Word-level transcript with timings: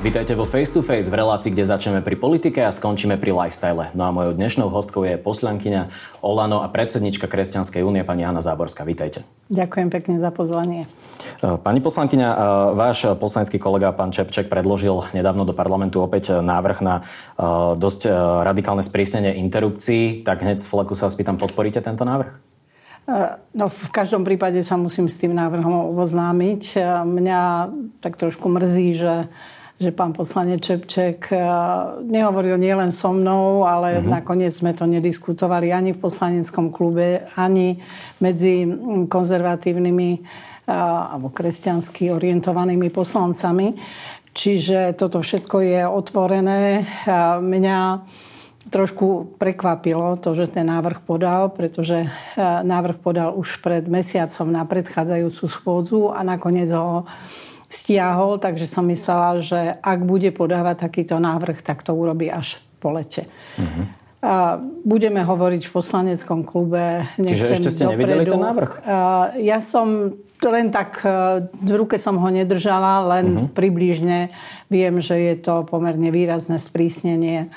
Vítajte 0.00 0.32
vo 0.32 0.48
Face 0.48 0.72
to 0.72 0.80
Face 0.80 1.12
v 1.12 1.20
relácii, 1.20 1.52
kde 1.52 1.68
začneme 1.68 2.00
pri 2.00 2.16
politike 2.16 2.64
a 2.64 2.72
skončíme 2.72 3.20
pri 3.20 3.36
lifestyle. 3.36 3.92
No 3.92 4.08
a 4.08 4.10
mojou 4.16 4.32
dnešnou 4.32 4.72
hostkou 4.72 5.04
je 5.04 5.20
poslankyňa 5.20 5.92
Olano 6.24 6.64
a 6.64 6.72
predsednička 6.72 7.28
Kresťanskej 7.28 7.84
únie 7.84 8.00
pani 8.00 8.24
Jana 8.24 8.40
Záborská. 8.40 8.88
Vítajte. 8.88 9.28
Ďakujem 9.52 9.92
pekne 9.92 10.16
za 10.16 10.32
pozvanie. 10.32 10.88
E, 11.44 11.60
pani 11.60 11.84
poslankyňa, 11.84 12.28
e, 12.32 12.36
váš 12.80 13.12
poslanecký 13.20 13.60
kolega 13.60 13.92
pán 13.92 14.08
Čepček 14.08 14.48
predložil 14.48 15.04
nedávno 15.12 15.44
do 15.44 15.52
parlamentu 15.52 16.00
opäť 16.00 16.40
návrh 16.40 16.80
na 16.80 16.94
e, 16.96 17.02
dosť 17.76 18.08
radikálne 18.48 18.80
sprísnenie 18.80 19.36
interrupcií. 19.36 20.24
Tak 20.24 20.40
hneď 20.40 20.64
z 20.64 20.66
fleku 20.72 20.96
sa 20.96 21.12
vás 21.12 21.16
pýtam, 21.20 21.36
podporíte 21.36 21.84
tento 21.84 22.08
návrh? 22.08 22.40
No 23.52 23.68
v 23.68 23.88
každom 23.92 24.24
prípade 24.24 24.64
sa 24.64 24.80
musím 24.80 25.12
s 25.12 25.20
tým 25.20 25.36
návrhom 25.36 25.92
oboznámiť. 25.92 26.78
Mňa 27.04 27.40
tak 28.00 28.16
trošku 28.16 28.48
mrzí, 28.48 28.96
že 28.96 29.28
že 29.80 29.96
pán 29.96 30.12
poslanec 30.12 30.60
Čepček 30.60 31.32
eh, 31.32 31.40
nehovoril 32.04 32.60
nielen 32.60 32.92
so 32.92 33.16
mnou, 33.16 33.64
ale 33.64 33.98
uh-huh. 33.98 34.12
nakoniec 34.20 34.52
sme 34.52 34.76
to 34.76 34.84
nediskutovali 34.84 35.72
ani 35.72 35.96
v 35.96 36.02
poslaneckom 36.04 36.68
klube, 36.68 37.24
ani 37.40 37.80
medzi 38.20 38.68
hm, 38.68 39.08
konzervatívnymi 39.08 40.10
eh, 40.12 40.20
alebo 41.16 41.32
kresťansky 41.32 42.12
orientovanými 42.12 42.92
poslancami. 42.92 43.80
Čiže 44.30 44.94
toto 44.94 45.24
všetko 45.24 45.56
je 45.58 45.82
otvorené. 45.90 46.86
Mňa 47.42 47.78
trošku 48.70 49.34
prekvapilo 49.40 50.14
to, 50.22 50.38
že 50.38 50.54
ten 50.54 50.70
návrh 50.70 51.02
podal, 51.02 51.50
pretože 51.50 52.06
eh, 52.06 52.10
návrh 52.62 53.00
podal 53.00 53.32
už 53.32 53.64
pred 53.64 53.88
mesiacom 53.88 54.46
na 54.52 54.68
predchádzajúcu 54.68 55.44
schôdzu 55.48 56.00
a 56.12 56.20
nakoniec 56.20 56.68
ho 56.68 57.08
stiahol, 57.70 58.42
takže 58.42 58.66
som 58.66 58.84
myslela, 58.90 59.40
že 59.40 59.78
ak 59.78 60.02
bude 60.02 60.34
podávať 60.34 60.90
takýto 60.90 61.22
návrh, 61.22 61.62
tak 61.62 61.86
to 61.86 61.94
urobí 61.94 62.26
až 62.26 62.58
po 62.82 62.90
lete. 62.90 63.30
Uh-huh. 63.56 63.86
A 64.20 64.60
budeme 64.84 65.24
hovoriť 65.24 65.70
v 65.70 65.72
poslaneckom 65.72 66.44
klube. 66.44 67.08
Čiže 67.16 67.56
ešte 67.56 67.70
ste 67.72 67.88
dopredu. 67.88 67.96
nevideli 67.96 68.24
ten 68.28 68.42
návrh? 68.42 68.72
Ja 69.40 69.64
som 69.64 70.12
len 70.44 70.68
tak, 70.72 71.00
e, 71.04 71.44
v 71.46 71.74
ruke 71.76 71.96
som 71.96 72.16
ho 72.20 72.28
nedržala, 72.28 73.04
len 73.16 73.26
uh-huh. 73.32 73.48
približne 73.52 74.32
viem, 74.68 75.00
že 75.00 75.16
je 75.16 75.34
to 75.40 75.64
pomerne 75.64 76.08
výrazné 76.12 76.60
sprísnenie 76.60 77.48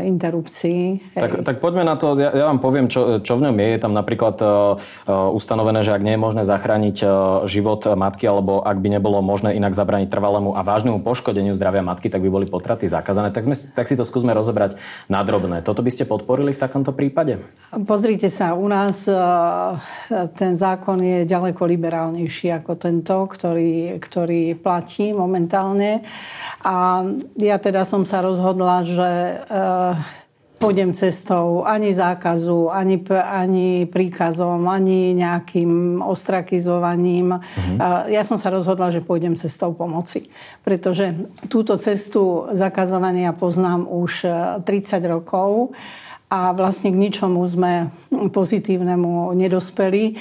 interrupcií. 0.00 1.02
Tak, 1.18 1.42
tak 1.42 1.56
poďme 1.58 1.82
na 1.82 1.98
to, 1.98 2.14
ja, 2.14 2.30
ja 2.30 2.46
vám 2.46 2.62
poviem, 2.62 2.86
čo, 2.86 3.18
čo 3.18 3.34
v 3.34 3.50
ňom 3.50 3.56
je. 3.58 3.66
Je 3.66 3.80
tam 3.82 3.90
napríklad 3.90 4.38
uh, 4.38 4.78
ustanovené, 5.34 5.82
že 5.82 5.90
ak 5.90 6.06
nie 6.06 6.14
je 6.14 6.22
možné 6.22 6.42
zachrániť 6.46 6.96
uh, 7.02 7.10
život 7.50 7.82
matky, 7.82 8.30
alebo 8.30 8.62
ak 8.62 8.78
by 8.78 8.88
nebolo 8.94 9.18
možné 9.26 9.58
inak 9.58 9.74
zabrániť 9.74 10.06
trvalému 10.06 10.54
a 10.54 10.62
vážnemu 10.62 11.02
poškodeniu 11.02 11.50
zdravia 11.58 11.82
matky, 11.82 12.06
tak 12.06 12.22
by 12.22 12.30
boli 12.30 12.46
potraty 12.46 12.86
zakázané. 12.86 13.34
Tak, 13.34 13.50
sme, 13.50 13.58
tak 13.74 13.90
si 13.90 13.98
to 13.98 14.06
skúsme 14.06 14.30
rozobrať 14.30 14.78
na 15.10 15.26
drobné. 15.26 15.66
Toto 15.66 15.82
by 15.82 15.90
ste 15.90 16.06
podporili 16.06 16.54
v 16.54 16.62
takomto 16.62 16.94
prípade? 16.94 17.42
Pozrite 17.90 18.30
sa, 18.30 18.54
u 18.54 18.70
nás 18.70 19.02
uh, 19.10 19.82
ten 20.38 20.54
zákon 20.54 21.02
je 21.02 21.26
ďaleko 21.26 21.66
liberálnejší 21.66 22.54
ako 22.62 22.78
tento, 22.78 23.26
ktorý, 23.26 23.98
ktorý 23.98 24.54
platí 24.54 25.10
momentálne. 25.10 26.06
A 26.62 27.02
ja 27.34 27.58
teda 27.58 27.82
som 27.82 28.06
sa 28.06 28.22
rozhodla 28.22 28.59
rozhodla, 28.60 28.84
že 28.84 29.10
uh, 29.48 29.96
pôjdem 30.60 30.92
cestou 30.92 31.64
ani 31.64 31.96
zákazu, 31.96 32.68
ani, 32.68 33.00
ani 33.08 33.88
príkazom, 33.88 34.68
ani 34.68 35.16
nejakým 35.16 36.04
ostrakizovaním. 36.04 37.40
Uh-huh. 37.40 37.76
Uh, 37.80 38.12
ja 38.12 38.20
som 38.20 38.36
sa 38.36 38.52
rozhodla, 38.52 38.92
že 38.92 39.00
pôjdem 39.00 39.32
cestou 39.40 39.72
pomoci. 39.72 40.28
Pretože 40.60 41.16
túto 41.48 41.80
cestu 41.80 42.52
zakazovania 42.52 43.32
poznám 43.32 43.88
už 43.88 44.28
30 44.68 45.00
rokov 45.08 45.72
a 46.28 46.52
vlastne 46.52 46.92
k 46.92 47.00
ničomu 47.00 47.40
sme 47.48 47.88
pozitívnemu 48.12 49.32
nedospeli. 49.32 50.20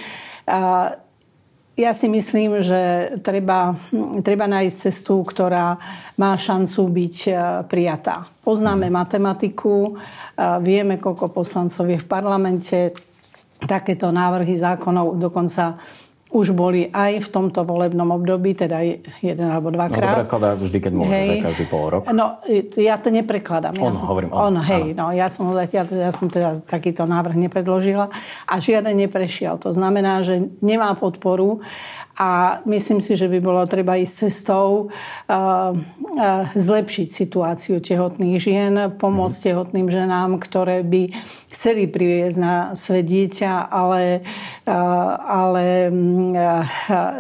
Ja 1.80 1.96
si 1.96 2.12
myslím, 2.12 2.60
že 2.60 3.16
treba, 3.24 3.80
treba 4.20 4.52
nájsť 4.52 4.76
cestu, 4.76 5.24
ktorá 5.24 5.80
má 6.20 6.36
šancu 6.36 6.92
byť 6.92 7.16
e, 7.24 7.32
prijatá. 7.72 8.28
Poznáme 8.44 8.92
mhm. 8.92 8.94
matematiku, 9.00 9.76
e, 9.88 9.92
vieme, 10.60 11.00
koľko 11.00 11.32
poslancov 11.32 11.88
je 11.88 11.96
v 12.04 12.08
parlamente, 12.10 12.92
takéto 13.64 14.12
návrhy 14.12 14.60
zákonov 14.60 15.16
dokonca 15.20 15.80
už 16.30 16.54
boli 16.54 16.86
aj 16.94 17.26
v 17.26 17.28
tomto 17.34 17.66
volebnom 17.66 18.14
období, 18.14 18.54
teda 18.54 18.86
jeden 19.26 19.48
alebo 19.50 19.74
dvakrát. 19.74 19.98
No 19.98 20.14
to 20.14 20.22
prekladá 20.30 20.50
vždy, 20.62 20.78
keď 20.78 20.94
môže, 20.94 21.10
hej. 21.10 21.42
každý 21.42 21.66
pol 21.66 21.86
rok. 21.90 22.02
No, 22.14 22.38
ja 22.78 23.02
to 23.02 23.10
neprekladám. 23.10 23.74
On, 23.82 23.90
ja 23.90 23.98
som, 23.98 24.06
hovorím 24.06 24.30
on. 24.30 24.54
On, 24.54 24.56
hej, 24.62 24.94
no, 24.94 25.10
ja 25.10 25.26
som 25.34 25.50
zatiaľ, 25.50 25.90
ja 25.90 26.14
som 26.14 26.30
teda 26.30 26.62
takýto 26.70 27.10
návrh 27.10 27.34
nepredložila 27.50 28.14
a 28.46 28.54
žiaden 28.62 28.94
neprešiel. 29.10 29.58
To 29.66 29.74
znamená, 29.74 30.22
že 30.22 30.54
nemá 30.62 30.94
podporu 30.94 31.66
a 32.14 32.62
myslím 32.70 33.02
si, 33.02 33.18
že 33.18 33.26
by 33.26 33.40
bolo 33.42 33.66
treba 33.66 33.98
ísť 33.98 34.30
cestou 34.30 34.92
uh, 34.92 35.34
uh, 35.34 35.74
zlepšiť 36.54 37.10
situáciu 37.10 37.82
tehotných 37.82 38.38
žien, 38.38 38.74
pomôcť 39.02 39.40
mm. 39.40 39.46
tehotným 39.50 39.88
ženám, 39.90 40.38
ktoré 40.38 40.86
by 40.86 41.10
chceli 41.52 41.86
priviesť 41.86 42.38
na 42.40 42.56
svet 42.74 43.06
dieťa, 43.06 43.70
ale, 43.70 44.24
uh, 44.66 44.74
ale 45.20 45.92
uh, 45.92 46.64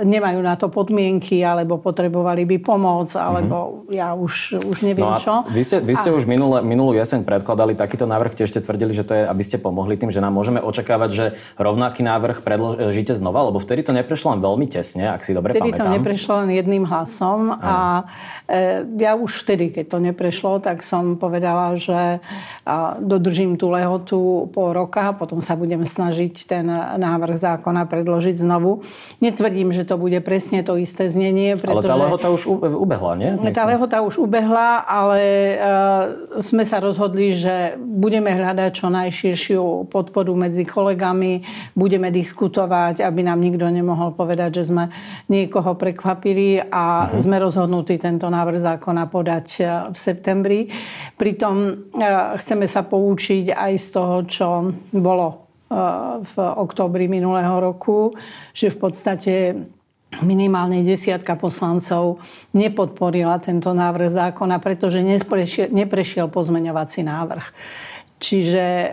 nemajú 0.01 0.39
na 0.39 0.55
to 0.55 0.71
podmienky, 0.71 1.43
alebo 1.43 1.77
potrebovali 1.77 2.47
by 2.47 2.57
pomoc, 2.63 3.11
alebo 3.13 3.85
mm. 3.85 3.93
ja 3.93 4.15
už, 4.15 4.63
už 4.63 4.77
neviem 4.87 5.05
no 5.05 5.19
čo. 5.19 5.43
Vy 5.51 5.61
ste, 5.67 5.77
vy 5.83 5.93
ste 5.93 6.09
a... 6.09 6.15
už 6.15 6.23
minulé, 6.23 6.63
minulú 6.63 6.95
jeseň 6.95 7.27
predkladali 7.27 7.75
takýto 7.75 8.07
návrh, 8.07 8.39
tiež 8.39 8.55
ste 8.55 8.63
tvrdili, 8.63 8.95
že 8.95 9.03
to 9.03 9.13
je, 9.13 9.23
aby 9.27 9.43
ste 9.43 9.59
pomohli 9.59 9.99
tým 9.99 10.09
ženám. 10.09 10.31
Môžeme 10.31 10.63
očakávať, 10.63 11.09
že 11.11 11.25
rovnaký 11.59 12.01
návrh 12.01 12.41
predložíte 12.41 13.13
znova, 13.19 13.45
lebo 13.45 13.59
vtedy 13.59 13.83
to 13.83 13.91
neprešlo 13.91 14.33
len 14.33 14.41
veľmi 14.41 14.65
tesne 14.69 15.09
ak 15.09 15.25
si 15.25 15.33
dobre 15.33 15.51
vtedy 15.57 15.73
pamätám. 15.73 15.85
to 15.89 15.95
neprešlo 15.99 16.33
len 16.45 16.51
jedným 16.53 16.83
hlasom 16.85 17.51
a 17.59 18.07
e, 18.45 18.85
ja 19.01 19.17
už 19.17 19.43
vtedy, 19.43 19.73
keď 19.73 19.85
to 19.91 19.97
neprešlo, 19.99 20.61
tak 20.61 20.85
som 20.85 21.17
povedala, 21.17 21.75
že 21.75 22.23
a, 22.63 22.95
dodržím 23.01 23.57
tú 23.57 23.73
lehotu 23.73 24.18
po 24.49 24.73
roka, 24.73 25.13
potom 25.13 25.37
sa 25.45 25.53
budem 25.53 25.85
snažiť 25.85 26.33
ten 26.49 26.65
návrh 26.97 27.37
zákona 27.37 27.85
predložiť 27.85 28.41
znovu. 28.41 28.81
Netvrdím, 29.21 29.69
že 29.69 29.85
to 29.85 30.01
bude 30.01 30.17
presne 30.25 30.65
to 30.65 30.73
isté 30.81 31.05
znenie. 31.13 31.53
Pretože... 31.53 31.85
Ale 31.85 31.93
tá 31.93 31.97
lehota 32.09 32.27
už 32.33 32.41
ubehla, 32.57 33.13
nie? 33.13 33.31
Myslím. 33.37 33.53
Tá 33.53 33.65
lehota 33.69 33.97
už 34.01 34.25
ubehla, 34.25 34.81
ale 34.89 35.21
e, 35.21 35.55
sme 36.41 36.65
sa 36.65 36.81
rozhodli, 36.81 37.37
že 37.37 37.77
budeme 37.77 38.33
hľadať 38.33 38.71
čo 38.73 38.89
najširšiu 38.89 39.93
podporu 39.93 40.33
medzi 40.33 40.65
kolegami, 40.65 41.45
budeme 41.77 42.09
diskutovať, 42.09 43.05
aby 43.05 43.21
nám 43.21 43.37
nikto 43.37 43.69
nemohol 43.69 44.17
povedať, 44.17 44.63
že 44.63 44.73
sme 44.73 44.79
sme 44.79 44.87
niekoho 45.27 45.75
prekvapili 45.75 46.63
a 46.63 47.11
uh-huh. 47.11 47.19
sme 47.19 47.35
rozhodnutí 47.43 47.99
tento 47.99 48.31
návrh 48.31 48.59
zákona 48.63 49.03
podať 49.11 49.47
e, 49.59 49.61
v 49.91 49.97
septembri. 49.97 50.59
Pritom 51.19 51.55
e, 51.67 51.73
chceme 52.39 52.65
sa 52.69 52.87
poučiť 52.87 53.51
aj 53.51 53.73
z 53.75 53.87
toho, 53.91 54.08
čo 54.25 54.73
bolo 54.93 55.27
e, 55.29 55.35
v 56.23 56.35
októbri 56.37 57.05
minulého 57.05 57.57
roku, 57.61 58.13
že 58.53 58.73
v 58.73 58.77
podstate 58.77 59.33
minimálne 60.25 60.81
desiatka 60.81 61.37
poslancov 61.37 62.17
nepodporila 62.57 63.37
tento 63.37 63.69
návrh 63.77 64.09
zákona, 64.09 64.57
pretože 64.57 65.05
neprešiel, 65.05 65.69
neprešiel 65.69 66.25
pozmeňovací 66.33 67.05
návrh. 67.05 67.45
Čiže 68.19 68.65
e, 68.65 68.89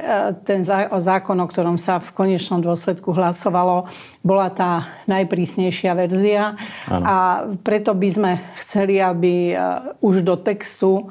ten 0.47 0.63
zákon, 0.63 1.35
o 1.43 1.51
ktorom 1.51 1.83
sa 1.83 1.99
v 1.99 2.15
konečnom 2.15 2.63
dôsledku 2.63 3.11
hlasovalo, 3.11 3.91
bola 4.23 4.55
tá 4.55 5.03
najprísnejšia 5.11 5.93
verzia. 5.99 6.55
Ano. 6.87 7.03
A 7.03 7.17
preto 7.59 7.91
by 7.91 8.09
sme 8.13 8.33
chceli, 8.63 9.03
aby 9.03 9.51
e, 9.51 9.55
už 9.99 10.23
do 10.23 10.39
textu 10.39 11.11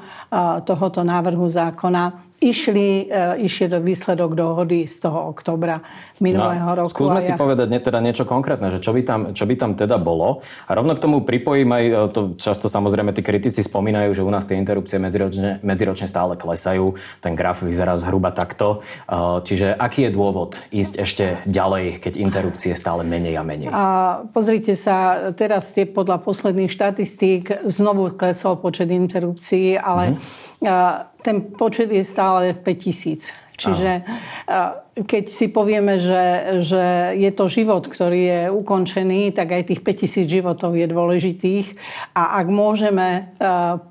tohoto 0.63 1.00
návrhu 1.04 1.48
zákona 1.48 2.25
išli, 2.45 3.09
uh, 3.09 3.33
išli 3.42 3.65
do 3.65 3.81
výsledok 3.81 4.38
dohody 4.38 4.86
z 4.86 5.01
toho 5.01 5.33
oktobra 5.33 5.81
minulého 6.21 6.69
no, 6.69 6.86
roku. 6.86 6.94
Skúsme 6.94 7.18
si 7.18 7.33
ja... 7.33 7.38
povedať 7.42 7.68
ne, 7.74 7.81
teda 7.81 7.97
niečo 8.06 8.30
konkrétne, 8.30 8.69
že 8.69 8.77
čo 8.77 8.94
by, 8.94 9.01
tam, 9.01 9.21
čo 9.33 9.50
by 9.50 9.56
tam 9.57 9.74
teda 9.74 9.97
bolo. 9.97 10.45
A 10.69 10.77
rovno 10.77 10.94
k 10.94 11.01
tomu 11.01 11.25
pripojím 11.25 11.74
aj, 11.74 11.83
to 12.13 12.21
často 12.38 12.69
samozrejme 12.69 13.09
tí 13.18 13.25
kritici 13.25 13.65
spomínajú, 13.65 14.13
že 14.13 14.21
u 14.21 14.30
nás 14.30 14.45
tie 14.45 14.53
interrupcie 14.62 15.01
medziročne, 15.01 15.65
medziročne 15.65 16.06
stále 16.06 16.38
klesajú. 16.38 16.94
Ten 17.25 17.33
graf 17.33 17.65
vyzerá 17.65 17.97
zhruba 17.97 18.30
takto. 18.30 18.86
Uh, 19.09 19.41
čiže 19.41 19.74
aký 19.74 20.07
je 20.07 20.12
dôvod 20.13 20.62
ísť 20.69 20.94
ešte 21.01 21.25
ďalej, 21.50 22.03
keď 22.06 22.13
interrupcie 22.21 22.77
stále 22.77 23.01
menej 23.01 23.41
a 23.41 23.44
menej? 23.44 23.68
A 23.74 23.83
pozrite 24.30 24.77
sa, 24.77 25.31
teraz 25.33 25.74
je 25.74 25.88
podľa 25.88 26.21
posledných 26.21 26.69
štatistík 26.69 27.65
znovu 27.65 28.12
klesol 28.13 28.59
počet 28.59 28.91
interrupcií, 28.91 29.80
ale 29.80 30.19
mm-hmm. 30.19 31.14
Ten 31.25 31.42
počet 31.42 31.89
je 31.89 32.06
stále 32.06 32.54
5000. 32.54 33.33
Čiže 33.57 34.06
Aha. 34.45 34.85
Keď 34.95 35.27
si 35.27 35.51
povieme, 35.51 36.00
že, 36.00 36.24
že 36.63 36.83
je 37.19 37.27
to 37.36 37.51
život, 37.51 37.83
ktorý 37.83 38.21
je 38.31 38.42
ukončený, 38.47 39.36
tak 39.36 39.51
aj 39.51 39.68
tých 39.68 39.81
5000 39.83 40.24
životov 40.24 40.71
je 40.80 40.88
dôležitých. 40.88 41.75
A 42.15 42.39
ak 42.39 42.47
môžeme 42.47 43.36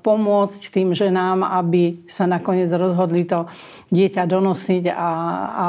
pomôcť 0.01 0.61
tým 0.73 0.97
ženám, 0.97 1.45
aby 1.45 2.01
sa 2.09 2.25
nakoniec 2.25 2.73
rozhodli 2.73 3.21
to 3.29 3.45
dieťa 3.93 4.25
donosiť 4.25 4.89
a, 4.89 5.11
a 5.45 5.67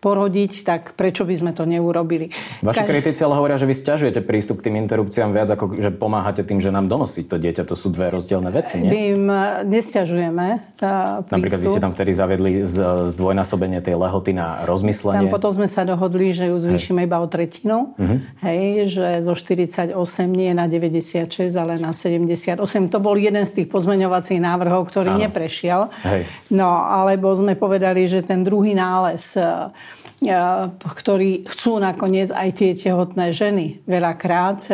porodiť, 0.00 0.52
tak 0.64 0.96
prečo 0.96 1.28
by 1.28 1.34
sme 1.36 1.52
to 1.52 1.68
neurobili? 1.68 2.32
Vaši 2.64 2.80
Kaž... 2.80 2.88
kritici 2.88 3.20
ale 3.28 3.36
hovoria, 3.36 3.60
že 3.60 3.68
vy 3.68 3.76
stiažujete 3.76 4.24
prístup 4.24 4.64
k 4.64 4.72
tým 4.72 4.80
interrupciám 4.80 5.36
viac, 5.36 5.52
ako 5.52 5.84
že 5.84 5.92
pomáhate 5.92 6.48
tým, 6.48 6.64
že 6.64 6.72
nám 6.72 6.88
donosiť 6.88 7.28
to 7.28 7.36
dieťa. 7.36 7.68
To 7.68 7.76
sú 7.76 7.92
dve 7.92 8.08
rozdielne 8.08 8.48
veci, 8.48 8.80
nie? 8.80 8.88
My 8.88 9.00
im 9.12 9.24
nestiažujeme. 9.68 10.46
Napríklad 11.28 11.60
vy 11.60 11.68
ste 11.68 11.84
tam 11.84 11.92
vtedy 11.92 12.16
zavedli 12.16 12.64
zdvojnásobenie 13.12 13.84
tej 13.84 14.00
lehoty 14.00 14.32
na 14.32 14.61
rozmyslenie. 14.64 15.26
Tam 15.26 15.34
potom 15.34 15.52
sme 15.52 15.68
sa 15.68 15.82
dohodli, 15.82 16.32
že 16.32 16.48
ju 16.48 16.56
zvýšime 16.58 17.04
iba 17.04 17.18
o 17.18 17.26
tretinu. 17.26 17.94
Uh-huh. 17.98 18.18
Hej, 18.42 18.94
že 18.94 19.06
zo 19.22 19.34
48 19.34 19.94
nie 20.30 20.50
na 20.54 20.70
96, 20.70 21.28
ale 21.54 21.78
na 21.78 21.94
78. 21.94 22.58
To 22.90 22.98
bol 22.98 23.14
jeden 23.18 23.44
z 23.44 23.62
tých 23.62 23.68
pozmeňovacích 23.68 24.40
návrhov, 24.40 24.88
ktorý 24.88 25.16
Áno. 25.16 25.22
neprešiel. 25.28 25.90
Hej. 26.06 26.28
No, 26.50 26.70
alebo 26.70 27.34
sme 27.34 27.58
povedali, 27.58 28.06
že 28.06 28.22
ten 28.22 28.42
druhý 28.46 28.74
nález 28.74 29.38
ktorí 30.78 31.50
chcú 31.50 31.82
nakoniec 31.82 32.30
aj 32.30 32.48
tie 32.54 32.70
tehotné 32.78 33.34
ženy 33.34 33.82
veľakrát 33.90 34.70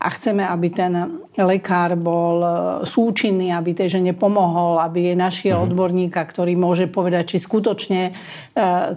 a 0.00 0.08
chceme, 0.16 0.40
aby 0.40 0.68
ten 0.72 1.20
lekár 1.38 1.94
bol 1.94 2.42
súčinný, 2.82 3.54
aby 3.54 3.70
tej 3.70 4.00
žene 4.00 4.10
pomohol, 4.10 4.82
aby 4.82 5.12
jej 5.12 5.16
našiel 5.16 5.62
mm. 5.62 5.66
odborníka, 5.70 6.20
ktorý 6.26 6.58
môže 6.58 6.90
povedať, 6.90 7.36
či 7.36 7.38
skutočne 7.38 8.18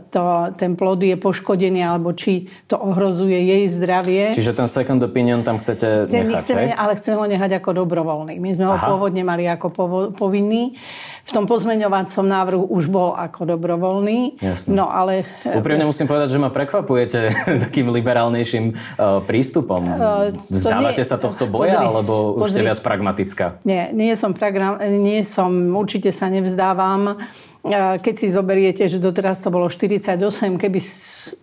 to, 0.09 0.24
ten 0.57 0.74
plod 0.74 1.06
je 1.06 1.13
poškodený 1.13 1.85
alebo 1.85 2.18
či 2.18 2.50
to 2.65 2.74
ohrozuje 2.81 3.38
jej 3.38 3.63
zdravie. 3.69 4.33
Čiže 4.33 4.57
ten 4.57 4.65
second 4.65 4.97
opinion 5.06 5.45
tam 5.45 5.62
chcete 5.62 6.09
ten 6.09 6.25
nechať, 6.25 6.41
chceme, 6.41 6.74
Ale 6.74 6.97
chceme 6.97 7.15
ho 7.21 7.27
nechať 7.30 7.51
ako 7.62 7.69
dobrovoľný. 7.85 8.41
My 8.41 8.50
sme 8.57 8.65
Aha. 8.65 8.74
ho 8.74 8.77
pôvodne 8.97 9.21
mali 9.21 9.45
ako 9.45 9.68
povinný. 10.18 10.74
V 11.24 11.31
tom 11.31 11.47
pozmeňovacom 11.47 12.25
návrhu 12.27 12.68
už 12.68 12.91
bol 12.91 13.15
ako 13.15 13.56
dobrovoľný. 13.56 14.44
Jasne. 14.44 14.75
No 14.75 14.91
ale... 14.91 15.24
Úprimne 15.47 15.88
musím 15.88 16.03
povedať, 16.03 16.36
že 16.36 16.39
ma 16.41 16.51
prekvapujete 16.51 17.19
takým 17.69 17.95
liberálnejším 17.95 18.75
prístupom. 19.24 19.88
Vzdávate 20.51 21.00
nie, 21.00 21.07
sa 21.07 21.15
tohto 21.15 21.47
boja, 21.47 21.79
pozri, 21.79 21.86
alebo 21.88 22.23
už 22.31 22.48
pozri, 22.48 22.64
ste 22.64 22.68
viac 22.72 22.80
pragmatická? 22.80 23.46
Nie, 23.68 23.92
nie 23.92 24.16
som, 24.16 24.31
pragra, 24.31 24.80
nie 24.88 25.28
som, 25.28 25.52
určite 25.75 26.16
sa 26.16 26.31
nevzdávam. 26.31 27.20
Keď 27.71 28.15
si 28.19 28.27
zoberiete, 28.27 28.83
že 28.92 29.00
doteraz 29.00 29.39
to 29.39 29.48
bolo 29.48 29.71
48, 29.71 30.19
keby 30.60 30.80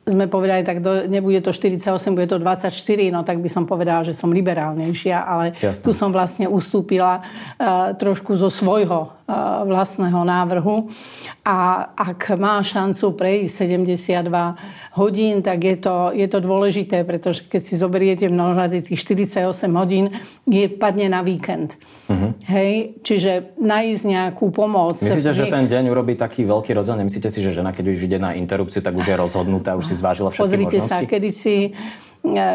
sme 0.04 0.28
povedali, 0.28 0.68
tak 0.68 0.84
do, 0.84 1.08
nebude 1.08 1.40
to 1.40 1.48
48, 1.48 2.12
bude 2.12 2.28
to 2.28 2.36
24, 2.36 2.76
no 3.08 3.24
tak 3.24 3.40
by 3.40 3.48
som 3.48 3.64
povedala, 3.64 4.04
že 4.04 4.12
som 4.12 4.28
liberálnejšia, 4.28 5.16
ale 5.16 5.56
Jasne. 5.56 5.80
tu 5.80 5.96
som 5.96 6.12
vlastne 6.12 6.44
ustúpila 6.44 7.24
uh, 7.24 7.96
trošku 7.96 8.36
zo 8.36 8.52
svojho 8.52 9.08
uh, 9.08 9.64
vlastného 9.64 10.20
návrhu. 10.20 10.92
A 11.40 11.88
ak 11.96 12.36
má 12.36 12.60
šancu 12.60 13.16
prejsť 13.16 13.72
72 13.72 15.00
hodín, 15.00 15.40
tak 15.40 15.64
je 15.64 15.76
to, 15.80 16.12
je 16.12 16.28
to 16.28 16.38
dôležité, 16.44 17.00
pretože 17.08 17.48
keď 17.48 17.62
si 17.64 17.74
zoberiete 17.80 18.28
množradí 18.28 18.84
tých 18.84 19.00
48 19.00 19.48
hodín, 19.72 20.12
je 20.44 20.68
padne 20.68 21.08
na 21.08 21.24
víkend. 21.24 21.80
Uh-huh. 22.10 22.34
Hej, 22.50 22.98
čiže 23.06 23.54
nájsť 23.54 24.02
nejakú 24.02 24.50
pomoc. 24.50 24.98
Myslíte, 24.98 25.30
že 25.30 25.46
ten 25.46 25.70
deň 25.70 25.94
urobí 25.94 26.09
taký 26.16 26.46
veľký 26.46 26.74
rozdiel? 26.74 27.02
Nemyslíte 27.02 27.28
si, 27.28 27.42
že 27.42 27.54
žena, 27.54 27.74
keď 27.74 27.92
už 27.92 28.06
ide 28.06 28.18
na 28.18 28.34
interrupciu, 28.38 28.80
tak 28.80 28.94
už 28.94 29.06
je 29.06 29.16
rozhodnutá, 29.18 29.74
už 29.74 29.90
si 29.90 29.94
zvážila 29.98 30.30
všetky 30.30 30.46
Pozrite 30.46 30.78
možnosti? 30.80 31.04
sa, 31.04 31.10
kedy 31.10 31.30
si, 31.34 31.56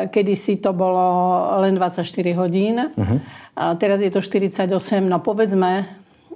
kedy 0.09 0.33
si 0.33 0.53
to 0.57 0.71
bolo 0.71 1.05
len 1.61 1.75
24 1.77 2.05
hodín. 2.39 2.91
Uh-huh. 2.95 3.19
A 3.55 3.75
teraz 3.75 3.99
je 3.99 4.11
to 4.11 4.19
48. 4.19 4.67
No 5.05 5.19
povedzme, 5.19 5.87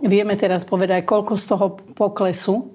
vieme 0.04 0.36
teraz 0.40 0.64
povedať, 0.64 1.04
koľko 1.04 1.34
z 1.36 1.46
toho 1.46 1.66
poklesu 1.96 2.72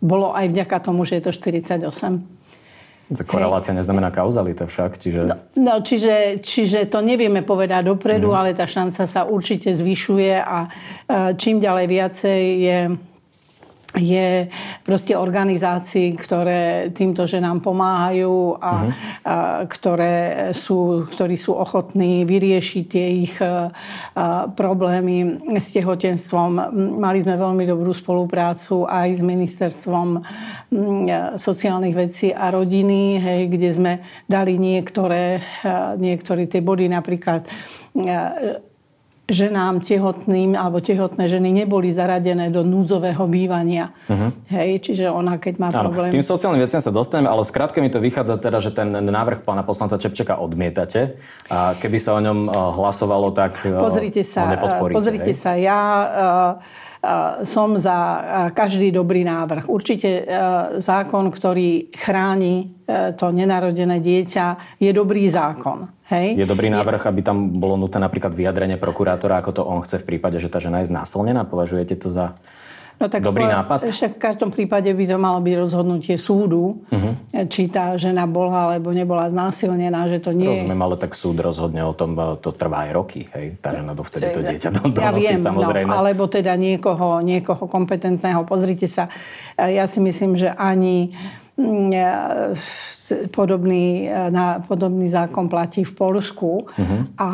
bolo 0.00 0.32
aj 0.36 0.52
vďaka 0.52 0.76
tomu, 0.80 1.04
že 1.08 1.20
je 1.20 1.22
to 1.28 1.32
48. 1.32 2.36
Korelácia 3.06 3.70
Hej. 3.70 3.86
neznamená 3.86 4.10
kauzalita 4.10 4.66
však, 4.66 4.98
čiže... 4.98 5.30
No, 5.30 5.36
no 5.54 5.74
čiže, 5.78 6.42
čiže 6.42 6.90
to 6.90 6.98
nevieme 6.98 7.46
povedať 7.46 7.86
dopredu, 7.86 8.34
mm. 8.34 8.36
ale 8.36 8.50
tá 8.50 8.66
šanca 8.66 9.06
sa 9.06 9.22
určite 9.22 9.70
zvyšuje 9.70 10.34
a 10.42 10.66
čím 11.38 11.62
ďalej 11.62 11.86
viacej 11.86 12.40
je 12.58 12.78
je 13.96 14.52
proste 14.84 15.16
organizácií, 15.16 16.12
ktoré 16.20 16.92
týmto 16.92 17.24
ženám 17.24 17.64
pomáhajú 17.64 18.60
a, 18.60 18.72
uh-huh. 18.84 18.92
a 19.24 19.36
ktoré 19.64 20.14
sú, 20.52 21.08
ktorí 21.08 21.40
sú 21.40 21.56
ochotní 21.56 22.28
vyriešiť 22.28 22.84
tie 22.84 23.06
ich 23.24 23.34
a, 23.40 23.72
problémy 24.52 25.40
s 25.56 25.72
tehotenstvom. 25.72 26.50
Mali 27.00 27.24
sme 27.24 27.40
veľmi 27.40 27.64
dobrú 27.64 27.96
spoluprácu 27.96 28.84
aj 28.84 29.08
s 29.16 29.22
ministerstvom 29.24 30.20
sociálnych 31.40 31.96
vecí 31.96 32.28
a 32.36 32.52
rodiny, 32.52 33.16
hej, 33.16 33.42
kde 33.48 33.70
sme 33.72 33.92
dali 34.28 34.60
niektoré, 34.60 35.40
niektoré 35.96 36.44
tie 36.44 36.60
body, 36.60 36.92
napríklad 36.92 37.48
ženám 39.26 39.82
tehotným 39.82 40.54
alebo 40.54 40.78
tehotné 40.78 41.26
ženy 41.26 41.50
neboli 41.50 41.90
zaradené 41.90 42.46
do 42.46 42.62
núdzového 42.62 43.26
bývania. 43.26 43.90
Uh-huh. 44.06 44.30
Hej, 44.46 44.86
čiže 44.86 45.10
ona 45.10 45.34
keď 45.42 45.54
má 45.58 45.68
problém... 45.74 46.14
Tým 46.14 46.22
sociálnym 46.22 46.62
veciam 46.62 46.78
sa 46.78 46.94
dostaneme, 46.94 47.26
ale 47.26 47.42
skrátke 47.42 47.82
mi 47.82 47.90
to 47.90 47.98
vychádza 47.98 48.38
teda, 48.38 48.62
že 48.62 48.70
ten 48.70 48.94
návrh 48.94 49.42
pána 49.42 49.66
poslanca 49.66 49.98
Čepčeka 49.98 50.38
odmietate 50.38 51.18
a 51.50 51.74
keby 51.74 51.98
sa 51.98 52.14
o 52.14 52.20
ňom 52.22 52.38
eh, 52.46 52.52
hlasovalo, 52.54 53.34
tak 53.34 53.66
eh, 53.66 53.74
pozrite 53.74 54.22
sa, 54.22 54.46
ho 54.54 54.94
Pozrite 54.94 55.34
hej? 55.34 55.38
sa, 55.38 55.58
ja 55.58 55.78
uh, 56.06 56.85
som 57.46 57.78
za 57.78 57.98
každý 58.50 58.90
dobrý 58.90 59.22
návrh. 59.22 59.70
Určite 59.70 60.26
zákon, 60.82 61.30
ktorý 61.30 61.94
chráni 61.94 62.74
to 63.16 63.30
nenarodené 63.30 64.02
dieťa, 64.02 64.78
je 64.82 64.90
dobrý 64.90 65.30
zákon. 65.30 65.90
Hej. 66.06 66.38
Je 66.38 66.46
dobrý 66.46 66.70
návrh, 66.70 67.02
aby 67.10 67.20
tam 67.22 67.58
bolo 67.58 67.74
nutné 67.74 67.98
napríklad 67.98 68.30
vyjadrenie 68.30 68.78
prokurátora, 68.78 69.42
ako 69.42 69.50
to 69.50 69.62
on 69.66 69.82
chce 69.82 70.06
v 70.06 70.14
prípade, 70.14 70.38
že 70.38 70.46
tá 70.46 70.62
žena 70.62 70.78
je 70.82 70.90
znásilnená? 70.90 71.42
Považujete 71.42 71.98
to 71.98 72.14
za 72.14 72.38
No 72.96 73.12
tak 73.12 73.20
Dobrý 73.20 73.44
nápad? 73.44 73.92
Však 73.92 74.16
v 74.16 74.20
každom 74.20 74.50
prípade 74.56 74.88
by 74.88 75.04
to 75.04 75.16
malo 75.20 75.36
byť 75.44 75.54
rozhodnutie 75.60 76.16
súdu, 76.16 76.80
uh-huh. 76.88 77.44
či 77.52 77.68
tá 77.68 77.92
žena 78.00 78.24
bola 78.24 78.72
alebo 78.72 78.88
nebola 78.88 79.28
znásilnená, 79.28 80.08
že 80.08 80.24
to 80.24 80.32
nie 80.32 80.48
Rozumiem, 80.48 80.80
ale 80.80 80.96
tak 80.96 81.12
súd 81.12 81.36
rozhodne 81.44 81.84
o 81.84 81.92
tom, 81.92 82.16
to 82.40 82.56
trvá 82.56 82.88
aj 82.88 82.90
roky, 82.96 83.28
hej? 83.36 83.60
Tá 83.60 83.76
žena 83.76 83.92
dovtedy 83.92 84.32
to 84.32 84.40
dieťa 84.40 84.70
donosí 84.72 85.04
ja 85.04 85.12
viem, 85.12 85.36
no, 85.36 85.44
samozrejme. 85.44 85.90
No, 85.92 86.00
alebo 86.00 86.24
teda 86.24 86.56
niekoho, 86.56 87.20
niekoho 87.20 87.68
kompetentného. 87.68 88.48
Pozrite 88.48 88.88
sa, 88.88 89.12
ja 89.60 89.84
si 89.84 90.00
myslím, 90.00 90.40
že 90.40 90.48
ani 90.56 91.12
mm, 91.60 91.92
podobný, 93.28 94.08
e, 94.08 94.32
na, 94.32 94.64
podobný 94.64 95.12
zákon 95.12 95.52
platí 95.52 95.84
v 95.84 95.92
Polsku. 95.94 96.64
Uh-huh. 96.64 97.00
A 97.20 97.28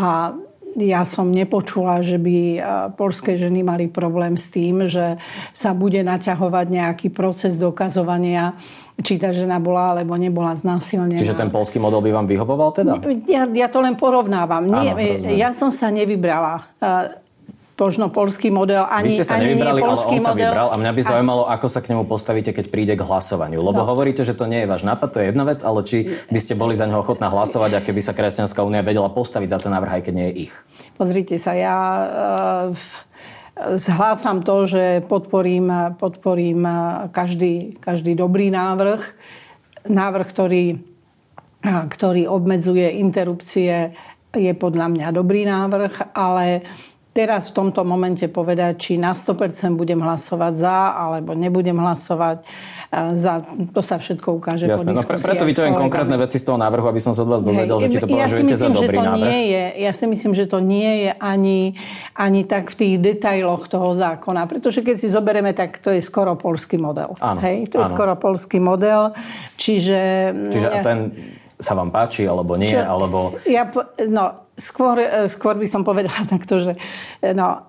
ja 0.76 1.05
som 1.05 1.29
nepočula, 1.29 2.00
že 2.00 2.17
by 2.17 2.37
e, 2.57 2.59
polské 2.97 3.37
ženy 3.37 3.61
mali 3.64 3.87
problém 3.88 4.41
s 4.41 4.49
tým, 4.49 4.88
že 4.88 5.21
sa 5.52 5.76
bude 5.76 6.00
naťahovať 6.00 6.67
nejaký 6.69 7.09
proces 7.12 7.61
dokazovania, 7.61 8.57
či 9.00 9.17
tá 9.17 9.33
žena 9.33 9.57
bola 9.57 9.97
alebo 9.97 10.17
nebola 10.17 10.52
znásilnená. 10.52 11.19
Čiže 11.19 11.37
ten 11.37 11.52
polský 11.52 11.81
model 11.81 12.05
by 12.05 12.11
vám 12.12 12.26
vyhovoval 12.29 12.71
teda? 12.76 12.93
Ja, 13.29 13.49
ja 13.49 13.69
to 13.69 13.81
len 13.81 13.97
porovnávam. 13.97 14.69
Nie, 14.69 14.93
Áno, 14.93 15.33
ja 15.33 15.50
som 15.57 15.73
sa 15.73 15.88
nevybrala 15.88 16.69
e, 16.81 17.22
možno 17.76 18.12
polský 18.14 18.52
model, 18.52 18.87
ani, 18.87 19.11
Vy 19.11 19.19
ste 19.19 19.26
sa 19.26 19.41
ani 19.41 19.52
nevybrali, 19.52 19.81
nie 19.83 19.88
polský 19.88 20.17
ale 20.17 20.23
on 20.23 20.26
model. 20.29 20.29
sa 20.29 20.38
vybral 20.38 20.69
a 20.71 20.76
mňa 20.79 20.93
by 20.93 21.02
zaujímalo, 21.02 21.43
ako 21.50 21.67
sa 21.67 21.81
k 21.83 21.87
nemu 21.91 22.02
postavíte, 22.07 22.50
keď 22.55 22.67
príde 22.71 22.95
k 22.95 23.02
hlasovaniu. 23.02 23.59
Lebo 23.59 23.83
no. 23.83 23.88
hovoríte, 23.88 24.23
že 24.23 24.38
to 24.38 24.47
nie 24.47 24.62
je 24.62 24.71
váš 24.71 24.87
nápad, 24.87 25.09
to 25.11 25.19
je 25.19 25.26
jedna 25.35 25.45
vec, 25.49 25.59
ale 25.67 25.81
či 25.83 26.07
by 26.31 26.38
ste 26.38 26.55
boli 26.55 26.79
za 26.79 26.87
neho 26.87 27.02
ochotná 27.02 27.26
hlasovať 27.33 27.71
a 27.76 27.85
keby 27.85 27.99
sa 27.99 28.14
Kresťanská 28.14 28.62
únia 28.62 28.87
vedela 28.87 29.11
postaviť 29.11 29.49
za 29.50 29.59
ten 29.67 29.73
návrh, 29.75 29.99
aj 29.99 30.02
keď 30.07 30.14
nie 30.14 30.26
je 30.31 30.35
ich. 30.49 30.55
Pozrite 30.95 31.35
sa, 31.41 31.52
ja... 31.59 31.76
Uh, 32.71 33.11
zhlásam 33.76 34.41
to, 34.43 34.64
že 34.64 35.05
podporím, 35.07 35.95
podporím 36.00 36.64
každý, 37.12 37.76
každý 37.79 38.17
dobrý 38.17 38.49
návrh. 38.49 39.00
Návrh, 39.93 40.26
ktorý, 40.26 40.64
ktorý 41.95 42.23
obmedzuje 42.31 42.97
interrupcie, 42.97 43.93
je 44.33 44.52
podľa 44.57 44.88
mňa 44.88 45.09
dobrý 45.12 45.45
návrh, 45.45 46.17
ale 46.17 46.64
teraz 47.12 47.52
v 47.52 47.61
tomto 47.61 47.85
momente 47.85 48.25
povedať, 48.25 48.73
či 48.81 48.92
na 48.97 49.12
100% 49.12 49.76
budem 49.76 50.00
hlasovať 50.00 50.52
za, 50.57 50.97
alebo 50.97 51.37
nebudem 51.37 51.76
hlasovať 51.76 52.40
e, 52.40 52.45
za. 53.21 53.45
To 53.76 53.85
sa 53.85 54.00
všetko 54.00 54.40
ukáže 54.40 54.64
Jasné, 54.64 54.97
po 54.97 55.00
no 55.00 55.02
pre, 55.04 55.21
preto 55.21 55.45
vyťahujem 55.45 55.76
konkrétne 55.76 56.16
veci 56.16 56.40
z 56.40 56.45
toho 56.49 56.57
návrhu, 56.57 56.88
aby 56.88 57.00
som 57.04 57.12
sa 57.12 57.28
od 57.28 57.31
vás 57.37 57.45
dozvedel, 57.45 57.76
že 57.85 57.88
či 57.92 58.00
to 58.00 58.09
považujete 58.09 58.57
ja 58.57 58.57
myslím, 58.57 58.57
za 58.57 58.69
dobrý 58.73 58.97
že 58.97 59.04
to 59.04 59.09
návrh. 59.12 59.28
Nie 59.28 59.40
je, 59.45 59.64
ja 59.85 59.92
si 59.92 60.04
myslím, 60.09 60.33
že 60.33 60.45
to 60.49 60.59
nie 60.64 60.92
je 61.04 61.12
ani, 61.21 61.61
ani 62.16 62.42
tak 62.49 62.73
v 62.73 62.76
tých 62.81 62.95
detailoch 62.97 63.69
toho 63.69 63.92
zákona. 63.92 64.49
Pretože 64.49 64.81
keď 64.81 64.97
si 64.97 65.12
zoberieme, 65.12 65.52
tak 65.52 65.76
to 65.85 65.92
je 65.92 66.00
skoro 66.00 66.33
polský 66.35 66.81
model. 66.81 67.12
Áno, 67.21 67.45
Hej? 67.45 67.69
To 67.76 67.85
je 67.85 67.87
áno. 67.87 67.92
skoro 67.92 68.12
polský 68.16 68.57
model. 68.57 69.12
Čiže... 69.61 70.00
Čiže 70.49 70.69
ten 70.81 70.99
sa 71.62 71.78
vám 71.78 71.95
páči, 71.95 72.26
alebo 72.26 72.59
nie, 72.59 72.75
Čo, 72.75 72.83
alebo... 72.83 73.38
Ja, 73.47 73.71
no, 74.11 74.50
skôr, 74.59 74.99
e, 74.99 75.31
skôr 75.31 75.54
by 75.54 75.66
som 75.71 75.87
povedala 75.87 76.26
takto, 76.35 76.59
že 76.59 76.73
e, 77.23 77.31
no, 77.33 77.62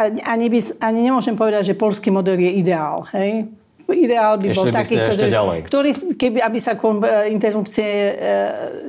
ani, 0.00 0.46
by, 0.48 0.58
ani 0.80 1.00
nemôžem 1.06 1.38
povedať, 1.38 1.72
že 1.72 1.74
polský 1.78 2.10
model 2.10 2.40
je 2.40 2.50
ideál. 2.58 3.06
Hej? 3.14 3.52
Ideál 3.90 4.38
by 4.38 4.54
bol 4.54 4.70
taký, 4.70 4.94
ktorý, 4.96 5.30
ktorý, 5.66 5.90
keby, 6.14 6.38
aby 6.42 6.58
sa 6.62 6.78
e, 6.78 6.80
interrupcie 7.30 7.86
e, 7.86 8.12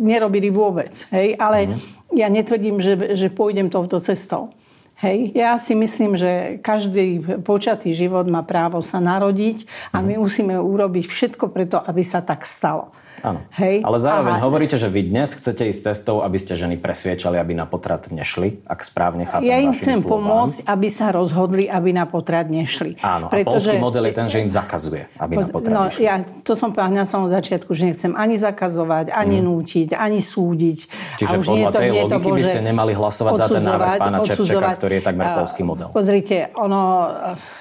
nerobili 0.02 0.50
vôbec. 0.54 0.94
Hej? 1.14 1.38
Ale 1.38 1.58
mm-hmm. 1.70 2.18
ja 2.18 2.28
netvrdím, 2.30 2.78
že, 2.82 3.18
že 3.18 3.28
pôjdem 3.34 3.70
touto 3.70 3.98
cestou. 4.02 4.54
Hej, 5.02 5.34
ja 5.34 5.58
si 5.58 5.74
myslím, 5.74 6.14
že 6.14 6.62
každý 6.62 7.26
počatý 7.42 7.90
život 7.90 8.30
má 8.30 8.46
právo 8.46 8.86
sa 8.86 9.02
narodiť 9.02 9.66
a 9.90 9.98
my 9.98 10.14
mhm. 10.14 10.22
musíme 10.22 10.54
urobiť 10.62 11.10
všetko 11.10 11.50
preto, 11.50 11.82
aby 11.82 12.06
sa 12.06 12.22
tak 12.22 12.46
stalo. 12.46 12.94
Áno. 13.22 13.46
Hej? 13.54 13.86
Ale 13.86 13.98
zároveň 14.02 14.36
Aha. 14.42 14.46
hovoríte, 14.46 14.76
že 14.82 14.90
vy 14.90 15.14
dnes 15.14 15.30
chcete 15.38 15.70
ísť 15.70 15.94
cestou, 15.94 16.26
aby 16.26 16.38
ste 16.42 16.58
ženy 16.58 16.82
presviečali, 16.82 17.38
aby 17.38 17.54
na 17.54 17.70
potrat 17.70 18.10
nešli, 18.10 18.66
ak 18.66 18.82
správne 18.82 19.30
chápem 19.30 19.46
Ja 19.46 19.62
im 19.62 19.72
chcem 19.78 20.02
slovám. 20.02 20.10
pomôcť, 20.10 20.58
aby 20.66 20.88
sa 20.90 21.14
rozhodli, 21.14 21.70
aby 21.70 21.94
na 21.94 22.10
potrat 22.10 22.50
nešli. 22.50 22.98
Áno, 23.06 23.30
Pretože... 23.30 23.70
a 23.70 23.78
polský 23.78 23.78
model 23.78 24.04
je 24.10 24.14
ten, 24.18 24.28
že 24.28 24.38
im 24.42 24.50
zakazuje, 24.50 25.06
aby 25.22 25.34
Poz... 25.38 25.44
na 25.46 25.48
potrat 25.54 25.74
no, 25.78 25.82
nešli. 25.86 26.02
Ja, 26.02 26.16
to 26.42 26.54
som 26.58 26.74
povedal 26.74 26.98
na 26.98 27.06
samom 27.06 27.30
začiatku, 27.30 27.70
že 27.78 27.94
nechcem 27.94 28.18
ani 28.18 28.42
zakazovať, 28.42 29.14
ani 29.14 29.38
mm. 29.40 29.46
nútiť, 29.46 29.88
ani 29.94 30.20
súdiť. 30.20 30.80
Čiže 31.22 31.36
a 31.38 31.40
už 31.40 31.46
podľa 31.46 31.70
nie 31.70 31.78
tej 31.78 31.90
nie 31.94 32.02
logiky 32.10 32.26
to, 32.26 32.30
by 32.34 32.44
ste 32.44 32.62
nemali 32.66 32.92
hlasovať 32.98 33.34
za 33.38 33.46
ten 33.54 33.64
návrh 33.64 33.92
pána 34.02 34.18
Čepčeka, 34.26 34.70
ktorý 34.82 34.94
je 34.98 35.04
takmer 35.06 35.28
polský 35.38 35.62
model. 35.62 35.88
Pozrite, 35.94 36.50
ono, 36.58 37.06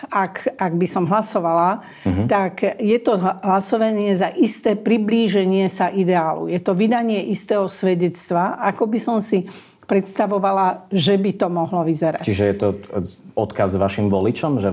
ak, 0.09 0.57
ak 0.57 0.73
by 0.73 0.87
som 0.89 1.05
hlasovala, 1.05 1.85
mm-hmm. 2.09 2.27
tak 2.33 2.65
je 2.81 2.99
to 3.03 3.21
hlasovanie 3.21 4.17
za 4.17 4.33
isté 4.33 4.73
priblíženie 4.73 5.50
sa 5.73 5.91
ideálu. 5.91 6.47
Je 6.47 6.61
to 6.63 6.73
vydanie 6.77 7.33
istého 7.35 7.67
svedectva, 7.67 8.61
ako 8.63 8.87
by 8.87 8.99
som 9.03 9.19
si 9.19 9.51
predstavovala, 9.91 10.87
že 10.95 11.19
by 11.19 11.35
to 11.35 11.51
mohlo 11.51 11.83
vyzerať. 11.83 12.23
Čiže 12.23 12.45
je 12.47 12.57
to 12.57 12.69
odkaz 13.35 13.75
vašim 13.75 14.07
voličom, 14.07 14.63
že 14.63 14.71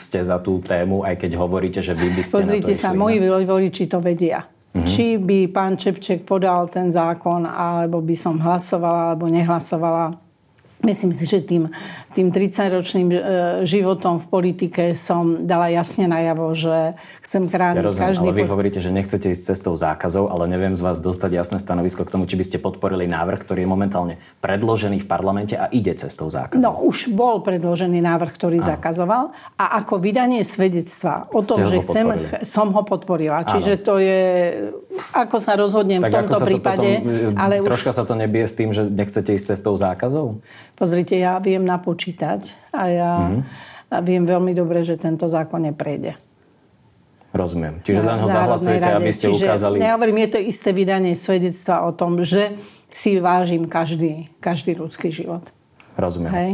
ste 0.00 0.24
za 0.24 0.40
tú 0.40 0.64
tému, 0.64 1.04
aj 1.04 1.20
keď 1.20 1.36
hovoríte, 1.36 1.84
že 1.84 1.92
vy 1.92 2.16
by 2.16 2.22
ste 2.24 2.40
Pozrite 2.40 2.72
na 2.72 2.78
to 2.80 2.80
sa, 2.80 2.96
moji 2.96 3.20
voliči 3.44 3.84
to 3.84 4.00
vedia. 4.00 4.48
Mm-hmm. 4.72 4.88
Či 4.88 5.06
by 5.20 5.38
pán 5.52 5.76
Čepček 5.76 6.24
podal 6.24 6.72
ten 6.72 6.88
zákon, 6.88 7.44
alebo 7.44 8.00
by 8.00 8.16
som 8.16 8.40
hlasovala, 8.40 9.12
alebo 9.12 9.28
nehlasovala 9.28 10.25
Myslím 10.86 11.10
si, 11.10 11.26
že 11.26 11.42
tým, 11.42 11.74
tým 12.14 12.30
30-ročným 12.30 13.08
e, 13.10 13.18
životom 13.66 14.22
v 14.22 14.26
politike 14.30 14.94
som 14.94 15.42
dala 15.42 15.66
jasne 15.66 16.06
najavo, 16.06 16.54
že 16.54 16.94
chcem 17.26 17.42
chrániť 17.50 17.82
ja 17.82 17.86
rozumiem, 17.90 18.06
každý... 18.06 18.28
Ale 18.30 18.38
vy 18.38 18.46
hovoríte, 18.46 18.78
že 18.78 18.94
nechcete 18.94 19.34
ísť 19.34 19.42
cestou 19.50 19.74
zákazov, 19.74 20.30
ale 20.30 20.46
neviem 20.46 20.78
z 20.78 20.82
vás 20.86 21.02
dostať 21.02 21.30
jasné 21.34 21.58
stanovisko 21.58 22.06
k 22.06 22.10
tomu, 22.14 22.30
či 22.30 22.38
by 22.38 22.44
ste 22.46 22.58
podporili 22.62 23.10
návrh, 23.10 23.42
ktorý 23.42 23.66
je 23.66 23.68
momentálne 23.68 24.14
predložený 24.38 25.02
v 25.02 25.06
parlamente 25.10 25.58
a 25.58 25.66
ide 25.74 25.90
cestou 25.98 26.30
zákazov. 26.30 26.62
No, 26.62 26.86
už 26.86 27.10
bol 27.10 27.42
predložený 27.42 27.98
návrh, 27.98 28.30
ktorý 28.30 28.62
Áno. 28.62 28.68
zakazoval 28.78 29.24
a 29.58 29.64
ako 29.82 29.98
vydanie 29.98 30.46
svedectva 30.46 31.26
o 31.34 31.42
tom, 31.42 31.66
že 31.66 31.82
chcem, 31.82 32.06
som 32.46 32.70
ho 32.70 32.86
podporila. 32.86 33.42
Áno. 33.42 33.58
Čiže 33.58 33.72
to 33.82 33.98
je... 33.98 34.20
Ako 35.12 35.42
sa 35.42 35.58
rozhodnem 35.58 36.00
tak 36.00 36.14
v 36.14 36.16
tomto 36.22 36.38
prípade... 36.46 37.02
To 37.02 37.08
potom, 37.10 37.34
ale 37.36 37.54
troška 37.66 37.90
už... 37.92 37.96
sa 37.98 38.04
to 38.06 38.14
nebie 38.14 38.46
s 38.46 38.54
tým, 38.54 38.70
že 38.70 38.86
nechcete 38.86 39.34
ísť 39.34 39.58
cestou 39.58 39.74
zákazov? 39.74 40.40
Pozrite, 40.76 41.16
ja 41.16 41.40
viem 41.40 41.64
napočítať 41.64 42.52
a 42.68 42.82
ja 42.92 43.12
mm-hmm. 43.32 44.04
viem 44.04 44.24
veľmi 44.28 44.52
dobre, 44.52 44.84
že 44.84 45.00
tento 45.00 45.24
zákon 45.24 45.64
neprejde. 45.64 46.20
Rozumiem. 47.32 47.80
Čiže 47.84 48.00
za 48.00 48.12
neho 48.16 48.28
zahlasujete, 48.28 48.88
rade. 48.88 48.96
aby 49.00 49.10
ste 49.12 49.28
Čiže, 49.32 49.44
ukázali... 49.44 49.76
Ja 49.80 49.96
hovorím, 49.96 50.28
je 50.28 50.30
to 50.36 50.40
isté 50.40 50.72
vydanie 50.72 51.12
svedectva 51.16 51.84
o 51.84 51.92
tom, 51.92 52.20
že 52.24 52.56
si 52.88 53.20
vážim 53.20 53.68
každý, 53.68 54.32
každý 54.40 54.76
ľudský 54.76 55.12
život. 55.12 55.44
Rozumiem. 55.96 56.32
Hej. 56.32 56.50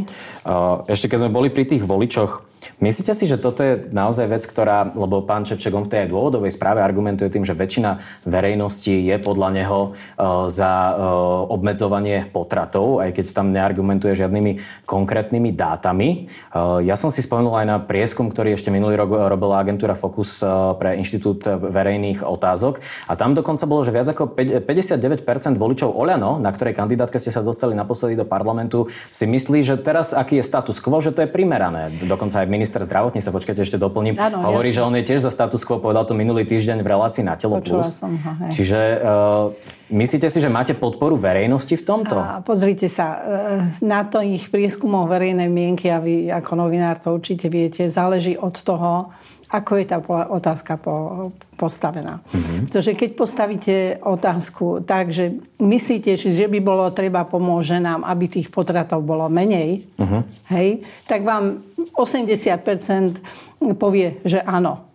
Ešte 0.87 1.11
keď 1.11 1.19
sme 1.27 1.31
boli 1.35 1.51
pri 1.51 1.67
tých 1.67 1.83
voličoch, 1.83 2.47
myslíte 2.83 3.15
si, 3.15 3.31
že 3.31 3.39
toto 3.39 3.63
je 3.63 3.87
naozaj 3.95 4.27
vec, 4.27 4.43
ktorá, 4.43 4.91
lebo 4.91 5.23
pán 5.23 5.47
Čepček 5.47 5.71
on 5.71 5.87
v 5.87 5.95
tej 5.95 6.11
dôvodovej 6.11 6.51
správe 6.51 6.83
argumentuje 6.83 7.31
tým, 7.31 7.47
že 7.47 7.55
väčšina 7.55 8.03
verejnosti 8.27 8.91
je 8.91 9.17
podľa 9.23 9.49
neho 9.55 9.79
za 10.51 10.73
obmedzovanie 11.47 12.27
potratov, 12.35 12.99
aj 12.99 13.15
keď 13.15 13.25
tam 13.31 13.55
neargumentuje 13.55 14.19
žiadnymi 14.19 14.85
konkrétnymi 14.85 15.55
dátami. 15.55 16.27
Ja 16.83 16.99
som 16.99 17.15
si 17.15 17.23
spomenul 17.23 17.55
aj 17.55 17.67
na 17.71 17.79
prieskum, 17.79 18.27
ktorý 18.27 18.59
ešte 18.59 18.75
minulý 18.75 18.99
rok 18.99 19.15
robila 19.31 19.63
agentúra 19.63 19.95
Focus 19.95 20.43
pre 20.83 20.99
Inštitút 20.99 21.47
verejných 21.47 22.27
otázok. 22.27 22.83
A 23.07 23.15
tam 23.15 23.37
dokonca 23.37 23.63
bolo, 23.69 23.87
že 23.87 23.95
viac 23.95 24.11
ako 24.11 24.35
59% 24.35 25.61
voličov 25.61 25.95
Oľano, 25.95 26.41
na 26.41 26.51
ktorej 26.51 26.75
kandidátke 26.75 27.21
ste 27.21 27.31
sa 27.31 27.45
dostali 27.45 27.77
naposledy 27.77 28.19
do 28.19 28.27
parlamentu, 28.27 28.89
si 29.13 29.29
myslí, 29.29 29.61
že 29.63 29.77
teraz 29.77 30.17
aký 30.17 30.41
je 30.41 30.49
status 30.49 30.81
quo, 30.81 30.99
že 30.99 31.13
to 31.13 31.23
je 31.23 31.29
primerané. 31.29 31.93
Dokonca 32.03 32.41
aj 32.41 32.49
minister 32.49 32.72
zdravotníctva, 32.81 33.33
počkajte, 33.37 33.61
ešte 33.61 33.77
doplním, 33.77 34.17
ano, 34.17 34.49
hovorí, 34.49 34.73
jasne. 34.73 34.81
že 34.81 34.89
on 34.89 34.95
je 34.97 35.05
tiež 35.05 35.21
za 35.21 35.31
status 35.35 35.61
quo, 35.69 35.77
povedal 35.77 36.09
to 36.09 36.17
minulý 36.17 36.49
týždeň 36.49 36.81
v 36.81 36.89
relácii 36.89 37.21
na 37.21 37.37
Telo 37.37 37.61
Počula 37.61 37.85
Plus. 37.85 38.01
Som 38.01 38.17
ho, 38.17 38.33
hej. 38.47 38.51
Čiže 38.57 38.81
uh, 38.81 39.53
myslíte 39.93 40.33
si, 40.33 40.39
že 40.41 40.49
máte 40.49 40.73
podporu 40.73 41.21
verejnosti 41.21 41.77
v 41.77 41.85
tomto? 41.85 42.17
A 42.17 42.41
pozrite 42.41 42.89
sa, 42.89 43.07
uh, 43.13 43.21
na 43.85 44.09
to 44.09 44.25
ich 44.25 44.49
prieskumoch 44.49 45.05
verejnej 45.13 45.53
mienky 45.53 45.93
a 45.93 46.01
vy 46.01 46.33
ako 46.33 46.57
novinár 46.57 46.97
to 46.97 47.13
určite 47.13 47.53
viete, 47.53 47.91
záleží 47.93 48.41
od 48.41 48.57
toho, 48.65 49.13
ako 49.53 49.73
je 49.77 49.85
tá 49.85 50.01
otázka 50.33 50.81
po, 50.81 51.29
postavená. 51.61 52.25
Mm-hmm. 52.33 52.73
Pretože 52.73 52.97
keď 52.97 53.11
postavíte 53.13 53.77
otázku 54.01 54.81
tak, 54.81 55.13
že 55.13 55.37
myslíte, 55.61 56.17
že 56.17 56.49
by 56.49 56.59
bolo 56.65 56.89
treba 56.89 57.29
pomôcť 57.29 57.77
ženám, 57.77 58.01
aby 58.09 58.33
tých 58.33 58.49
potratov 58.49 59.05
bolo 59.05 59.29
menej, 59.29 59.85
mm-hmm. 60.01 60.23
hej, 60.57 60.89
tak 61.05 61.29
vám 61.29 61.61
80% 61.93 63.77
povie, 63.77 64.25
že 64.25 64.41
áno. 64.41 64.89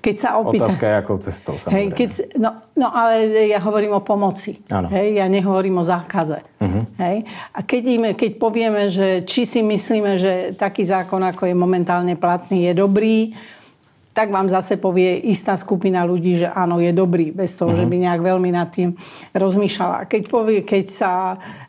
Keď 0.00 0.16
sa 0.16 0.38
opýta... 0.38 0.70
Otázka 0.70 0.86
je 0.86 0.96
akou 0.96 1.16
cestou, 1.18 1.54
samozrejme. 1.58 1.76
Hej, 1.76 1.86
keď, 1.92 2.10
no, 2.40 2.50
no 2.78 2.88
ale 2.88 3.26
ja 3.50 3.60
hovorím 3.60 3.98
o 3.98 4.00
pomoci. 4.00 4.62
Hej, 4.70 5.18
ja 5.18 5.26
nehovorím 5.28 5.82
o 5.82 5.84
zákaze. 5.84 6.40
Uh-huh. 6.62 6.86
Hej. 6.96 7.26
A 7.52 7.58
keď, 7.60 7.82
im, 7.90 8.04
keď 8.16 8.30
povieme, 8.40 8.88
že 8.88 9.26
či 9.26 9.44
si 9.44 9.60
myslíme, 9.60 10.16
že 10.16 10.32
taký 10.56 10.86
zákon, 10.86 11.20
ako 11.20 11.44
je 11.44 11.58
momentálne 11.58 12.14
platný, 12.16 12.70
je 12.70 12.72
dobrý, 12.78 13.34
tak 14.10 14.34
vám 14.34 14.50
zase 14.50 14.74
povie 14.74 15.22
istá 15.30 15.54
skupina 15.54 16.02
ľudí, 16.02 16.42
že 16.42 16.48
áno, 16.50 16.82
je 16.82 16.90
dobrý, 16.90 17.30
bez 17.30 17.54
toho, 17.54 17.70
uh-huh. 17.70 17.78
že 17.78 17.86
by 17.86 17.96
mhm. 17.96 18.02
nejak 18.10 18.20
veľmi 18.26 18.50
nad 18.50 18.68
tým 18.74 18.98
rozmýšľala. 19.30 20.10
Keď, 20.10 20.22
povie, 20.26 20.66
keď, 20.66 20.86
sa, 20.90 21.12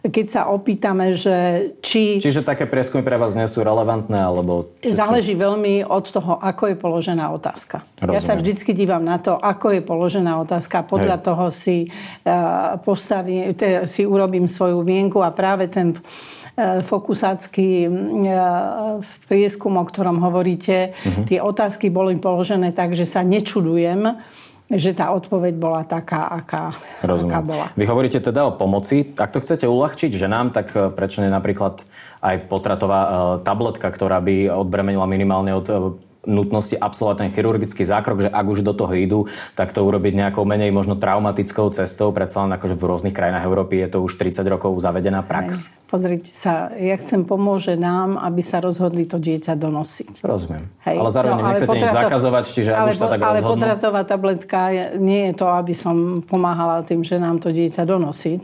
keď 0.01 0.25
sa 0.25 0.41
opýtame, 0.49 1.13
že 1.13 1.69
či... 1.85 2.17
Čiže 2.17 2.41
také 2.41 2.65
prieskumy 2.65 3.05
pre 3.05 3.21
vás 3.21 3.37
nie 3.37 3.45
sú 3.45 3.61
relevantné, 3.61 4.17
alebo... 4.17 4.73
Či, 4.81 4.97
záleží 4.97 5.37
či... 5.37 5.39
veľmi 5.39 5.85
od 5.85 6.05
toho, 6.09 6.41
ako 6.41 6.73
je 6.73 6.75
položená 6.81 7.29
otázka. 7.29 7.85
Rozumiem. 8.01 8.17
Ja 8.17 8.21
sa 8.25 8.33
vždycky 8.33 8.73
dívam 8.73 9.05
na 9.05 9.21
to, 9.21 9.37
ako 9.37 9.77
je 9.77 9.81
položená 9.85 10.41
otázka. 10.41 10.81
Podľa 10.81 11.21
Hej. 11.21 11.25
toho 11.29 11.45
si, 11.53 11.77
uh, 12.25 12.81
postavím, 12.81 13.53
te, 13.53 13.85
si 13.85 14.01
urobím 14.01 14.49
svoju 14.49 14.81
mienku 14.81 15.21
a 15.21 15.29
práve 15.29 15.69
ten 15.69 15.93
fokusácky 16.85 17.85
e, 17.85 17.89
prieskum, 19.27 19.77
o 19.79 19.85
ktorom 19.85 20.21
hovoríte, 20.21 20.93
uh-huh. 20.93 21.25
tie 21.25 21.39
otázky 21.41 21.89
boli 21.89 22.17
položené 22.17 22.71
tak, 22.71 22.93
že 22.93 23.09
sa 23.09 23.25
nečudujem, 23.25 24.19
že 24.71 24.95
tá 24.95 25.11
odpoveď 25.11 25.53
bola 25.59 25.83
taká, 25.83 26.31
aká, 26.31 26.71
aká 27.03 27.39
bola. 27.43 27.67
Vy 27.75 27.83
hovoríte 27.83 28.23
teda 28.23 28.47
o 28.47 28.55
pomoci. 28.55 29.03
Ak 29.19 29.35
to 29.35 29.43
chcete 29.43 29.67
uľahčiť 29.67 30.11
ženám, 30.15 30.55
tak 30.55 30.71
e, 30.71 30.89
prečo 30.93 31.19
nie 31.19 31.31
napríklad 31.31 31.83
aj 32.21 32.35
potratová 32.47 33.01
tabletka, 33.41 33.89
ktorá 33.89 34.21
by 34.21 34.53
odbremenila 34.53 35.09
minimálne 35.09 35.57
od 35.57 35.67
nutnosti 36.25 36.77
absolvovať 36.77 37.17
ten 37.25 37.29
chirurgický 37.33 37.81
zákrok, 37.81 38.25
že 38.25 38.29
ak 38.29 38.45
už 38.45 38.61
do 38.61 38.73
toho 38.77 38.93
idú, 38.93 39.19
tak 39.57 39.73
to 39.73 39.81
urobiť 39.81 40.13
nejakou 40.13 40.45
menej 40.45 40.69
možno 40.69 40.93
traumatickou 40.93 41.73
cestou. 41.73 42.13
Predsa 42.13 42.45
len 42.45 42.53
akože 42.53 42.77
v 42.77 42.83
rôznych 42.85 43.15
krajinách 43.15 43.45
Európy 43.45 43.81
je 43.81 43.97
to 43.97 44.05
už 44.05 44.21
30 44.21 44.45
rokov 44.45 44.77
zavedená 44.77 45.25
prax. 45.25 45.69
Hej. 45.69 45.89
Pozrite 45.91 46.31
sa, 46.31 46.71
ja 46.71 46.95
chcem 46.95 47.27
pomôže 47.27 47.75
nám, 47.75 48.15
aby 48.15 48.39
sa 48.39 48.63
rozhodli 48.63 49.03
to 49.03 49.19
dieťa 49.19 49.59
donosiť. 49.59 50.23
Rozumiem. 50.23 50.71
Hej. 50.87 50.97
Ale 51.03 51.09
zároveň 51.11 51.35
no, 51.35 51.47
nechcete 51.51 51.67
potrato... 51.67 51.83
nič 51.83 51.97
zakazovať, 51.99 52.43
čiže 52.47 52.71
ale, 52.71 52.89
už 52.93 52.95
sa 52.95 53.07
tak 53.11 53.19
ale 53.19 53.27
rozhodnú. 53.41 53.43
Ale 53.43 53.51
potratová 53.51 54.01
tabletka 54.07 54.59
nie 55.01 55.21
je 55.31 55.33
to, 55.35 55.47
aby 55.51 55.73
som 55.75 56.23
pomáhala 56.23 56.87
tým, 56.87 57.03
že 57.03 57.19
nám 57.19 57.43
to 57.43 57.51
dieťa 57.51 57.83
donosiť 57.83 58.43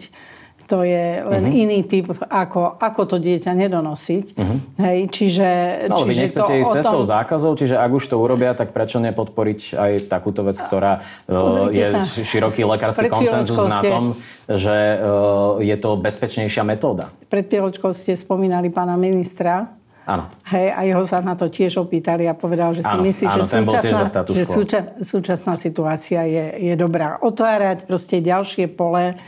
to 0.67 0.83
je 0.83 1.23
len 1.23 1.43
uh-huh. 1.47 1.63
iný 1.63 1.79
typ, 1.87 2.11
ako, 2.27 2.75
ako 2.75 3.01
to 3.07 3.17
dieťa 3.23 3.55
nedonosiť. 3.55 4.25
Uh-huh. 4.35 4.57
Hej, 4.83 4.99
čiže, 5.15 5.49
no, 5.87 6.03
ale 6.03 6.11
vy 6.11 6.15
nechcete 6.27 6.53
ísť 6.59 6.83
cestou 6.83 7.01
tom... 7.01 7.07
zákazov, 7.07 7.55
čiže 7.55 7.79
ak 7.79 7.91
už 7.95 8.03
to 8.11 8.19
urobia, 8.19 8.51
tak 8.51 8.75
prečo 8.75 8.99
nepodporiť 8.99 9.59
aj 9.79 9.91
takúto 10.11 10.43
vec, 10.43 10.59
ktorá 10.59 10.99
uh, 10.99 11.71
je 11.71 11.87
sa. 11.95 12.03
široký 12.03 12.67
lekársky 12.67 13.07
konsenzus 13.07 13.63
na 13.63 13.79
tom, 13.79 14.19
že 14.51 14.99
uh, 14.99 15.63
je 15.63 15.75
to 15.79 15.95
bezpečnejšia 15.95 16.67
metóda. 16.67 17.07
Pred 17.31 17.47
chvíľočkou 17.47 17.95
ste 17.95 18.19
spomínali 18.19 18.67
pána 18.67 18.99
ministra, 18.99 19.77
Áno. 20.07 20.31
Hej, 20.47 20.71
a 20.71 20.87
jeho 20.87 21.03
sa 21.03 21.19
na 21.19 21.35
to 21.35 21.51
tiež 21.51 21.83
opýtali 21.83 22.31
a 22.31 22.31
povedal, 22.31 22.71
že 22.71 22.79
si 22.79 22.95
áno, 22.95 23.03
myslí, 23.03 23.25
áno, 23.27 23.43
že, 23.43 23.59
súčasná, 23.59 24.01
že 24.23 24.45
súča, 24.47 24.79
súčasná 25.03 25.53
situácia 25.59 26.23
je, 26.23 26.71
je 26.71 26.73
dobrá. 26.79 27.19
Otvárať 27.19 27.83
proste 27.83 28.23
ďalšie 28.23 28.71
pole 28.71 29.19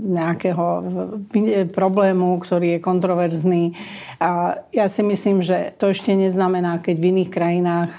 nejakého 0.00 0.66
problému, 1.70 2.42
ktorý 2.42 2.76
je 2.76 2.80
kontroverzný. 2.82 3.78
A 4.20 4.60
ja 4.74 4.90
si 4.90 5.00
myslím, 5.06 5.40
že 5.40 5.72
to 5.78 5.94
ešte 5.94 6.12
neznamená, 6.12 6.82
keď 6.82 6.96
v 6.98 7.08
iných 7.14 7.30
krajinách 7.30 7.90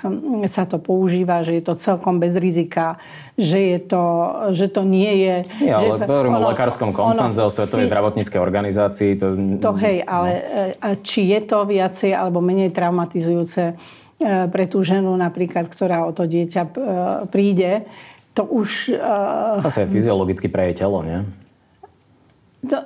sa 0.52 0.68
to 0.68 0.78
používa, 0.78 1.42
že 1.42 1.58
je 1.58 1.64
to 1.64 1.80
celkom 1.80 2.20
bez 2.20 2.36
rizika, 2.36 3.00
že, 3.40 3.58
je 3.58 3.80
to, 3.80 4.06
že 4.52 4.68
to 4.70 4.84
nie 4.84 5.24
je... 5.24 5.36
Nie, 5.64 5.74
ale 5.74 5.98
že, 5.98 6.06
hovorím 6.06 6.36
o 6.38 6.44
lekárskom 6.52 6.92
konsenze, 6.92 7.42
o 7.42 7.50
Svetovej 7.50 7.88
zdravotníckej 7.88 8.38
organizácii. 8.38 9.18
To, 9.18 9.28
to 9.58 9.72
hej, 9.82 10.04
ale 10.04 10.30
no. 10.78 11.00
či 11.02 11.32
je 11.32 11.40
to 11.48 11.64
viacej 11.64 12.12
alebo 12.12 12.44
menej 12.44 12.70
traumatizujúce 12.76 13.64
e, 13.72 13.74
pre 14.52 14.68
tú 14.68 14.84
ženu 14.84 15.16
napríklad, 15.16 15.72
ktorá 15.72 16.06
o 16.06 16.12
to 16.14 16.30
dieťa 16.30 16.62
e, 16.62 16.70
príde, 17.32 17.88
to 18.34 18.44
už... 18.48 18.96
Uh, 18.96 19.66
Asi 19.68 19.84
je 19.84 19.92
fyziologicky 19.92 20.48
pre 20.48 20.72
jej 20.72 20.86
telo, 20.86 21.04
nie? 21.04 21.20
To, 22.68 22.78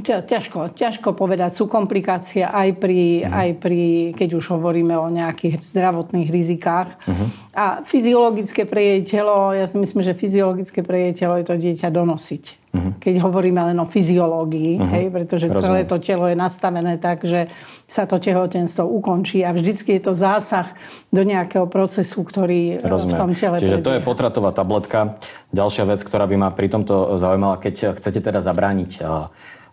ťažko, 0.00 0.72
ťažko 0.72 1.12
povedať. 1.12 1.52
Sú 1.52 1.68
komplikácie 1.68 2.40
aj 2.40 2.80
pri, 2.80 3.24
uh-huh. 3.24 3.40
aj 3.44 3.48
pri, 3.60 3.82
keď 4.16 4.40
už 4.40 4.56
hovoríme 4.56 4.96
o 4.96 5.12
nejakých 5.12 5.60
zdravotných 5.60 6.32
rizikách. 6.32 6.96
Uh-huh. 7.04 7.28
A 7.52 7.64
fyziologické 7.84 8.64
pre 8.64 8.96
jej 8.96 9.02
telo, 9.04 9.52
ja 9.52 9.68
si 9.68 9.76
myslím, 9.76 10.00
že 10.00 10.16
fyziologické 10.16 10.80
pre 10.80 11.10
jej 11.10 11.24
telo 11.24 11.36
je 11.36 11.44
to 11.44 11.56
dieťa 11.60 11.92
donosiť. 11.92 12.61
Uh-huh. 12.72 12.96
Keď 13.04 13.20
hovoríme 13.20 13.60
len 13.68 13.76
o 13.76 13.86
fyziológii, 13.86 14.80
uh-huh. 14.80 14.92
hej, 14.96 15.04
pretože 15.12 15.44
Rozumiem. 15.52 15.60
celé 15.60 15.80
to 15.84 16.00
telo 16.00 16.24
je 16.24 16.32
nastavené 16.32 16.96
tak, 16.96 17.20
že 17.20 17.52
sa 17.84 18.08
to 18.08 18.16
tehotenstvo 18.16 18.88
ukončí 18.88 19.44
a 19.44 19.52
vždycky 19.52 20.00
je 20.00 20.08
to 20.08 20.16
zásah 20.16 20.72
do 21.12 21.20
nejakého 21.20 21.68
procesu, 21.68 22.24
ktorý 22.24 22.80
Rozumiem. 22.80 23.12
v 23.12 23.20
tom 23.20 23.30
tele 23.36 23.56
Čiže 23.60 23.76
prebieha. 23.76 23.86
to 23.86 23.92
je 23.92 24.00
potratová 24.00 24.50
tabletka. 24.56 25.20
Ďalšia 25.52 25.84
vec, 25.84 26.00
ktorá 26.00 26.24
by 26.24 26.36
ma 26.40 26.48
pri 26.48 26.72
tomto 26.72 27.20
zaujímala, 27.20 27.60
keď 27.60 28.00
chcete 28.00 28.24
teda 28.24 28.40
zabrániť 28.40 29.04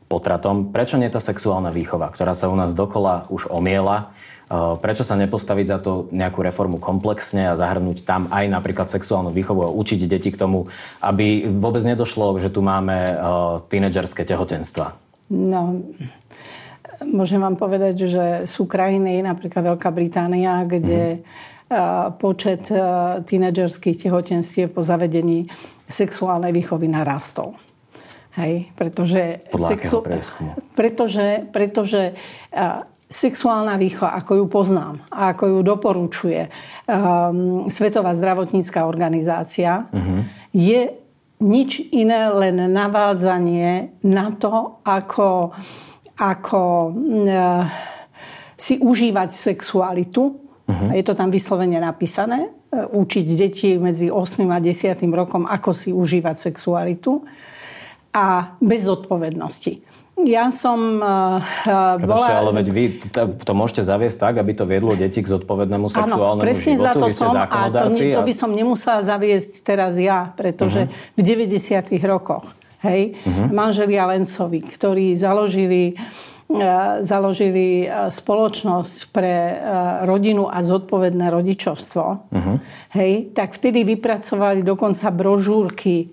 potratom, 0.09 0.73
prečo 0.73 0.97
nie 0.97 1.07
tá 1.07 1.21
sexuálna 1.21 1.69
výchova, 1.69 2.09
ktorá 2.09 2.33
sa 2.33 2.49
u 2.49 2.57
nás 2.57 2.73
dokola 2.73 3.29
už 3.29 3.47
omiela, 3.53 4.11
Prečo 4.49 5.05
sa 5.05 5.13
nepostaviť 5.13 5.65
za 5.69 5.77
to 5.77 6.09
nejakú 6.09 6.41
reformu 6.41 6.81
komplexne 6.81 7.53
a 7.53 7.53
zahrnúť 7.53 8.01
tam 8.01 8.25
aj 8.33 8.49
napríklad 8.49 8.89
sexuálnu 8.89 9.29
výchovu 9.29 9.61
a 9.61 9.69
učiť 9.69 10.09
deti 10.09 10.33
k 10.33 10.41
tomu, 10.41 10.65
aby 11.05 11.45
vôbec 11.45 11.85
nedošlo, 11.85 12.33
že 12.41 12.49
tu 12.49 12.65
máme 12.65 13.13
tínedžerské 13.69 14.25
tehotenstva? 14.25 14.97
No, 15.29 15.85
môžem 17.05 17.37
vám 17.37 17.61
povedať, 17.61 18.09
že 18.09 18.25
sú 18.49 18.65
krajiny, 18.65 19.21
napríklad 19.21 19.77
Veľká 19.77 19.93
Británia, 19.93 20.65
kde 20.65 21.21
mm. 21.21 22.17
počet 22.17 22.65
tínedžerských 23.29 24.09
tehotenstiev 24.09 24.73
po 24.73 24.81
zavedení 24.81 25.45
sexuálnej 25.85 26.49
výchovy 26.49 26.89
narastol. 26.89 27.53
Hej, 28.33 28.73
pretože... 28.73 29.45
Podľa 29.53 29.69
sexu... 29.77 30.01
Pretože, 30.73 31.45
pretože 31.53 32.17
sexuálna 33.09 33.73
výchova, 33.81 34.13
ako 34.21 34.31
ju 34.37 34.45
poznám 34.45 35.01
a 35.09 35.33
ako 35.33 35.43
ju 35.49 35.59
doporučuje 35.65 36.41
um, 36.85 37.65
Svetová 37.65 38.13
zdravotnícká 38.13 38.85
organizácia, 38.85 39.89
uh-huh. 39.89 40.29
je 40.53 40.93
nič 41.41 41.89
iné, 41.89 42.29
len 42.29 42.69
navádzanie 42.69 43.97
na 44.05 44.29
to, 44.37 44.77
ako, 44.85 45.57
ako 46.21 46.61
uh, 46.93 47.65
si 48.53 48.77
užívať 48.77 49.33
sexualitu. 49.33 50.37
Uh-huh. 50.69 50.89
Je 50.93 51.01
to 51.01 51.17
tam 51.17 51.33
vyslovene 51.33 51.81
napísané. 51.81 52.45
Uh, 52.69 52.85
učiť 52.93 53.25
deti 53.33 53.73
medzi 53.81 54.13
8 54.13 54.45
a 54.53 54.61
10 54.61 55.01
rokom, 55.09 55.49
ako 55.49 55.73
si 55.73 55.89
užívať 55.89 56.37
sexualitu 56.37 57.25
a 58.13 58.53
bez 58.61 58.85
zodpovednosti. 58.85 59.88
Ja 60.27 60.51
som 60.51 60.99
uh, 60.99 61.39
bola... 62.03 62.27
ale 62.43 62.51
veď 62.59 62.67
vy 62.73 62.83
to 63.39 63.53
môžete 63.55 63.87
zaviesť 63.87 64.17
tak, 64.19 64.33
aby 64.43 64.51
to 64.51 64.67
viedlo 64.67 64.91
deti 64.97 65.23
k 65.23 65.27
zodpovednému 65.27 65.87
sexuálnemu 65.87 66.43
Áno, 66.43 66.49
presne 66.49 66.73
životu. 66.75 66.87
Za 66.87 66.93
to 66.95 67.05
vy 67.07 67.15
som, 67.15 67.31
a 67.35 67.45
to, 67.71 67.79
a... 67.87 68.15
to 68.19 68.23
by 68.27 68.33
som 68.35 68.49
nemusela 68.51 68.99
zaviesť 69.05 69.63
teraz 69.63 69.95
ja, 69.95 70.35
pretože 70.35 70.91
uh-huh. 70.91 71.15
v 71.15 71.21
90. 71.47 71.95
rokoch 72.03 72.51
hej, 72.83 73.15
uh-huh. 73.15 73.47
manželia 73.51 74.07
Lencovi, 74.07 74.59
ktorí 74.63 75.15
založili 75.15 75.95
založili 77.05 77.85
spoločnosť 78.09 79.13
pre 79.13 79.61
rodinu 80.09 80.49
a 80.49 80.65
zodpovedné 80.65 81.29
rodičovstvo, 81.29 82.05
uh-huh. 82.25 82.55
hej, 82.97 83.29
tak 83.37 83.53
vtedy 83.53 83.85
vypracovali 83.85 84.65
dokonca 84.65 85.13
brožúrky, 85.13 86.09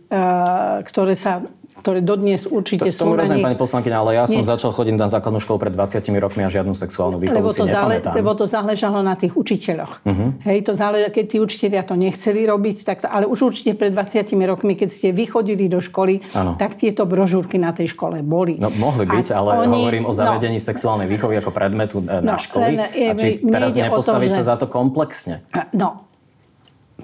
ktoré 0.85 1.17
sa 1.17 1.41
ktoré 1.77 2.01
dodnes 2.01 2.49
určite 2.49 2.89
to, 2.89 2.97
sú... 2.97 3.01
Tomu 3.05 3.21
rozumiem, 3.21 3.53
pani 3.53 3.59
poslankyňa, 3.61 3.97
ale 4.01 4.11
ja 4.17 4.25
som 4.25 4.41
Nie. 4.41 4.49
začal 4.49 4.73
chodiť 4.73 4.97
na 4.97 5.09
základnú 5.13 5.39
školu 5.39 5.59
pred 5.61 5.73
20 5.77 6.09
rokmi 6.17 6.43
a 6.43 6.49
žiadnu 6.49 6.73
sexuálnu 6.73 7.21
výchovu 7.21 7.37
lebo 7.37 7.53
to 7.53 7.65
si 7.65 7.71
zále, 7.71 8.01
Lebo 8.01 8.31
to 8.33 8.45
záležalo 8.49 9.05
na 9.05 9.15
tých 9.15 9.37
učiteľoch. 9.37 10.03
Uh-huh. 10.03 10.33
Hej, 10.49 10.59
to 10.67 10.73
zále, 10.73 11.05
keď 11.13 11.25
tí 11.29 11.37
učiteľia 11.37 11.83
to 11.85 11.95
nechceli 11.95 12.49
robiť, 12.49 12.77
tak 12.83 12.97
to, 13.05 13.07
ale 13.07 13.29
už 13.29 13.53
určite 13.53 13.77
pred 13.77 13.93
20 13.93 14.25
rokmi, 14.49 14.73
keď 14.75 14.89
ste 14.89 15.09
vychodili 15.13 15.69
do 15.69 15.85
školy, 15.85 16.25
ano. 16.33 16.57
tak 16.57 16.81
tieto 16.81 17.05
brožúrky 17.05 17.61
na 17.61 17.77
tej 17.77 17.93
škole 17.93 18.25
boli. 18.25 18.57
No 18.57 18.73
mohli 18.73 19.05
byť, 19.05 19.27
a 19.31 19.35
ale 19.37 19.51
oni, 19.69 19.81
hovorím 19.85 20.05
o 20.09 20.13
no. 20.13 20.17
zavedení 20.17 20.59
no, 20.59 20.65
sexuálnej 20.65 21.09
výchovy 21.11 21.39
ako 21.45 21.51
predmetu 21.53 22.01
e, 22.01 22.25
na 22.25 22.35
no, 22.35 22.41
školy. 22.41 22.73
Len, 22.73 22.77
je, 22.91 23.07
a 23.07 23.15
či 23.15 23.29
teraz 23.45 23.77
nepostaviť 23.77 24.31
to, 24.33 24.37
sa 24.41 24.43
že... 24.43 24.49
za 24.49 24.57
to 24.57 24.67
komplexne? 24.67 25.45
No, 25.77 26.09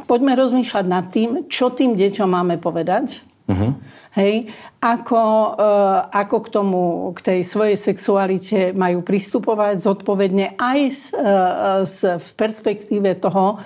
poďme 0.08 0.32
rozmýšľať 0.34 0.84
nad 0.88 1.12
tým, 1.12 1.46
čo 1.46 1.68
tým 1.70 1.94
deťom 1.94 2.28
máme 2.28 2.56
povedať 2.56 3.31
Uh-huh. 3.42 3.74
Hej, 4.14 4.54
ako, 4.78 5.22
uh, 5.58 6.08
ako 6.14 6.36
k 6.44 6.48
tomu, 6.52 6.82
k 7.16 7.20
tej 7.20 7.40
svojej 7.42 7.74
sexualite 7.74 8.70
majú 8.70 9.02
pristupovať 9.02 9.82
zodpovedne 9.82 10.54
aj 10.60 10.78
z, 10.94 11.04
uh, 11.18 11.82
z, 11.82 12.22
v 12.22 12.28
perspektíve 12.38 13.18
toho, 13.18 13.58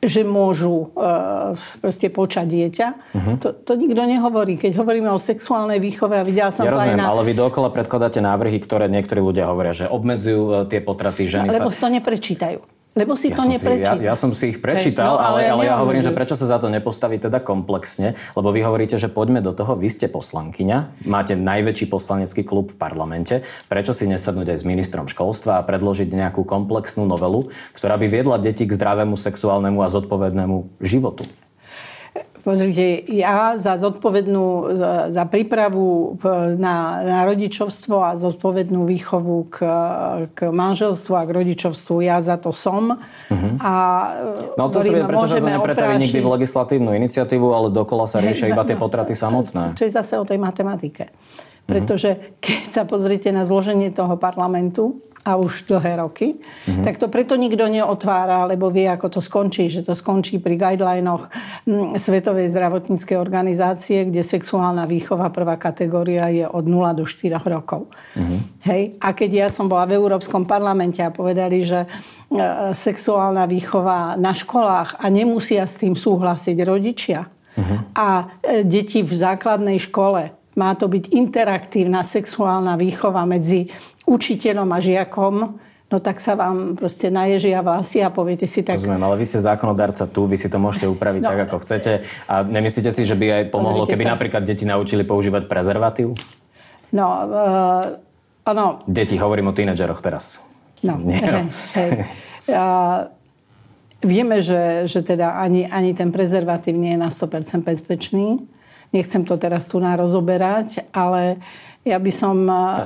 že 0.00 0.24
môžu 0.24 0.96
uh, 0.96 1.52
proste 1.84 2.08
počať 2.08 2.46
dieťa. 2.48 2.88
Uh-huh. 2.88 3.36
To, 3.36 3.52
to 3.52 3.76
nikto 3.76 4.00
nehovorí. 4.00 4.56
Keď 4.56 4.80
hovoríme 4.80 5.12
o 5.12 5.20
sexuálnej 5.20 5.76
výchove, 5.76 6.16
a 6.16 6.24
videla 6.24 6.48
som 6.48 6.64
ja 6.64 6.72
to 6.72 6.80
rozumiem, 6.80 7.04
aj 7.04 7.04
na... 7.04 7.12
ale 7.12 7.22
vy 7.28 7.34
dokola 7.36 7.68
predkladáte 7.68 8.24
návrhy, 8.24 8.58
ktoré 8.64 8.88
niektorí 8.88 9.20
ľudia 9.20 9.44
hovoria, 9.46 9.76
že 9.76 9.86
obmedzujú 9.86 10.72
tie 10.72 10.80
potraty 10.80 11.28
ženy. 11.28 11.52
Lebo 11.52 11.68
sa... 11.68 11.84
to 11.84 11.88
neprečítajú. 11.92 12.79
Lebo 12.98 13.14
si 13.14 13.30
ja 13.30 13.38
to 13.38 13.46
neprečítal. 13.46 13.98
Si, 13.98 14.02
ja, 14.02 14.10
ja 14.10 14.14
som 14.18 14.34
si 14.34 14.50
ich 14.50 14.58
prečítal, 14.58 15.14
no, 15.14 15.22
ale, 15.22 15.46
ale 15.46 15.62
ja, 15.62 15.78
ja 15.78 15.80
hovorím, 15.80 16.02
že 16.02 16.10
prečo 16.10 16.34
sa 16.34 16.50
za 16.50 16.58
to 16.58 16.66
nepostaví 16.66 17.22
teda 17.22 17.38
komplexne, 17.38 18.18
lebo 18.34 18.50
vy 18.50 18.66
hovoríte, 18.66 18.98
že 18.98 19.06
poďme 19.06 19.38
do 19.38 19.54
toho, 19.54 19.78
vy 19.78 19.86
ste 19.86 20.10
poslankyňa, 20.10 21.06
máte 21.06 21.38
najväčší 21.38 21.86
poslanecký 21.86 22.42
klub 22.42 22.74
v 22.74 22.78
parlamente, 22.82 23.46
prečo 23.70 23.94
si 23.94 24.10
nesadnúť 24.10 24.58
aj 24.58 24.58
s 24.58 24.64
ministrom 24.66 25.06
školstva 25.06 25.62
a 25.62 25.66
predložiť 25.66 26.10
nejakú 26.10 26.42
komplexnú 26.42 27.06
novelu, 27.06 27.54
ktorá 27.78 27.94
by 27.94 28.06
viedla 28.10 28.42
deti 28.42 28.66
k 28.66 28.74
zdravému 28.74 29.14
sexuálnemu 29.14 29.78
a 29.86 29.88
zodpovednému 29.88 30.82
životu? 30.82 31.30
Pozrite, 32.40 33.04
ja 33.12 33.60
za 33.60 33.76
zodpovednú, 33.76 34.72
za 35.12 35.24
prípravu 35.28 36.16
na, 36.56 37.04
na 37.04 37.20
rodičovstvo 37.28 38.00
a 38.00 38.10
zodpovednú 38.16 38.88
výchovu 38.88 39.52
k, 39.52 39.56
k 40.32 40.38
manželstvu 40.48 41.12
a 41.20 41.22
k 41.28 41.30
rodičovstvu, 41.36 42.00
ja 42.00 42.24
za 42.24 42.40
to 42.40 42.48
som. 42.56 42.96
Uh-huh. 43.28 43.52
A 43.60 43.72
no 44.56 44.72
to 44.72 44.80
sa 44.80 44.88
vie, 44.88 45.04
prečo 45.04 45.28
sa 45.28 45.36
to 45.36 45.52
nepretaví 45.52 46.00
nikdy 46.00 46.18
v 46.24 46.28
legislatívnu 46.40 46.90
iniciatívu, 46.96 47.46
ale 47.52 47.68
dokola 47.68 48.08
sa 48.08 48.24
riešia 48.24 48.48
iba 48.48 48.64
tie 48.64 48.76
potraty 48.80 49.12
samotné. 49.12 49.76
Čo 49.76 49.84
je 49.84 49.92
zase 49.92 50.16
o 50.16 50.24
tej 50.24 50.40
matematike. 50.40 51.12
Pretože 51.68 52.36
keď 52.42 52.68
sa 52.72 52.82
pozrite 52.88 53.30
na 53.30 53.46
zloženie 53.46 53.94
toho 53.94 54.18
parlamentu, 54.18 55.00
a 55.20 55.36
už 55.36 55.68
dlhé 55.68 56.00
roky, 56.00 56.40
mm-hmm. 56.40 56.80
tak 56.80 56.96
to 56.96 57.12
preto 57.12 57.36
nikto 57.36 57.68
neotvára, 57.68 58.48
lebo 58.48 58.72
vie, 58.72 58.88
ako 58.88 59.12
to 59.12 59.20
skončí. 59.20 59.68
Že 59.68 59.92
to 59.92 59.94
skončí 59.94 60.40
pri 60.40 60.56
guidelinoch 60.56 61.28
mm, 61.68 62.00
Svetovej 62.00 62.48
zdravotníckej 62.48 63.20
organizácie, 63.20 64.08
kde 64.08 64.24
sexuálna 64.24 64.88
výchova 64.88 65.28
prvá 65.28 65.60
kategória 65.60 66.32
je 66.32 66.48
od 66.48 66.64
0 66.64 66.96
do 66.96 67.04
4 67.04 67.36
rokov. 67.44 67.92
Mm-hmm. 68.16 68.38
Hej? 68.64 68.82
A 68.96 69.08
keď 69.12 69.30
ja 69.46 69.48
som 69.52 69.68
bola 69.68 69.84
v 69.84 70.00
Európskom 70.00 70.48
parlamente 70.48 71.04
a 71.04 71.12
povedali, 71.12 71.68
že 71.68 71.84
e, 71.84 71.88
sexuálna 72.72 73.44
výchova 73.44 74.16
na 74.16 74.32
školách 74.32 75.04
a 75.04 75.06
nemusia 75.12 75.68
s 75.68 75.76
tým 75.76 76.00
súhlasiť 76.00 76.56
rodičia 76.64 77.28
mm-hmm. 77.28 77.78
a 77.92 78.08
e, 78.40 78.64
deti 78.64 79.04
v 79.04 79.12
základnej 79.12 79.76
škole 79.84 80.39
má 80.58 80.74
to 80.74 80.90
byť 80.90 81.14
interaktívna 81.14 82.02
sexuálna 82.02 82.74
výchova 82.74 83.22
medzi 83.28 83.70
učiteľom 84.06 84.68
a 84.74 84.78
žiakom, 84.82 85.34
no 85.90 85.96
tak 85.98 86.18
sa 86.18 86.34
vám 86.38 86.74
proste 86.74 87.10
naježia 87.10 87.62
vlasy 87.62 88.02
a 88.02 88.10
poviete 88.10 88.46
si 88.46 88.62
tak... 88.62 88.78
Rozumiem, 88.78 89.02
ale 89.02 89.18
vy 89.18 89.26
ste 89.26 89.38
zákonodárca 89.42 90.06
tu, 90.10 90.26
vy 90.26 90.38
si 90.38 90.50
to 90.50 90.58
môžete 90.58 90.86
upraviť 90.90 91.22
no. 91.22 91.28
tak, 91.30 91.40
ako 91.50 91.56
chcete. 91.62 91.92
A 92.26 92.42
nemyslíte 92.42 92.90
si, 92.94 93.02
že 93.06 93.14
by 93.14 93.26
aj 93.30 93.44
pomohlo, 93.54 93.86
keby 93.86 94.06
sa. 94.06 94.14
napríklad 94.14 94.42
deti 94.46 94.66
naučili 94.66 95.02
používať 95.06 95.46
prezervatív? 95.46 96.14
No, 96.90 97.06
uh. 97.30 98.08
Deti, 98.90 99.14
hovorím 99.14 99.50
o 99.50 99.54
tínedžeroch 99.54 100.02
teraz. 100.02 100.42
No, 100.82 100.98
Nie, 100.98 101.22
hej, 101.22 101.46
hej. 101.78 101.90
Uh, 102.50 103.06
vieme, 104.02 104.42
že, 104.42 104.88
že 104.90 105.06
teda 105.06 105.38
ani, 105.38 105.70
ani 105.70 105.94
ten 105.94 106.10
prezervatív 106.10 106.74
nie 106.74 106.96
je 106.96 107.00
na 107.04 107.14
100% 107.14 107.62
bezpečný. 107.62 108.42
Nechcem 108.90 109.22
to 109.22 109.38
teraz 109.38 109.70
tu 109.70 109.78
rozoberať, 109.78 110.82
ale 110.90 111.38
ja 111.80 111.96
by 111.96 112.12
som... 112.12 112.36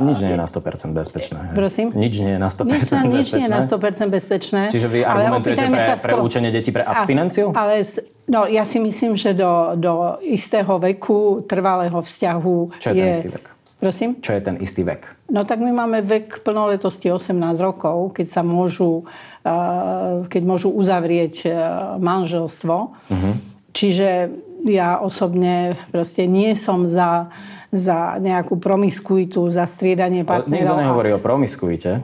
Nič 0.06 0.22
nie 0.22 0.36
je 0.36 0.40
na 0.40 0.46
100% 0.46 0.94
bezpečné. 0.94 1.38
Prosím? 1.50 1.90
Nič 1.98 2.14
nie 2.22 2.36
je 2.36 2.40
na 2.40 2.46
100% 2.46 2.62
nič, 2.62 2.82
bezpečné. 2.86 3.10
Nič 3.10 3.26
nie 3.34 3.44
je 3.44 3.50
na 3.50 3.62
100% 3.66 4.06
bezpečné. 4.06 4.62
Čiže 4.70 4.86
vy 4.86 4.98
argumentujete 5.02 5.66
pre, 5.66 5.84
skoro... 5.98 6.02
pre 6.06 6.14
učenie 6.22 6.50
detí 6.54 6.70
pre 6.70 6.86
abstinenciu? 6.86 7.50
A, 7.50 7.66
ale 7.66 7.82
no, 8.30 8.46
ja 8.46 8.62
si 8.62 8.78
myslím, 8.78 9.18
že 9.18 9.34
do, 9.34 9.74
do 9.74 10.22
istého 10.22 10.78
veku 10.78 11.42
trvalého 11.42 11.98
vzťahu 11.98 12.78
Čo 12.78 12.88
je, 12.90 12.94
je 12.94 13.00
ten 13.02 13.10
istý 13.10 13.28
vek? 13.34 13.44
Prosím? 13.82 14.10
Čo 14.22 14.32
je 14.38 14.40
ten 14.40 14.56
istý 14.62 14.80
vek? 14.86 15.02
No 15.28 15.42
tak 15.42 15.58
my 15.58 15.74
máme 15.74 15.98
vek 16.06 16.46
plnoletosti 16.46 17.10
18 17.10 17.34
rokov, 17.58 18.14
keď 18.14 18.26
sa 18.30 18.42
môžu, 18.46 19.04
keď 20.30 20.42
môžu 20.46 20.70
uzavrieť 20.70 21.50
manželstvo. 21.98 22.76
Uh-huh. 22.94 23.34
Čiže 23.74 24.30
ja 24.64 25.02
osobne 25.02 25.74
proste 25.90 26.24
nie 26.30 26.54
som 26.54 26.86
za, 26.86 27.28
za 27.74 28.16
nejakú 28.22 28.56
promiskuitu, 28.56 29.50
za 29.50 29.66
striedanie 29.66 30.22
partnerov. 30.22 30.48
Ale 30.48 30.62
nikto 30.62 30.82
nehovorí 30.86 31.10
o 31.12 31.20
promiskuite. 31.20 32.00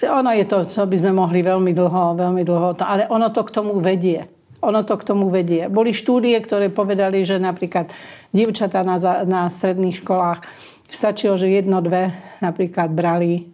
Ono 0.00 0.30
je 0.32 0.44
to, 0.48 0.64
čo 0.64 0.88
by 0.88 0.96
sme 0.96 1.12
mohli 1.12 1.44
veľmi 1.44 1.76
dlho, 1.76 2.16
veľmi 2.16 2.42
dlho, 2.42 2.68
to, 2.80 2.84
ale 2.88 3.04
ono 3.12 3.28
to 3.28 3.44
k 3.44 3.50
tomu 3.52 3.76
vedie. 3.78 4.24
Ono 4.60 4.84
to 4.84 4.96
k 5.00 5.06
tomu 5.08 5.32
vedie. 5.32 5.72
Boli 5.72 5.96
štúdie, 5.96 6.36
ktoré 6.40 6.68
povedali, 6.68 7.24
že 7.24 7.40
napríklad 7.40 7.92
dievčatá 8.32 8.84
na, 8.84 9.00
na 9.24 9.48
stredných 9.48 10.04
školách 10.04 10.44
stačilo, 10.90 11.40
že 11.40 11.48
jedno, 11.48 11.80
dve 11.80 12.12
napríklad 12.44 12.92
brali 12.92 13.48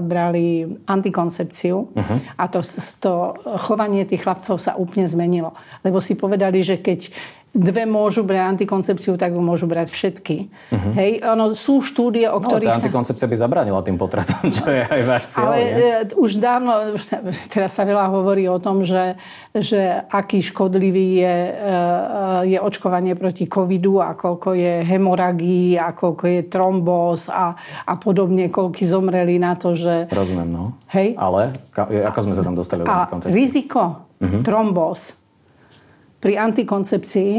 brali 0.00 0.64
antikoncepciu 0.88 1.76
uh-huh. 1.92 2.18
a 2.40 2.44
to, 2.48 2.64
to 3.04 3.12
chovanie 3.68 4.08
tých 4.08 4.24
chlapcov 4.24 4.56
sa 4.56 4.72
úplne 4.80 5.04
zmenilo. 5.04 5.52
Lebo 5.84 6.00
si 6.00 6.16
povedali, 6.16 6.64
že 6.64 6.80
keď 6.80 7.12
dve 7.52 7.84
môžu 7.84 8.24
brať 8.24 8.56
antikoncepciu, 8.56 9.20
tak 9.20 9.36
ju 9.36 9.40
môžu 9.44 9.68
brať 9.68 9.92
všetky. 9.92 10.48
Uh-huh. 10.48 10.92
Hej, 10.96 11.20
ono, 11.20 11.52
sú 11.52 11.84
štúdie, 11.84 12.24
o 12.24 12.40
ktorých... 12.40 12.64
No, 12.64 12.72
tá 12.72 12.80
antikoncepcia 12.80 13.28
by 13.28 13.36
zabránila 13.36 13.84
tým 13.84 14.00
potratom, 14.00 14.48
čo 14.48 14.72
je 14.72 14.80
aj 14.80 15.02
váš 15.04 15.24
cieľ. 15.36 15.52
Ale 15.52 15.56
nie? 15.60 15.92
E, 16.00 16.16
už 16.16 16.40
dávno, 16.40 16.96
teraz 17.52 17.76
sa 17.76 17.84
veľa 17.84 18.08
hovorí 18.08 18.48
o 18.48 18.56
tom, 18.56 18.88
že, 18.88 19.20
že 19.52 20.00
aký 20.08 20.40
škodlivý 20.40 21.20
je, 21.20 21.36
e, 21.36 21.52
je 22.56 22.58
očkovanie 22.58 23.12
proti 23.20 23.44
covidu 23.44 24.00
a 24.00 24.16
koľko 24.16 24.56
je 24.56 24.80
hemoragií 24.88 25.76
a 25.76 25.92
koľko 25.92 26.24
je 26.24 26.40
trombóz 26.48 27.28
a, 27.28 27.52
a 27.84 27.94
podobne, 28.00 28.48
koľko 28.48 28.80
zomreli 28.82 29.36
na 29.36 29.60
to, 29.60 29.76
že... 29.76 30.08
Rozumiem, 30.08 30.48
no. 30.48 30.64
Hej? 30.96 31.20
Ale 31.20 31.52
ako 31.76 32.18
sme 32.24 32.34
sa 32.34 32.42
tam 32.42 32.56
dostali 32.56 32.80
do 32.82 32.88
antikoncepcie? 32.88 33.36
riziko 33.36 34.08
uh-huh. 34.18 34.40
trombóz 34.40 35.21
pri 36.22 36.38
antikoncepcii 36.38 37.34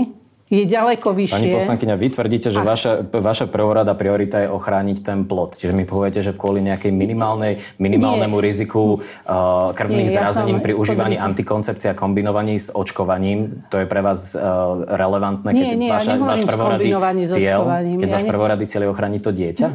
je 0.53 0.69
ďaleko 0.69 1.17
vyššie. 1.17 1.33
Pani 1.33 1.49
poslankyňa, 1.55 1.95
vy 1.97 2.07
tvrdíte, 2.13 2.53
že 2.53 2.61
vaša, 2.61 3.09
vaša 3.09 3.49
prvorada 3.49 3.97
priorita 3.97 4.45
je 4.45 4.49
ochrániť 4.53 4.97
ten 5.01 5.25
plod. 5.25 5.57
Čiže 5.57 5.73
mi 5.73 5.81
poviete, 5.81 6.21
že 6.21 6.35
kvôli 6.35 6.61
nejakej 6.61 6.93
minimálnej, 6.93 7.57
minimálnemu 7.81 8.37
Nie. 8.37 8.43
riziku 8.43 9.01
uh, 9.01 9.73
krvných 9.73 10.13
Nie, 10.13 10.17
zrazením 10.19 10.59
ja 10.59 10.61
som, 10.61 10.65
pri 10.69 10.73
užívaní 10.77 11.17
pozrite. 11.17 11.25
antikoncepcie 11.25 11.87
a 11.89 11.95
kombinovaní 11.97 12.59
s 12.59 12.69
očkovaním, 12.69 13.65
to 13.73 13.81
je 13.81 13.89
pre 13.89 14.05
vás 14.05 14.37
uh, 14.37 14.85
relevantné, 14.93 15.49
keď 15.57 15.67
nie, 15.73 15.79
nie, 15.79 15.89
vaša, 15.89 16.11
ja 16.13 16.21
váš 16.21 16.43
prvorady 16.45 16.85
cieľ, 17.25 17.61
keď 17.97 18.09
ja 18.11 18.13
váš 18.13 18.25
prvorady 18.29 18.63
cieľ 18.69 18.81
je 18.85 18.89
ochrániť 18.93 19.21
to 19.25 19.31
dieťa? 19.33 19.67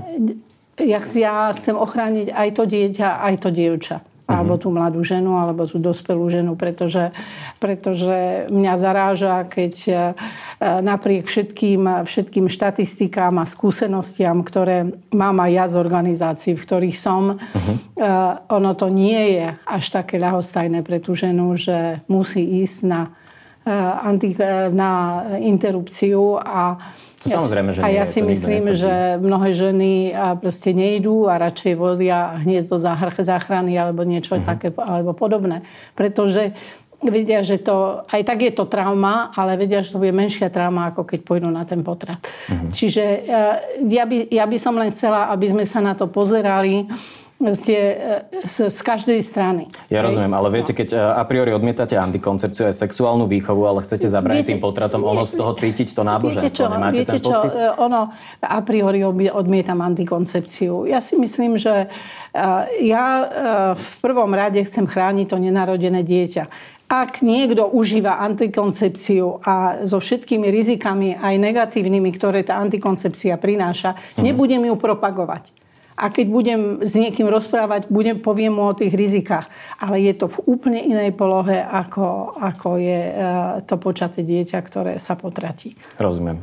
Ja, 0.78 1.00
ja 1.02 1.34
chcem 1.58 1.74
ochrániť 1.74 2.30
aj 2.30 2.48
to 2.54 2.62
dieťa, 2.70 3.08
aj 3.18 3.34
to 3.42 3.48
dievča 3.50 3.98
alebo 4.28 4.60
tú 4.60 4.68
mladú 4.68 5.00
ženu, 5.00 5.40
alebo 5.40 5.64
tú 5.64 5.80
dospelú 5.80 6.28
ženu, 6.28 6.52
pretože, 6.52 7.16
pretože 7.56 8.44
mňa 8.52 8.74
zaráža, 8.76 9.48
keď 9.48 9.74
e, 9.88 9.94
napriek 10.84 11.24
všetkým, 11.24 12.04
všetkým 12.04 12.52
štatistikám 12.52 13.40
a 13.40 13.48
skúsenostiam, 13.48 14.44
ktoré 14.44 14.92
mám 15.16 15.40
aj 15.40 15.50
ja 15.50 15.64
z 15.72 15.74
organizácií, 15.80 16.52
v 16.60 16.64
ktorých 16.68 16.96
som, 17.00 17.40
uh-huh. 17.40 17.76
ono 18.52 18.76
to 18.76 18.92
nie 18.92 19.40
je 19.40 19.46
až 19.64 19.84
také 19.88 20.20
ľahostajné 20.20 20.84
pre 20.84 21.00
tú 21.00 21.16
ženu, 21.16 21.56
že 21.56 22.04
musí 22.04 22.44
ísť 22.60 22.78
na, 22.84 23.16
e, 23.64 24.68
na 24.68 25.24
interrupciu 25.40 26.36
a 26.36 26.76
to 27.18 27.26
samozrejme, 27.26 27.74
že 27.74 27.82
A 27.82 27.90
ja 27.90 28.06
si 28.06 28.22
myslím, 28.22 28.62
že 28.78 29.18
mnohé 29.18 29.50
ženy 29.50 30.14
proste 30.38 30.70
nejdú 30.70 31.26
a 31.26 31.34
radšej 31.38 31.74
volia 31.74 32.38
hniezdo 32.46 32.78
záchrany 32.78 33.74
alebo 33.74 34.06
niečo 34.06 34.38
uh-huh. 34.38 34.46
také 34.46 34.70
alebo 34.78 35.10
podobné. 35.18 35.66
Pretože 35.98 36.54
vedia, 36.98 37.42
že 37.42 37.58
to, 37.58 38.06
aj 38.06 38.22
tak 38.22 38.42
je 38.42 38.52
to 38.54 38.66
trauma, 38.66 39.30
ale 39.34 39.58
vedia, 39.58 39.82
že 39.82 39.94
to 39.94 40.02
bude 40.02 40.14
menšia 40.14 40.50
trauma, 40.50 40.90
ako 40.90 41.06
keď 41.06 41.20
pôjdu 41.26 41.50
na 41.50 41.66
ten 41.66 41.82
potrat. 41.82 42.22
Uh-huh. 42.22 42.70
Čiže 42.70 43.04
ja 43.82 44.04
by, 44.06 44.16
ja 44.30 44.44
by 44.46 44.58
som 44.58 44.74
len 44.78 44.94
chcela, 44.94 45.30
aby 45.34 45.46
sme 45.50 45.64
sa 45.66 45.82
na 45.82 45.98
to 45.98 46.06
pozerali 46.06 46.86
ste 47.54 47.76
z, 48.42 48.66
z 48.66 48.80
každej 48.82 49.22
strany. 49.22 49.70
Ja 49.86 50.02
hej? 50.02 50.10
rozumiem, 50.10 50.34
ale 50.34 50.50
viete, 50.50 50.74
keď 50.74 50.88
e, 50.90 50.98
a 50.98 51.22
priori 51.22 51.54
odmietate 51.54 51.94
antikoncepciu 51.94 52.66
aj 52.66 52.74
sexuálnu 52.74 53.30
výchovu, 53.30 53.62
ale 53.62 53.86
chcete 53.86 54.10
zabrániť 54.10 54.54
tým 54.54 54.60
potratom, 54.60 55.06
ono 55.06 55.22
z 55.22 55.38
toho 55.38 55.54
cítiť 55.54 55.94
to 55.94 56.02
náboženstvo. 56.02 56.42
Viete 56.42 56.58
čo, 56.58 56.66
Nemáte 56.66 56.98
viete 56.98 57.14
ten 57.14 57.22
čo, 57.22 57.30
pocit? 57.30 57.50
E, 57.54 57.70
ono, 57.78 58.10
a 58.42 58.58
priori 58.66 59.06
odmietam 59.30 59.78
antikoncepciu. 59.78 60.90
Ja 60.90 60.98
si 60.98 61.14
myslím, 61.14 61.62
že 61.62 61.86
e, 61.86 61.88
ja 62.90 63.06
v 63.78 63.90
prvom 64.02 64.34
rade 64.34 64.58
chcem 64.66 64.90
chrániť 64.90 65.26
to 65.30 65.38
nenarodené 65.38 66.02
dieťa 66.02 66.76
ak 66.88 67.20
niekto 67.20 67.68
užíva 67.68 68.16
antikoncepciu 68.24 69.44
a 69.44 69.84
so 69.84 70.00
všetkými 70.00 70.48
rizikami 70.48 71.20
aj 71.20 71.36
negatívnymi, 71.36 72.10
ktoré 72.16 72.40
tá 72.40 72.56
antikoncepcia 72.64 73.36
prináša, 73.36 73.92
mm. 74.16 74.24
nebudem 74.24 74.64
ju 74.64 74.74
propagovať 74.80 75.57
a 75.98 76.14
keď 76.14 76.26
budem 76.30 76.60
s 76.86 76.94
niekým 76.94 77.26
rozprávať, 77.26 77.90
budem, 77.90 78.22
poviem 78.22 78.54
mu 78.54 78.70
o 78.70 78.78
tých 78.78 78.94
rizikách. 78.94 79.50
Ale 79.82 79.98
je 79.98 80.14
to 80.14 80.30
v 80.30 80.38
úplne 80.46 80.78
inej 80.78 81.18
polohe, 81.18 81.58
ako, 81.58 82.38
ako 82.38 82.78
je 82.78 83.00
e, 83.10 83.14
to 83.66 83.74
počaté 83.82 84.22
dieťa, 84.22 84.58
ktoré 84.62 85.02
sa 85.02 85.18
potratí. 85.18 85.74
Rozumiem. 85.98 86.38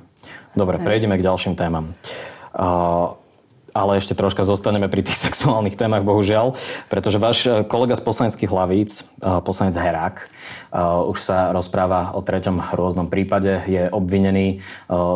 Dobre, 0.51 0.83
prejdeme 0.83 1.15
k 1.15 1.25
ďalším 1.25 1.55
témam. 1.55 1.95
Uh, 2.55 3.15
ale 3.75 3.99
ešte 3.99 4.15
troška 4.15 4.47
zostaneme 4.47 4.87
pri 4.87 5.03
tých 5.03 5.19
sexuálnych 5.27 5.75
témach, 5.75 6.07
bohužiaľ, 6.07 6.55
pretože 6.87 7.19
váš 7.19 7.43
e, 7.43 7.67
kolega 7.67 7.99
z 7.99 8.03
poslaneckých 8.07 8.47
hlavíc, 8.47 9.03
e, 9.19 9.43
poslanec 9.43 9.75
Herák, 9.75 10.15
e, 10.23 10.25
už 11.11 11.19
sa 11.19 11.51
rozpráva 11.51 12.15
o 12.15 12.23
treťom 12.23 12.71
rôznom 12.71 13.11
prípade, 13.11 13.67
je 13.67 13.91
obvinený 13.91 14.63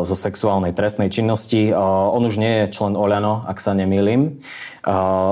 zo 0.03 0.15
sexuálnej 0.17 0.73
trestnej 0.73 1.07
činnosti. 1.13 1.69
On 1.71 2.19
už 2.19 2.41
nie 2.41 2.65
je 2.65 2.73
člen 2.73 2.97
Oľano, 2.97 3.45
ak 3.45 3.61
sa 3.61 3.77
nemýlim. 3.77 4.41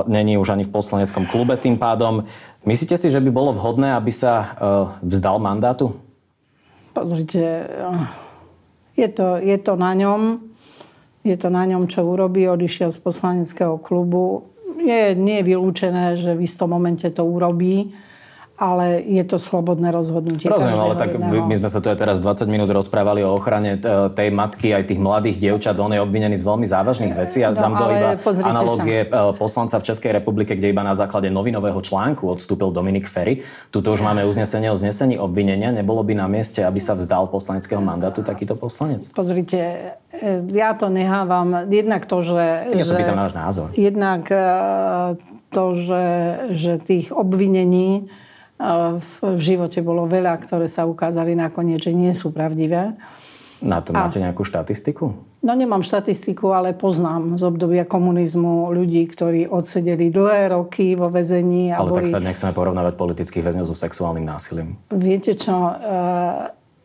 Není 0.06 0.38
už 0.38 0.54
ani 0.54 0.64
v 0.64 0.72
poslaneckom 0.72 1.26
klube 1.26 1.58
tým 1.58 1.82
pádom. 1.82 2.30
Myslíte 2.64 2.96
si, 2.96 3.10
že 3.10 3.20
by 3.20 3.34
bolo 3.34 3.52
vhodné, 3.58 3.98
aby 3.98 4.14
sa 4.14 4.56
vzdal 5.02 5.42
mandátu? 5.42 5.98
Pozrite, 6.94 7.68
je 8.94 9.08
to, 9.10 9.42
je 9.42 9.58
to 9.58 9.74
na 9.76 9.92
ňom 9.98 10.22
je 11.28 11.38
to 11.38 11.50
na 11.52 11.68
ňom, 11.68 11.92
čo 11.92 12.08
urobí. 12.08 12.48
Odišiel 12.48 12.96
z 12.96 13.00
poslaneckého 13.04 13.76
klubu. 13.84 14.48
Je, 14.80 15.16
nie 15.20 15.44
je 15.44 15.48
vylúčené, 15.52 16.16
že 16.16 16.32
v 16.32 16.48
istom 16.48 16.72
momente 16.72 17.08
to 17.12 17.28
urobí. 17.28 17.92
Ale 18.58 19.06
je 19.06 19.22
to 19.22 19.38
slobodné 19.38 19.94
rozhodnutie. 19.94 20.50
Rozumiem, 20.50 20.82
ale 20.82 20.98
tak 20.98 21.14
jedného. 21.14 21.46
my 21.46 21.56
sme 21.62 21.70
sa 21.70 21.78
tu 21.78 21.94
aj 21.94 21.98
teraz 22.02 22.18
20 22.18 22.50
minút 22.50 22.74
rozprávali 22.74 23.22
o 23.22 23.38
ochrane 23.38 23.78
tej 24.18 24.34
matky 24.34 24.74
aj 24.74 24.90
tých 24.90 24.98
mladých 24.98 25.38
dievčat. 25.38 25.78
On 25.78 25.94
je 25.94 26.02
obvinený 26.02 26.42
z 26.42 26.44
veľmi 26.44 26.66
závažných 26.66 27.14
vecí 27.14 27.46
a 27.46 27.54
no, 27.54 27.62
dám 27.62 27.74
do 27.78 27.86
iba 27.94 28.18
analogie 28.42 29.06
sa. 29.06 29.30
E, 29.30 29.38
poslanca 29.38 29.78
v 29.78 29.84
Českej 29.94 30.12
republike, 30.18 30.58
kde 30.58 30.74
iba 30.74 30.82
na 30.82 30.98
základe 30.98 31.30
novinového 31.30 31.78
článku 31.86 32.26
odstúpil 32.26 32.74
Dominik 32.74 33.06
Ferry. 33.06 33.46
Tuto 33.70 33.94
už 33.94 34.02
máme 34.02 34.26
uznesenie 34.26 34.74
o 34.74 34.78
znesení 34.78 35.22
obvinenia. 35.22 35.70
Nebolo 35.70 36.02
by 36.02 36.18
na 36.18 36.26
mieste, 36.26 36.66
aby 36.66 36.82
sa 36.82 36.98
vzdal 36.98 37.30
poslaneckého 37.30 37.78
mandátu 37.78 38.26
takýto 38.26 38.58
poslanec? 38.58 39.06
Pozrite, 39.14 39.94
e, 40.10 40.42
ja 40.50 40.74
to 40.74 40.90
nehávam. 40.90 41.70
Jednak 41.70 42.10
to, 42.10 42.26
že... 42.26 42.74
Ja 42.74 42.86
sa 42.90 42.98
pýtam 42.98 43.22
náš 43.22 43.38
názor. 43.38 43.70
Jednak 43.78 44.26
e, 44.34 44.42
to, 45.54 45.78
že, 45.78 46.06
že 46.58 46.82
tých 46.82 47.14
obvinení 47.14 48.10
v 48.58 49.40
živote 49.40 49.86
bolo 49.86 50.10
veľa, 50.10 50.34
ktoré 50.42 50.66
sa 50.66 50.90
ukázali 50.90 51.38
nakoniec, 51.38 51.86
že 51.86 51.94
nie 51.94 52.10
sú 52.14 52.34
pravdivé. 52.34 52.98
Na 53.58 53.82
to 53.82 53.90
máte 53.90 54.22
nejakú 54.22 54.46
štatistiku? 54.46 55.18
No 55.42 55.54
nemám 55.54 55.86
štatistiku, 55.86 56.54
ale 56.54 56.74
poznám 56.74 57.38
z 57.38 57.44
obdobia 57.46 57.86
komunizmu 57.86 58.74
ľudí, 58.74 59.06
ktorí 59.06 59.46
odsedeli 59.46 60.10
dlhé 60.10 60.54
roky 60.54 60.98
vo 60.98 61.10
väzení. 61.10 61.74
Ale 61.74 61.90
boli... 61.94 62.06
tak 62.06 62.10
sa 62.10 62.22
nechceme 62.22 62.54
porovnávať 62.54 62.98
politických 62.98 63.46
väzňov 63.46 63.66
so 63.70 63.78
sexuálnym 63.78 64.26
násilím. 64.26 64.78
Viete 64.90 65.38
čo, 65.38 65.54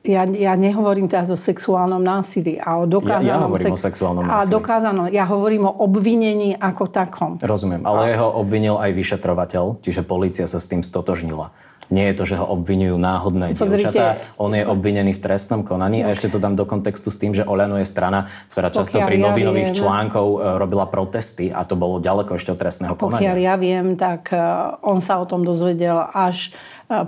ja, 0.02 0.26
ja 0.26 0.52
nehovorím 0.58 1.06
teraz 1.06 1.30
o 1.30 1.38
sexuálnom 1.38 2.02
násilí 2.02 2.58
a 2.58 2.82
o 2.82 2.90
dokázanom... 2.90 3.26
Ja, 3.26 3.38
ja 3.38 3.46
hovorím 3.46 3.70
sex... 3.70 3.78
o 3.78 3.82
sexuálnom 3.86 4.24
násilí. 4.26 4.50
A 4.50 4.50
dokázanom, 4.50 5.06
ja 5.14 5.24
hovorím 5.30 5.70
o 5.70 5.72
obvinení 5.78 6.58
ako 6.58 6.90
takom. 6.90 7.38
Rozumiem, 7.38 7.86
ale 7.86 8.10
a... 8.10 8.18
jeho 8.18 8.28
obvinil 8.34 8.76
aj 8.82 8.90
vyšetrovateľ, 8.98 9.78
čiže 9.78 10.02
policia 10.02 10.50
sa 10.50 10.58
s 10.58 10.66
tým 10.66 10.82
stotožnila. 10.82 11.54
Nie 11.92 12.08
je 12.14 12.24
to, 12.24 12.24
že 12.24 12.36
ho 12.40 12.46
obvinujú 12.48 12.96
náhodné 12.96 13.52
Pozrite, 13.52 13.92
dievčatá. 13.92 14.16
On 14.40 14.48
je 14.48 14.64
obvinený 14.64 15.12
v 15.12 15.20
trestnom 15.20 15.60
konaní 15.60 16.00
a 16.00 16.16
ešte 16.16 16.32
to 16.32 16.40
dám 16.40 16.56
do 16.56 16.64
kontextu 16.64 17.12
s 17.12 17.20
tým, 17.20 17.36
že 17.36 17.44
Oľano 17.44 17.76
je 17.76 17.84
strana, 17.84 18.32
ktorá 18.48 18.72
často 18.72 18.96
pri 18.96 19.20
ja 19.20 19.28
novinových 19.28 19.70
viem, 19.70 19.76
článkov 19.76 20.26
e, 20.40 20.56
robila 20.56 20.88
protesty 20.88 21.52
a 21.52 21.68
to 21.68 21.76
bolo 21.76 22.00
ďaleko 22.00 22.40
ešte 22.40 22.56
od 22.56 22.58
trestného 22.58 22.94
konania. 22.96 23.20
Pokiaľ 23.20 23.36
ja 23.36 23.54
viem, 23.60 23.86
tak 24.00 24.32
e, 24.32 24.40
on 24.80 25.04
sa 25.04 25.20
o 25.20 25.28
tom 25.28 25.44
dozvedel 25.44 26.00
až 26.16 26.56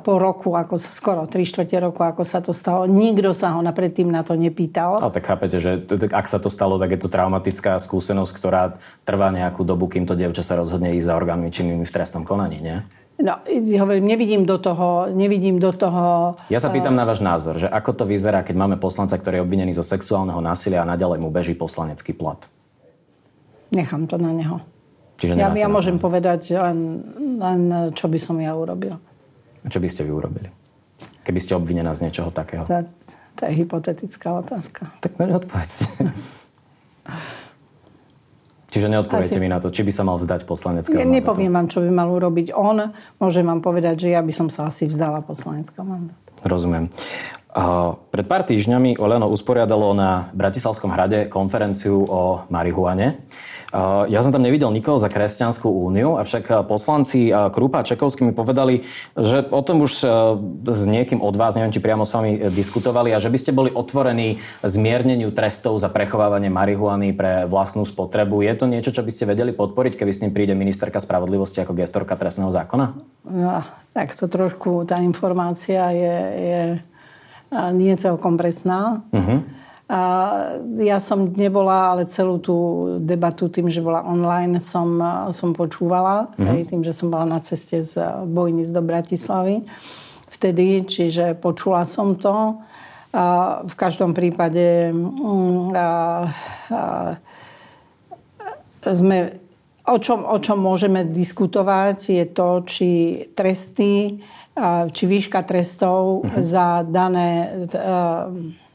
po 0.01 0.17
roku, 0.17 0.57
ako, 0.57 0.81
skoro 0.81 1.29
3 1.29 1.45
čtvrte 1.45 1.77
roku, 1.77 2.01
ako 2.01 2.25
sa 2.25 2.41
to 2.41 2.57
stalo. 2.57 2.89
Nikto 2.89 3.37
sa 3.37 3.53
ho 3.55 3.61
predtým 3.61 4.09
na 4.09 4.25
to 4.25 4.35
nepýtal. 4.39 4.99
Ale 5.03 5.13
tak 5.13 5.29
chápete, 5.29 5.57
že 5.61 5.85
ak 6.11 6.27
sa 6.31 6.41
to 6.41 6.49
stalo, 6.49 6.81
tak 6.81 6.97
je 6.97 7.01
to 7.01 7.13
traumatická 7.13 7.77
skúsenosť, 7.77 8.33
ktorá 8.35 8.63
trvá 9.05 9.29
nejakú 9.35 9.63
dobu, 9.67 9.91
kým 9.91 10.09
to 10.09 10.17
dievča 10.17 10.43
sa 10.43 10.55
rozhodne 10.57 10.97
ísť 10.97 11.07
za 11.11 11.15
orgánmi 11.15 11.53
činnými 11.53 11.85
v 11.85 11.95
trestnom 11.95 12.25
konaní, 12.25 12.59
nie? 12.65 12.79
No, 13.15 13.39
hovorím, 13.79 14.11
nevidím 14.11 14.43
do 14.43 14.59
toho, 14.59 15.07
nevidím 15.15 15.63
do 15.63 15.71
toho... 15.71 16.35
Ja 16.51 16.59
sa 16.59 16.67
pýtam 16.67 16.99
na 16.99 17.07
váš 17.07 17.23
názor, 17.23 17.63
že 17.63 17.71
ako 17.71 18.03
to 18.03 18.05
vyzerá, 18.11 18.43
keď 18.43 18.59
máme 18.59 18.77
poslanca, 18.83 19.15
ktorý 19.15 19.39
je 19.39 19.45
obvinený 19.47 19.73
zo 19.79 19.87
sexuálneho 19.87 20.43
násilia 20.43 20.83
a 20.83 20.91
naďalej 20.91 21.23
mu 21.23 21.31
beží 21.31 21.55
poslanecký 21.55 22.11
plat? 22.11 22.43
Nechám 23.71 24.11
to 24.11 24.19
na 24.19 24.35
neho. 24.35 24.59
Čiže 25.23 25.39
ja, 25.39 25.47
ja 25.47 25.69
môžem 25.71 25.95
názor. 25.95 26.07
povedať 26.11 26.59
len, 26.59 26.79
len, 27.39 27.61
čo 27.95 28.11
by 28.11 28.19
som 28.19 28.35
ja 28.43 28.51
urobil. 28.51 28.99
Čo 29.65 29.79
by 29.81 29.89
ste 29.89 30.05
vy 30.05 30.13
urobili? 30.13 30.49
Keby 31.25 31.41
ste 31.41 31.57
obvinená 31.57 31.97
z 31.97 32.05
niečoho 32.09 32.29
takého? 32.29 32.69
To, 32.69 32.85
to 33.41 33.43
je 33.49 33.53
hypotetická 33.65 34.45
otázka. 34.45 34.93
Tak 35.01 35.17
mi 35.17 35.33
odpovedzte. 35.33 35.89
Čiže 38.75 38.91
neodpoviete 38.91 39.39
Asi... 39.39 39.43
mi 39.43 39.47
na 39.47 39.63
to, 39.63 39.71
či 39.71 39.87
by 39.87 39.93
sa 39.95 40.03
mal 40.03 40.19
vzdať 40.19 40.51
poslaneckého 40.51 40.99
mandátu. 40.99 41.15
Nepoviem 41.15 41.53
vám, 41.55 41.71
čo 41.71 41.79
by 41.79 41.91
mal 41.95 42.11
urobiť 42.11 42.51
on. 42.59 42.91
Môžem 43.23 43.47
vám 43.47 43.63
povedať, 43.63 44.03
že 44.03 44.09
ja 44.11 44.19
by 44.19 44.35
som 44.35 44.51
sa 44.51 44.67
asi 44.67 44.91
vzdala 44.91 45.23
poslaneckého 45.23 45.87
mandátu. 45.87 46.19
Rozumiem. 46.43 46.91
Uh, 47.55 47.95
pred 48.11 48.27
pár 48.27 48.43
týždňami 48.43 48.99
Oleno 48.99 49.31
usporiadalo 49.31 49.95
na 49.95 50.27
Bratislavskom 50.35 50.91
hrade 50.91 51.31
konferenciu 51.31 52.03
o 52.03 52.43
marihuane. 52.51 53.23
Ja 54.07 54.23
som 54.23 54.31
tam 54.31 54.47
nevidel 54.47 54.71
nikoho 54.71 55.03
za 55.03 55.11
Kresťanskú 55.11 55.67
úniu, 55.67 56.15
avšak 56.15 56.71
poslanci 56.71 57.35
Krupa 57.51 57.83
a 57.83 57.87
Čekovský 57.87 58.23
mi 58.23 58.31
povedali, 58.31 58.87
že 59.19 59.43
o 59.51 59.59
tom 59.67 59.83
už 59.83 59.93
s 60.63 60.83
niekým 60.87 61.19
od 61.19 61.35
vás, 61.35 61.59
neviem, 61.59 61.75
či 61.75 61.83
priamo 61.83 62.07
s 62.07 62.15
vami 62.15 62.55
diskutovali 62.55 63.11
a 63.11 63.19
že 63.19 63.35
by 63.35 63.39
ste 63.43 63.51
boli 63.51 63.75
otvorení 63.75 64.39
zmierneniu 64.63 65.35
trestov 65.35 65.75
za 65.83 65.91
prechovávanie 65.91 66.55
marihuany 66.55 67.11
pre 67.11 67.51
vlastnú 67.51 67.83
spotrebu. 67.83 68.47
Je 68.47 68.55
to 68.55 68.71
niečo, 68.71 68.95
čo 68.95 69.03
by 69.03 69.11
ste 69.11 69.27
vedeli 69.27 69.51
podporiť, 69.51 69.99
keby 69.99 70.13
s 70.15 70.23
tým 70.23 70.31
príde 70.31 70.55
ministerka 70.55 71.03
spravodlivosti 71.03 71.59
ako 71.59 71.75
gestorka 71.75 72.15
trestného 72.15 72.55
zákona? 72.55 72.95
No, 73.27 73.67
tak 73.91 74.15
to 74.15 74.31
trošku, 74.31 74.87
tá 74.87 75.03
informácia 75.03 75.91
je, 75.91 76.19
je 76.39 76.63
nie 77.75 77.91
celkom 77.99 78.39
presná. 78.39 79.03
Uh-huh. 79.11 79.43
A 79.85 80.01
ja 80.81 80.97
som 80.97 81.29
nebola, 81.37 81.93
ale 81.93 82.09
celú 82.09 82.41
tú 82.41 82.57
debatu 83.05 83.53
tým, 83.53 83.69
že 83.69 83.85
bola 83.85 84.01
online, 84.01 84.57
som, 84.57 84.97
som 85.29 85.53
počúvala. 85.53 86.33
Mm-hmm. 86.35 86.47
Hej, 86.49 86.61
tým, 86.73 86.81
že 86.81 86.97
som 86.97 87.13
bola 87.13 87.29
na 87.29 87.41
ceste 87.45 87.85
z 87.85 88.01
Bojnic 88.25 88.73
do 88.73 88.81
Bratislavy 88.81 89.61
vtedy, 90.35 90.83
čiže 90.83 91.39
počula 91.39 91.87
som 91.87 92.19
to. 92.19 92.59
A 93.15 93.25
v 93.63 93.75
každom 93.79 94.11
prípade 94.11 94.91
mm, 94.91 95.71
a, 95.71 95.87
a, 95.87 95.91
sme, 98.83 99.39
o, 99.87 99.97
čom, 100.03 100.27
o 100.27 100.37
čom 100.43 100.59
môžeme 100.59 101.07
diskutovať, 101.07 101.99
je 102.11 102.27
to, 102.35 102.49
či 102.67 102.91
tresty, 103.39 104.19
či 104.91 105.03
výška 105.07 105.47
trestov 105.47 106.27
mm-hmm. 106.27 106.43
za 106.43 106.83
dané 106.83 107.29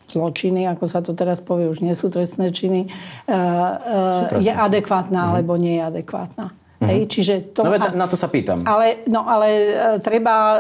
zločiny, 0.10 0.66
ako 0.66 0.86
sa 0.90 1.00
to 1.06 1.14
teraz 1.14 1.40
povie, 1.40 1.70
už 1.70 1.86
nie 1.86 1.94
sú 1.94 2.10
trestné 2.10 2.50
činy, 2.50 2.90
sú 3.30 4.24
trestné. 4.28 4.46
je 4.50 4.54
adekvátna 4.54 5.20
mm-hmm. 5.22 5.32
alebo 5.38 5.54
nie 5.56 5.78
je 5.78 5.84
adekvátna. 5.86 6.59
Mm-hmm. 6.80 6.96
Hej, 6.96 7.02
čiže 7.12 7.34
to, 7.52 7.68
no, 7.68 7.76
na 7.76 8.08
to 8.08 8.16
sa 8.16 8.32
pýtam. 8.32 8.64
Ale, 8.64 9.04
no, 9.04 9.28
ale 9.28 9.48
e, 9.52 9.64
treba, 10.00 10.36
e, 10.40 10.60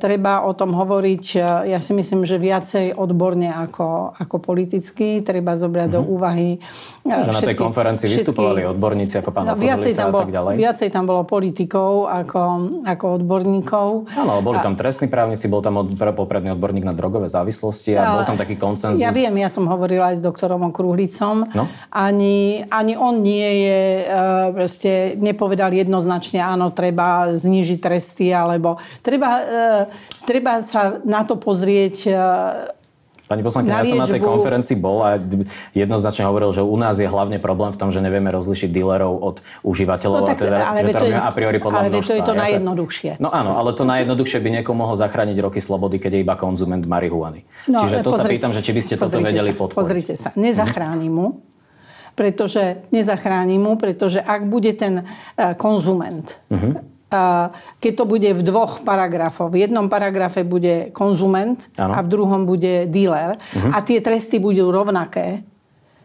treba 0.00 0.48
o 0.48 0.56
tom 0.56 0.72
hovoriť, 0.72 1.24
e, 1.36 1.76
ja 1.76 1.80
si 1.84 1.92
myslím, 1.92 2.24
že 2.24 2.40
viacej 2.40 2.96
odborne 2.96 3.52
ako, 3.52 4.16
ako 4.16 4.40
politicky. 4.40 5.20
Treba 5.20 5.60
zobrať 5.60 5.92
mm-hmm. 5.92 6.00
do 6.00 6.00
mhm. 6.00 6.08
úvahy 6.08 6.48
Že 7.04 7.20
všetky, 7.20 7.36
na 7.36 7.50
tej 7.52 7.58
konferencii 7.60 8.06
všetky, 8.08 8.16
vystupovali 8.24 8.60
odborníci 8.64 9.20
ako 9.20 9.28
pán 9.28 9.44
no, 9.44 9.60
viacej 9.60 9.92
tam 9.92 10.08
bol, 10.08 10.20
a 10.20 10.24
tak 10.24 10.32
ďalej. 10.32 10.54
Viacej 10.56 10.88
tam 10.88 11.04
bolo 11.04 11.22
politikov 11.28 11.92
ako, 12.08 12.40
ako 12.88 13.04
odborníkov. 13.20 13.88
Áno, 14.16 14.40
boli 14.40 14.64
tam 14.64 14.72
trestní 14.72 15.12
právnici, 15.12 15.52
bol 15.52 15.60
tam 15.60 15.84
od, 15.84 15.92
popredný 16.16 16.56
odborník 16.56 16.88
na 16.88 16.96
drogové 16.96 17.28
závislosti 17.28 17.92
a, 17.92 18.00
a 18.00 18.04
bol 18.16 18.24
tam 18.24 18.40
taký 18.40 18.56
konsenzus. 18.56 19.04
Ja 19.04 19.12
viem, 19.12 19.36
ja 19.36 19.52
som 19.52 19.68
hovorila 19.68 20.16
aj 20.16 20.16
s 20.16 20.22
doktorom 20.24 20.64
Okruhlicom. 20.72 21.52
No? 21.52 21.68
Ani, 21.92 22.64
ani 22.72 22.96
on 22.96 23.20
nie 23.20 23.68
je, 23.68 23.80
proste 24.56 24.90
nepovedal 25.20 25.57
povedal 25.58 25.74
jednoznačne, 25.74 26.38
áno, 26.38 26.70
treba 26.70 27.34
znížiť 27.34 27.82
tresty, 27.82 28.30
alebo 28.30 28.78
treba, 29.02 29.42
e, 29.42 29.90
treba 30.22 30.62
sa 30.62 31.02
na 31.02 31.26
to 31.26 31.34
pozrieť 31.34 31.96
e, 32.06 32.14
Pani 33.28 33.44
poslankyňa, 33.44 33.76
ja 33.76 33.84
som 33.84 34.00
na 34.00 34.08
tej 34.08 34.24
konferencii 34.24 34.80
bol 34.80 35.04
a 35.04 35.20
jednoznačne 35.76 36.24
hovoril, 36.24 36.48
že 36.48 36.64
u 36.64 36.72
nás 36.80 36.96
je 36.96 37.04
hlavne 37.04 37.36
problém 37.36 37.76
v 37.76 37.76
tom, 37.76 37.92
že 37.92 38.00
nevieme 38.00 38.32
rozlišiť 38.32 38.72
dílerov 38.72 39.20
od 39.20 39.36
užívateľov 39.68 40.24
no, 40.24 40.28
tak, 40.32 40.40
a 40.40 40.44
teda, 40.48 40.58
ale 40.64 40.80
že 40.80 40.92
to 40.96 41.06
je, 41.12 41.12
a 41.12 41.28
priori 41.36 41.60
podľa 41.60 41.76
ale 41.76 41.88
množstva. 41.92 42.08
to 42.08 42.14
je 42.16 42.22
to 42.24 42.32
ja 42.32 42.40
najjednoduchšie. 42.40 43.10
Sa, 43.18 43.20
no 43.20 43.28
áno, 43.28 43.60
ale 43.60 43.76
to 43.76 43.84
najjednoduchšie 43.84 44.40
by 44.40 44.48
niekomu 44.48 44.80
mohol 44.80 44.96
zachrániť 44.96 45.36
roky 45.44 45.60
slobody, 45.60 46.00
keď 46.00 46.16
je 46.16 46.20
iba 46.24 46.40
konzument 46.40 46.80
marihuany. 46.80 47.44
No, 47.68 47.84
Čiže 47.84 48.00
to 48.00 48.16
pozri, 48.16 48.24
sa 48.24 48.32
pýtam, 48.32 48.50
že 48.56 48.64
či 48.64 48.72
by 48.72 48.80
ste 48.80 48.94
toto 48.96 49.20
vedeli 49.20 49.52
podporiť. 49.52 49.76
Pozrite 49.76 50.14
sa, 50.16 50.32
nezachráni 50.32 51.12
mu, 51.12 51.44
pretože 52.18 52.82
nezachráni 52.90 53.54
mu, 53.62 53.78
pretože 53.78 54.18
ak 54.18 54.50
bude 54.50 54.74
ten 54.74 55.06
e, 55.06 55.54
konzument, 55.54 56.26
uh-huh. 56.50 56.74
keď 57.78 57.92
to 57.94 58.04
bude 58.04 58.26
v 58.34 58.42
dvoch 58.42 58.82
paragrafoch, 58.82 59.54
v 59.54 59.62
jednom 59.62 59.86
paragrafe 59.86 60.42
bude 60.42 60.90
konzument 60.90 61.70
ano. 61.78 61.94
a 61.94 62.02
v 62.02 62.10
druhom 62.10 62.42
bude 62.42 62.90
dealer 62.90 63.38
uh-huh. 63.38 63.70
a 63.70 63.78
tie 63.86 64.02
tresty 64.02 64.42
budú 64.42 64.74
rovnaké, 64.74 65.46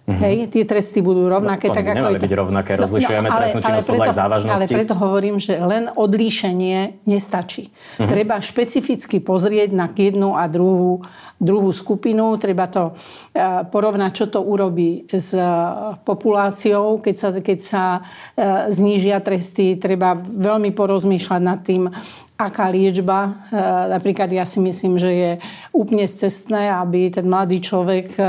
Mm-hmm. 0.04 0.20
Hej, 0.20 0.38
tie 0.52 0.64
tresty 0.68 1.00
budú 1.00 1.32
rovnaké. 1.32 1.72
No, 1.72 1.80
tak 1.80 1.96
ako 1.96 2.20
byť 2.20 2.34
rovnaké, 2.36 2.76
rozlišujeme 2.76 3.24
no, 3.24 3.32
no, 3.32 3.36
ale, 3.40 3.48
trestnú 3.48 3.60
činnosť 3.64 3.88
podľa 3.88 4.08
aj 4.12 4.20
závažnosti. 4.20 4.56
Ale 4.60 4.76
preto 4.76 4.94
hovorím, 5.00 5.36
že 5.40 5.54
len 5.64 5.88
odlíšenie 5.96 7.08
nestačí. 7.08 7.72
Mm-hmm. 7.72 8.10
Treba 8.12 8.36
špecificky 8.44 9.24
pozrieť 9.24 9.72
na 9.72 9.88
jednu 9.88 10.36
a 10.36 10.44
druhú, 10.52 11.08
druhú 11.40 11.72
skupinu. 11.72 12.36
Treba 12.36 12.68
to 12.68 12.92
uh, 12.92 13.64
porovnať, 13.64 14.12
čo 14.12 14.26
to 14.28 14.44
urobí 14.44 15.08
s 15.08 15.32
uh, 15.40 15.96
populáciou. 16.04 17.00
Keď 17.00 17.16
sa, 17.16 17.30
keď 17.40 17.60
sa 17.64 17.84
uh, 18.04 18.68
znížia 18.68 19.24
tresty, 19.24 19.80
treba 19.80 20.20
veľmi 20.20 20.76
porozmýšľať 20.76 21.42
nad 21.48 21.64
tým, 21.64 21.88
aká 22.34 22.68
liečba. 22.68 23.48
Napríklad 23.88 24.28
ja 24.36 24.44
si 24.44 24.60
myslím, 24.60 25.00
že 25.00 25.12
je 25.16 25.32
úplne 25.72 26.04
cestné, 26.12 26.76
aby 26.76 27.08
ten 27.08 27.24
mladý 27.24 27.64
človek 27.64 28.20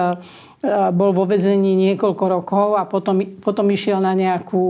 bol 0.97 1.13
vo 1.13 1.29
vezení 1.29 1.77
niekoľko 1.77 2.25
rokov 2.25 2.67
a 2.81 2.89
potom, 2.89 3.21
potom 3.39 3.69
išiel 3.69 4.01
na 4.01 4.17
nejakú 4.17 4.65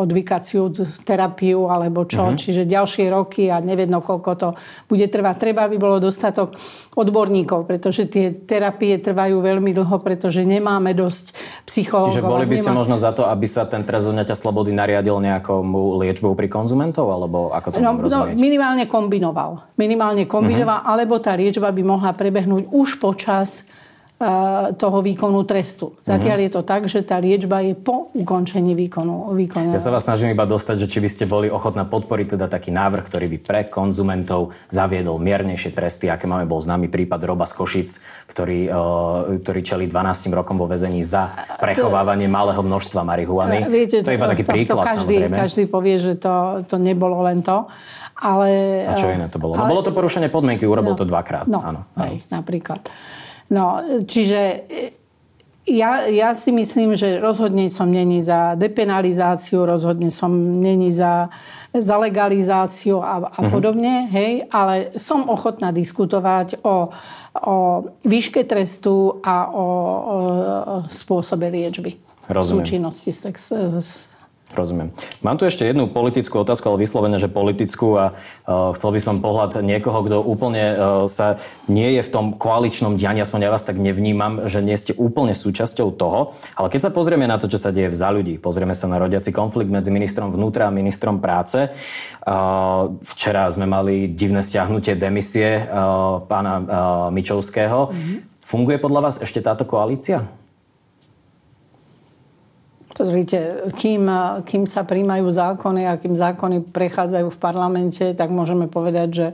odvykaciu 0.00 0.72
terapiu 1.04 1.68
alebo 1.68 2.08
čo. 2.08 2.32
Uh-huh. 2.32 2.38
Čiže 2.38 2.64
ďalšie 2.64 3.12
roky 3.12 3.52
a 3.52 3.60
nevedno, 3.60 4.00
koľko 4.00 4.30
to 4.34 4.48
bude 4.88 5.04
trvať. 5.12 5.36
Treba, 5.36 5.68
aby 5.68 5.76
bolo 5.76 6.00
dostatok 6.00 6.56
odborníkov, 6.96 7.68
pretože 7.68 8.08
tie 8.08 8.32
terapie 8.32 8.96
trvajú 8.96 9.44
veľmi 9.44 9.72
dlho, 9.76 9.96
pretože 10.00 10.42
nemáme 10.42 10.96
dosť 10.96 11.36
psychológov. 11.68 12.16
Čiže 12.16 12.24
boli 12.24 12.46
by 12.48 12.56
ste 12.56 12.72
možno 12.72 12.96
za 12.96 13.12
to, 13.12 13.28
aby 13.28 13.44
sa 13.44 13.68
ten 13.68 13.84
trest 13.84 14.08
odňatia 14.08 14.36
slobody 14.36 14.72
nariadil 14.72 15.20
nejakou 15.20 15.60
liečbou 16.00 16.32
pri 16.32 16.48
konzumentov? 16.48 17.12
Alebo 17.12 17.52
ako 17.52 17.76
to 17.76 17.84
no, 17.84 17.92
no, 18.00 18.32
minimálne 18.32 18.88
kombinoval. 18.88 19.76
Minimálne 19.76 20.24
kombinoval, 20.24 20.80
uh-huh. 20.80 20.92
alebo 20.96 21.20
tá 21.20 21.36
liečba 21.36 21.68
by 21.68 21.82
mohla 21.84 22.16
prebehnúť 22.16 22.72
už 22.72 22.96
počas 22.96 23.68
toho 24.78 24.98
výkonu 25.02 25.42
trestu. 25.42 25.98
Zatiaľ 26.06 26.38
mm-hmm. 26.38 26.46
je 26.46 26.50
to 26.54 26.62
tak, 26.62 26.82
že 26.86 27.02
tá 27.02 27.18
liečba 27.18 27.58
je 27.66 27.74
po 27.74 28.14
ukončení 28.14 28.78
výkonu. 28.78 29.34
výkonu. 29.34 29.74
Ja 29.74 29.82
sa 29.82 29.90
vás 29.90 30.06
snažím 30.06 30.30
iba 30.30 30.46
dostať, 30.46 30.86
že 30.86 30.86
či 30.86 30.98
by 31.02 31.08
ste 31.10 31.24
boli 31.26 31.50
ochotná 31.50 31.82
podporiť 31.82 32.38
teda 32.38 32.46
taký 32.46 32.70
návrh, 32.70 33.02
ktorý 33.02 33.26
by 33.34 33.38
pre 33.42 33.60
konzumentov 33.66 34.54
zaviedol 34.70 35.18
miernejšie 35.18 35.74
tresty, 35.74 36.06
aké 36.06 36.30
máme 36.30 36.46
bol 36.46 36.62
známy 36.62 36.86
prípad 36.86 37.18
Roba 37.26 37.50
z 37.50 37.54
Košic, 37.58 37.88
ktorý, 38.30 38.60
uh, 38.70 39.42
ktorý 39.42 39.60
čelí 39.66 39.84
12 39.90 40.30
rokom 40.30 40.54
vo 40.54 40.70
väzení 40.70 41.02
za 41.02 41.34
prechovávanie 41.58 42.30
malého 42.30 42.62
množstva 42.62 43.02
marihuany. 43.02 43.66
Viete, 43.66 44.06
to 44.06 44.14
je 44.14 44.18
iba 44.22 44.30
taký 44.30 44.46
to, 44.46 44.52
príklad, 44.54 44.86
to 44.86 44.86
každý, 44.86 45.14
samozrejme. 45.18 45.34
Každý 45.34 45.62
povie, 45.66 45.96
že 45.98 46.12
to, 46.14 46.62
to 46.62 46.78
nebolo 46.78 47.26
len 47.26 47.42
to. 47.42 47.66
Ale, 48.22 48.86
A 48.86 48.94
čo 48.94 49.10
iné 49.10 49.26
to 49.26 49.42
bolo? 49.42 49.58
No, 49.58 49.66
ale, 49.66 49.68
no 49.68 49.72
bolo 49.74 49.82
to 49.82 49.90
porušenie 49.90 50.30
podmienky, 50.30 50.62
urobil 50.62 50.94
no, 50.94 51.00
to 51.00 51.02
dvakrát. 51.02 51.50
No, 51.50 51.58
áno, 51.58 51.90
hej, 52.06 52.22
napríklad. 52.30 52.86
No, 53.52 53.84
čiže 54.08 54.64
ja, 55.68 56.10
ja 56.10 56.34
si 56.34 56.50
myslím, 56.50 56.98
že 56.98 57.22
rozhodne 57.22 57.70
som 57.70 57.86
není 57.86 58.18
za 58.18 58.58
depenalizáciu, 58.58 59.62
rozhodne 59.62 60.10
som 60.10 60.32
není 60.58 60.90
za, 60.90 61.30
za 61.70 62.00
legalizáciu 62.02 62.98
a, 62.98 63.30
a 63.30 63.38
uh-huh. 63.38 63.52
podobne, 63.52 64.10
hej, 64.10 64.48
ale 64.50 64.90
som 64.98 65.30
ochotná 65.30 65.70
diskutovať 65.70 66.64
o, 66.66 66.90
o 67.46 67.56
výške 68.02 68.42
trestu 68.42 69.22
a 69.22 69.52
o, 69.54 69.66
o 69.68 70.16
spôsobe 70.90 71.46
liečby. 71.52 71.94
Rozumiem. 72.26 72.62
súčinnosti 72.62 73.10
s, 73.10 73.20
s, 73.50 74.11
Rozumiem. 74.52 74.92
Mám 75.24 75.40
tu 75.40 75.48
ešte 75.48 75.64
jednu 75.64 75.88
politickú 75.88 76.44
otázku, 76.44 76.68
ale 76.68 76.84
vyslovene, 76.84 77.16
že 77.16 77.32
politickú 77.32 77.96
a 77.96 78.12
uh, 78.12 78.76
chcel 78.76 78.92
by 78.92 79.00
som 79.00 79.24
pohľad 79.24 79.64
niekoho, 79.64 80.04
kto 80.04 80.20
úplne 80.20 80.64
uh, 80.76 80.76
sa 81.08 81.40
nie 81.72 81.96
je 81.96 82.04
v 82.04 82.12
tom 82.12 82.36
koaličnom 82.36 83.00
dianí, 83.00 83.24
aspoň 83.24 83.48
ja 83.48 83.50
vás 83.50 83.64
tak 83.64 83.80
nevnímam, 83.80 84.44
že 84.52 84.60
nie 84.60 84.76
ste 84.76 84.92
úplne 84.92 85.32
súčasťou 85.32 85.88
toho. 85.96 86.36
Ale 86.52 86.68
keď 86.68 86.88
sa 86.88 86.90
pozrieme 86.92 87.24
na 87.24 87.40
to, 87.40 87.48
čo 87.48 87.56
sa 87.56 87.72
deje 87.72 87.88
v 87.88 87.96
za 87.96 88.12
ľudí, 88.12 88.36
pozrieme 88.36 88.76
sa 88.76 88.92
na 88.92 89.00
rodiaci 89.00 89.32
konflikt 89.32 89.72
medzi 89.72 89.88
ministrom 89.88 90.28
vnútra 90.28 90.68
a 90.68 90.74
ministrom 90.74 91.16
práce. 91.16 91.72
Uh, 92.28 93.00
včera 93.00 93.48
sme 93.48 93.64
mali 93.64 94.12
divné 94.12 94.44
stiahnutie 94.44 95.00
demisie 95.00 95.64
uh, 95.64 96.20
pána 96.28 96.54
uh, 96.60 96.64
Mičovského. 97.08 97.88
Mm-hmm. 97.88 98.18
Funguje 98.44 98.76
podľa 98.76 99.00
vás 99.00 99.16
ešte 99.22 99.40
táto 99.40 99.64
koalícia? 99.64 100.41
Pozrite, 102.92 103.72
kým, 103.72 104.04
kým 104.44 104.68
sa 104.68 104.84
príjmajú 104.84 105.24
zákony 105.32 105.88
a 105.88 105.96
kým 105.96 106.12
zákony 106.12 106.60
prechádzajú 106.76 107.32
v 107.32 107.38
parlamente, 107.40 108.04
tak 108.12 108.28
môžeme 108.28 108.68
povedať, 108.68 109.08
že, 109.08 109.28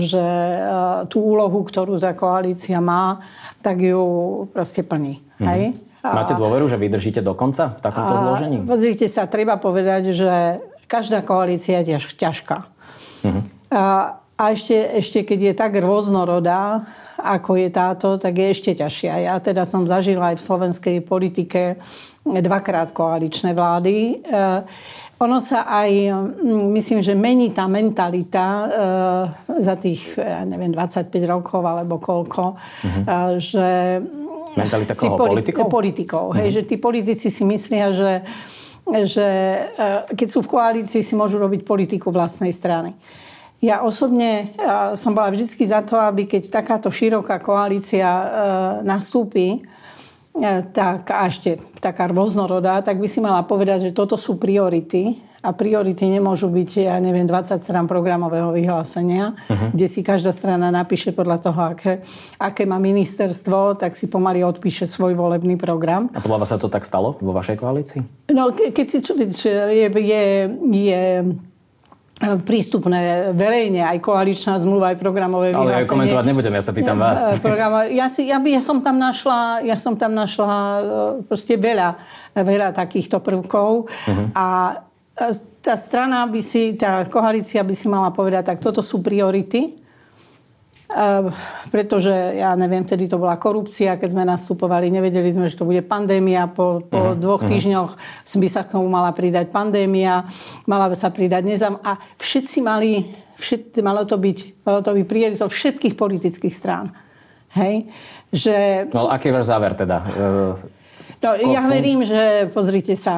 že 0.00 0.26
tú 1.12 1.20
úlohu, 1.20 1.60
ktorú 1.68 2.00
tá 2.00 2.16
koalícia 2.16 2.80
má, 2.80 3.20
tak 3.60 3.84
ju 3.84 4.00
proste 4.56 4.80
plní. 4.80 5.20
Mm-hmm. 5.20 5.48
Hej? 5.52 5.62
Máte 6.02 6.32
dôveru, 6.32 6.64
že 6.66 6.80
vydržíte 6.80 7.20
do 7.20 7.36
konca 7.36 7.76
v 7.76 7.80
takomto 7.84 8.16
zložení? 8.16 8.64
Pozrite 8.64 9.06
sa, 9.06 9.28
treba 9.28 9.60
povedať, 9.60 10.16
že 10.16 10.58
každá 10.88 11.20
koalícia 11.20 11.84
je 11.84 12.00
ťažká. 12.00 12.58
Mm-hmm. 13.22 13.42
A, 13.70 14.16
a 14.18 14.44
ešte, 14.48 14.74
ešte 14.96 15.28
keď 15.28 15.38
je 15.52 15.54
tak 15.54 15.76
rôznorodá, 15.76 16.88
ako 17.22 17.54
je 17.54 17.68
táto, 17.70 18.18
tak 18.18 18.34
je 18.34 18.50
ešte 18.50 18.74
ťažšia. 18.74 19.30
Ja 19.30 19.38
teda 19.38 19.62
som 19.62 19.86
zažila 19.86 20.34
aj 20.34 20.42
v 20.42 20.46
slovenskej 20.48 20.96
politike 21.06 21.78
dvakrát 22.24 22.94
koaličné 22.94 23.54
vlády. 23.54 24.22
Eh, 24.22 24.60
ono 25.22 25.38
sa 25.38 25.66
aj, 25.66 25.90
mm, 26.10 26.66
myslím, 26.74 26.98
že 27.02 27.14
mení 27.14 27.50
tá 27.50 27.66
mentalita 27.66 28.46
eh, 28.46 28.70
za 29.62 29.74
tých, 29.78 30.18
ja 30.18 30.46
neviem, 30.46 30.70
25 30.70 31.10
rokov 31.26 31.62
alebo 31.62 31.98
koľko, 31.98 32.54
mm-hmm. 32.58 33.04
že... 33.38 33.68
Mentalita 34.52 34.92
koho? 34.94 35.16
Poli- 35.16 35.40
politikov? 35.40 35.66
Politikov. 35.70 36.24
Mm-hmm. 36.30 36.38
Hej, 36.42 36.48
že 36.50 36.62
tí 36.66 36.76
politici 36.78 37.26
si 37.30 37.42
myslia, 37.46 37.90
že 37.94 38.12
že 38.82 39.28
keď 40.10 40.28
sú 40.28 40.42
v 40.42 40.58
koalícii, 40.58 41.06
si 41.06 41.14
môžu 41.14 41.38
robiť 41.38 41.62
politiku 41.62 42.10
vlastnej 42.10 42.50
strany. 42.50 42.98
Ja 43.62 43.86
osobne 43.86 44.58
som 44.98 45.14
bola 45.14 45.30
vždy 45.30 45.46
za 45.46 45.86
to, 45.86 45.94
aby 45.94 46.26
keď 46.26 46.50
takáto 46.50 46.90
široká 46.90 47.38
koalícia 47.38 48.02
e, 48.10 48.26
nastúpi, 48.82 49.54
e, 49.54 49.81
tak 50.72 51.12
a 51.12 51.28
ešte 51.28 51.60
taká 51.78 52.08
rôznorodá, 52.08 52.80
tak 52.80 52.96
by 52.96 53.08
si 53.08 53.20
mala 53.20 53.44
povedať, 53.44 53.90
že 53.90 53.96
toto 53.96 54.16
sú 54.16 54.40
priority 54.40 55.20
a 55.42 55.50
priority 55.50 56.06
nemôžu 56.06 56.46
byť, 56.48 56.86
ja 56.86 56.96
neviem, 57.02 57.26
20 57.26 57.58
strán 57.58 57.90
programového 57.90 58.54
vyhlásenia, 58.54 59.34
uh-huh. 59.34 59.74
kde 59.74 59.86
si 59.90 60.00
každá 60.00 60.30
strana 60.30 60.70
napíše 60.70 61.10
podľa 61.10 61.38
toho, 61.42 61.60
aké, 61.74 62.00
aké 62.38 62.62
má 62.62 62.78
ministerstvo, 62.78 63.74
tak 63.74 63.98
si 63.98 64.06
pomaly 64.06 64.46
odpíše 64.46 64.86
svoj 64.86 65.18
volebný 65.18 65.58
program. 65.58 66.08
A 66.14 66.22
podľa 66.22 66.46
vás 66.46 66.50
sa 66.54 66.62
to 66.62 66.70
tak 66.70 66.86
stalo 66.86 67.18
vo 67.18 67.34
vašej 67.34 67.58
koalícii? 67.58 68.00
No, 68.30 68.54
keď 68.54 68.86
si 68.86 69.02
je, 69.02 69.86
je, 69.90 70.26
je 70.62 71.02
prístupné 72.46 73.34
verejne, 73.34 73.82
aj 73.82 73.98
koaličná 73.98 74.54
zmluva, 74.62 74.94
aj 74.94 74.98
programové 75.02 75.50
vyhlásenie. 75.50 75.74
Ale 75.74 75.82
ja 75.82 75.90
komentovať 75.90 76.24
nebudem, 76.30 76.54
ja 76.54 76.62
sa 76.62 76.72
pýtam 76.72 76.96
vás. 76.96 77.18
E, 77.34 77.42
program, 77.42 77.90
ja, 77.90 78.06
si, 78.06 78.30
ja, 78.30 78.38
by, 78.38 78.48
ja, 78.54 78.62
som 78.62 78.78
tam 78.78 78.96
našla, 78.96 79.66
ja 79.66 79.74
som 79.74 79.98
tam 79.98 80.14
našla 80.14 80.50
e, 80.54 80.80
proste 81.26 81.58
veľa, 81.58 81.98
veľa 82.38 82.70
takýchto 82.78 83.18
prvkov 83.18 83.90
uh-huh. 83.90 84.26
a 84.38 84.46
tá 85.60 85.74
strana 85.76 86.24
by 86.24 86.40
si, 86.40 86.72
tá 86.78 87.04
koalícia 87.04 87.60
by 87.60 87.74
si 87.76 87.86
mala 87.90 88.08
povedať, 88.14 88.54
tak 88.54 88.58
toto 88.64 88.80
sú 88.80 89.04
priority 89.04 89.81
pretože, 91.72 92.12
ja 92.12 92.52
neviem, 92.52 92.84
vtedy 92.84 93.08
to 93.08 93.16
bola 93.16 93.40
korupcia, 93.40 93.96
keď 93.96 94.08
sme 94.12 94.28
nastupovali, 94.28 94.92
nevedeli 94.92 95.32
sme, 95.32 95.48
že 95.48 95.56
to 95.56 95.64
bude 95.64 95.80
pandémia. 95.88 96.52
Po, 96.52 96.84
po 96.84 97.12
uh-huh, 97.12 97.18
dvoch 97.18 97.40
uh-huh. 97.40 97.52
týždňoch 97.52 97.90
by 98.28 98.48
sa 98.52 98.68
k 98.68 98.76
tomu 98.76 98.92
mala 98.92 99.08
pridať 99.16 99.48
pandémia, 99.48 100.28
mala 100.68 100.92
by 100.92 100.96
sa 100.96 101.08
pridať 101.08 101.42
nezam. 101.48 101.80
A 101.80 101.96
všetci 102.20 102.58
mali, 102.60 103.08
všet, 103.40 103.80
malo 103.80 104.04
to 104.04 104.20
byť, 104.20 104.64
malo 104.68 104.84
to 104.84 104.92
byť 104.92 105.04
prioritou 105.08 105.48
všetkých 105.48 105.96
politických 105.96 106.54
strán. 106.54 106.92
Hej? 107.56 107.88
Že... 108.32 108.56
No 108.92 109.08
ale 109.08 109.16
aký 109.16 109.32
váš 109.32 109.48
záver 109.48 109.72
teda? 109.72 110.04
No, 111.22 111.28
ja 111.38 111.62
verím, 111.70 112.02
že, 112.02 112.50
pozrite 112.50 112.98
sa, 112.98 113.14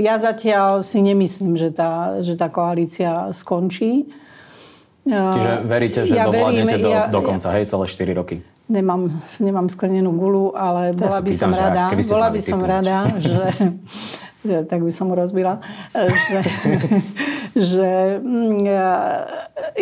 ja 0.00 0.14
zatiaľ 0.16 0.80
si 0.80 1.02
nemyslím, 1.02 1.60
že 1.60 1.74
tá, 1.74 2.22
že 2.24 2.38
tá 2.38 2.48
koalícia 2.48 3.28
skončí. 3.36 4.08
Čiže 5.02 5.52
veríte, 5.66 6.00
že 6.06 6.14
ja 6.14 6.30
dovládnete 6.30 6.78
verím, 6.78 6.86
do, 6.86 6.90
ja, 6.94 7.02
do 7.10 7.20
konca, 7.26 7.50
hej, 7.58 7.66
celé 7.66 7.84
4 7.90 8.20
roky? 8.22 8.36
Nemám, 8.70 9.10
nemám 9.42 9.66
sklenenú 9.66 10.14
gulu, 10.14 10.54
ale 10.54 10.94
bola 10.94 11.18
by 11.18 11.32
som 11.34 11.50
rada, 11.50 11.90
bola 11.90 12.28
by 12.30 12.40
som 12.40 12.60
rada, 12.62 13.10
že, 13.18 13.42
že 14.48 14.56
tak 14.62 14.86
by 14.86 14.92
som 14.94 15.10
mu 15.10 15.18
rozbila, 15.18 15.58
že, 15.90 16.40
že 17.74 17.90
mm, 18.22 18.62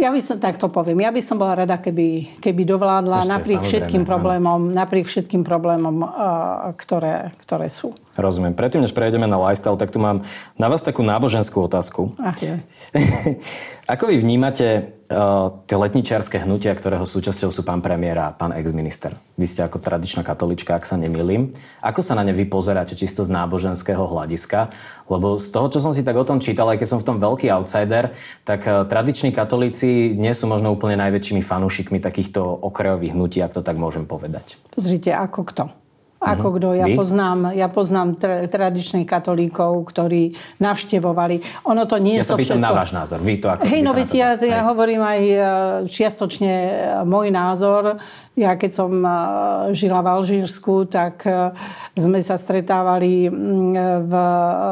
ja 0.01 0.09
by 0.09 0.21
som, 0.25 0.41
tak 0.41 0.57
to 0.57 0.73
poviem, 0.73 1.05
ja 1.05 1.13
by 1.13 1.21
som 1.21 1.37
bola 1.37 1.69
rada, 1.69 1.77
keby, 1.77 2.41
keby 2.41 2.65
dovládla 2.65 3.29
napriek 3.29 3.61
všetkým 3.61 4.09
problémom, 4.09 4.73
napriek 4.73 5.05
všetkým 5.05 5.45
problémom, 5.45 6.01
ktoré, 6.81 7.37
ktoré 7.45 7.69
sú. 7.69 7.93
Rozumiem. 8.19 8.59
Predtým, 8.59 8.83
než 8.83 8.91
prejdeme 8.91 9.31
na 9.31 9.39
lifestyle, 9.39 9.79
tak 9.79 9.95
tu 9.95 10.03
mám 10.03 10.27
na 10.59 10.67
vás 10.67 10.83
takú 10.83 11.07
náboženskú 11.07 11.63
otázku. 11.63 12.11
Ach. 12.19 12.35
Ako 13.95 14.11
vy 14.11 14.19
vnímate 14.19 14.99
uh, 15.11 15.63
tie 15.67 15.75
letničiarské 15.79 16.43
hnutia, 16.43 16.75
ktorého 16.75 17.07
súčasťou 17.07 17.55
sú 17.55 17.63
pán 17.63 17.83
premiér 17.83 18.19
a 18.19 18.35
pán 18.35 18.55
ex-minister? 18.55 19.15
Vy 19.35 19.47
ste 19.51 19.67
ako 19.67 19.83
tradičná 19.83 20.23
katolička, 20.23 20.79
ak 20.79 20.87
sa 20.87 20.95
nemýlim. 20.95 21.51
Ako 21.83 21.99
sa 21.99 22.15
na 22.15 22.23
ne 22.23 22.31
vy 22.31 22.47
pozeráte 22.47 22.95
čisto 22.95 23.27
z 23.27 23.31
náboženského 23.35 24.03
hľadiska? 24.03 24.71
Lebo 25.11 25.35
z 25.39 25.51
toho, 25.51 25.67
čo 25.71 25.83
som 25.83 25.91
si 25.91 26.07
tak 26.07 26.15
o 26.15 26.27
tom 26.27 26.39
čítal, 26.39 26.71
aj 26.71 26.83
keď 26.83 26.89
som 26.91 27.03
v 27.03 27.07
tom 27.07 27.19
veľký 27.19 27.51
outsider, 27.51 28.15
tak 28.47 28.63
uh, 28.67 28.87
tradiční 28.87 29.35
katolíci 29.35 30.15
nie 30.15 30.35
sú 30.35 30.47
možno 30.51 30.71
úplne 30.71 30.99
najväčšími 30.99 31.43
fanúšikmi 31.43 31.99
takýchto 31.99 32.43
okrajových 32.43 33.15
hnutí, 33.15 33.39
ak 33.43 33.55
to 33.55 33.63
tak 33.63 33.75
môžem 33.75 34.07
povedať. 34.07 34.59
Pozrite, 34.71 35.11
ako 35.11 35.43
kto. 35.47 35.80
Ako 36.21 36.53
mm-hmm. 36.53 36.57
kto? 36.61 36.69
Ja 36.77 36.87
Vy? 36.87 36.95
poznám, 37.01 37.39
ja 37.57 37.69
poznám 37.73 38.09
tra- 38.21 38.45
tradičných 38.45 39.09
katolíkov, 39.09 39.89
ktorí 39.89 40.37
navštevovali. 40.61 41.65
Ono 41.65 41.89
to 41.89 41.97
nie 41.97 42.21
ja 42.21 42.29
pýtam 42.29 42.61
všetko... 42.61 42.61
na 42.61 42.77
váš 42.77 42.91
názor. 42.93 43.25
Vy 43.25 43.41
to 43.41 43.49
ako 43.49 43.65
Hej, 43.65 43.81
no 43.81 43.97
ja, 44.13 44.37
ja 44.37 44.61
hovorím 44.69 45.01
aj 45.01 45.21
e, 45.25 45.39
čiastočne 45.89 46.53
e, 46.53 46.73
môj 47.09 47.33
názor. 47.33 47.97
Ja 48.37 48.53
keď 48.53 48.71
som 48.77 48.93
e, 49.01 49.11
žila 49.73 50.05
v 50.05 50.09
Alžírsku, 50.21 50.85
tak 50.93 51.25
sme 51.97 52.21
sa 52.21 52.37
stretávali 52.37 53.33
v, 54.05 54.15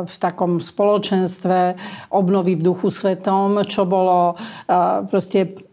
v 0.04 0.14
takom 0.20 0.60
spoločenstve 0.60 1.80
obnovy 2.12 2.60
v 2.60 2.62
duchu 2.68 2.92
svetom, 2.92 3.64
čo 3.64 3.88
bolo 3.88 4.36
proste 5.08 5.67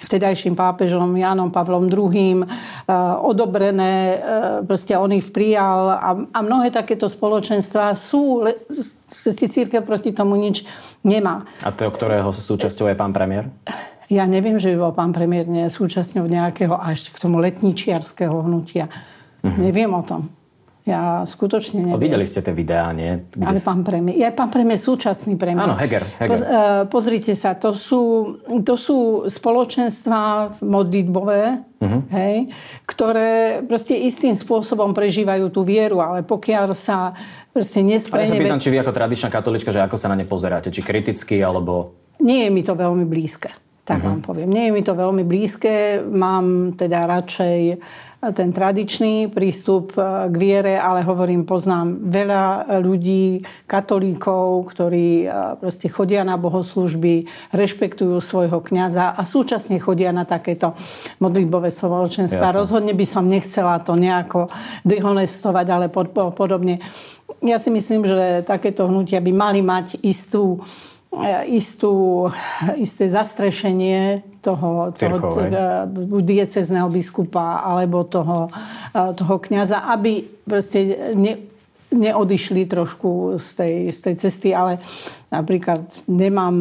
vtedajším 0.00 0.56
pápežom 0.56 1.12
Jánom 1.12 1.52
Pavlom 1.52 1.86
II 1.86 2.48
odobrené, 3.20 4.16
proste 4.64 4.96
on 4.96 5.12
ich 5.12 5.28
prijal 5.28 5.92
a, 5.92 6.10
a 6.32 6.38
mnohé 6.40 6.72
takéto 6.72 7.06
spoločenstva 7.06 7.92
sú, 7.92 8.48
církev 9.46 9.84
proti 9.84 10.16
tomu 10.16 10.40
nič 10.40 10.64
nemá. 11.04 11.44
A 11.60 11.70
to, 11.70 11.86
ktorého 11.92 12.32
súčasťou 12.32 12.88
je 12.88 12.96
pán 12.96 13.12
premiér? 13.12 13.52
Ja 14.10 14.26
neviem, 14.26 14.58
že 14.58 14.74
by 14.74 14.90
bol 14.90 14.92
pán 14.96 15.14
premiér 15.14 15.46
nie 15.46 15.70
súčasťou 15.70 16.26
nejakého 16.26 16.74
až 16.74 17.14
k 17.14 17.16
tomu 17.22 17.38
letničiarského 17.38 18.42
hnutia. 18.42 18.90
Uh-huh. 18.90 19.54
Neviem 19.54 19.94
o 19.94 20.02
tom. 20.02 20.34
Ja 20.90 21.22
skutočne 21.22 21.86
neviem. 21.86 22.02
Videli 22.02 22.26
ste 22.26 22.42
tie 22.42 22.50
videá, 22.50 22.90
nie? 22.90 23.22
Kde 23.30 23.46
Ale 23.46 23.62
pán 23.62 23.86
premiér. 23.86 24.18
Ja 24.18 24.34
pán 24.34 24.50
premiér, 24.50 24.74
súčasný 24.74 25.38
premiér. 25.38 25.70
Áno, 25.70 25.78
Heger. 25.78 26.02
Heger. 26.18 26.26
Po, 26.26 26.34
uh, 26.34 26.82
pozrite 26.90 27.30
sa, 27.38 27.54
to 27.54 27.70
sú, 27.70 28.34
to 28.66 28.74
sú 28.74 29.30
spoločenstva 29.30 30.58
modlitbové, 30.58 31.62
uh-huh. 31.78 32.00
hej, 32.10 32.50
ktoré 32.90 33.62
proste 33.70 33.94
istým 33.94 34.34
spôsobom 34.34 34.90
prežívajú 34.90 35.46
tú 35.54 35.62
vieru, 35.62 36.02
ale 36.02 36.26
pokiaľ 36.26 36.74
sa 36.74 37.14
proste 37.54 37.86
nesprene... 37.86 38.34
Ale 38.34 38.42
sa 38.42 38.42
pýtam, 38.50 38.62
či 38.66 38.74
vy 38.74 38.82
ako 38.82 38.90
tradičná 38.90 39.30
katolička, 39.30 39.70
že 39.70 39.86
ako 39.86 39.94
sa 39.94 40.10
na 40.10 40.18
ne 40.18 40.26
pozeráte, 40.26 40.74
či 40.74 40.82
kriticky, 40.82 41.38
alebo... 41.38 41.94
Nie 42.18 42.48
je 42.48 42.50
mi 42.50 42.66
to 42.66 42.74
veľmi 42.74 43.06
blízke. 43.06 43.54
Tak 43.86 44.02
uh-huh. 44.02 44.10
vám 44.10 44.20
poviem. 44.26 44.50
Nie 44.50 44.68
je 44.68 44.72
mi 44.74 44.82
to 44.82 44.98
veľmi 44.98 45.22
blízke. 45.22 46.02
Mám 46.02 46.74
teda 46.74 47.06
radšej 47.08 47.80
ten 48.20 48.52
tradičný 48.52 49.32
prístup 49.32 49.96
e, 49.96 50.28
k 50.28 50.34
viere, 50.36 50.76
ale 50.76 51.00
hovorím, 51.00 51.48
poznám 51.48 52.04
veľa 52.12 52.68
ľudí, 52.84 53.40
katolíkov, 53.64 54.68
ktorí 54.76 55.24
e, 55.24 55.26
proste 55.56 55.88
chodia 55.88 56.20
na 56.20 56.36
bohoslužby, 56.36 57.24
rešpektujú 57.56 58.20
svojho 58.20 58.60
kňaza 58.60 59.16
a 59.16 59.22
súčasne 59.24 59.80
chodia 59.80 60.12
na 60.12 60.28
takéto 60.28 60.76
modlitbové 61.24 61.72
spoločenstva. 61.72 62.52
Rozhodne 62.52 62.92
by 62.92 63.06
som 63.08 63.24
nechcela 63.24 63.80
to 63.80 63.96
nejako 63.96 64.52
dehonestovať, 64.84 65.66
ale 65.72 65.86
podobne. 66.12 66.84
Ja 67.40 67.56
si 67.56 67.72
myslím, 67.72 68.04
že 68.04 68.44
takéto 68.44 68.84
hnutia 68.84 69.24
by 69.24 69.32
mali 69.32 69.64
mať 69.64 69.96
istú 70.04 70.60
istú, 71.50 72.26
isté 72.78 73.10
zastrešenie 73.10 74.22
toho, 74.40 74.92
toho 74.96 75.28
buď 75.86 76.22
diecezného 76.24 76.88
biskupa 76.88 77.60
alebo 77.60 78.08
toho, 78.08 78.48
toho 78.92 79.34
kniaza, 79.38 79.84
aby 79.92 80.24
proste 80.48 81.12
ne, 81.12 81.50
neodišli 81.90 82.70
trošku 82.70 83.36
z 83.36 83.48
tej, 83.54 83.74
z 83.90 83.98
tej 84.00 84.14
cesty, 84.16 84.48
ale 84.54 84.78
napríklad 85.28 85.84
nemám 86.06 86.54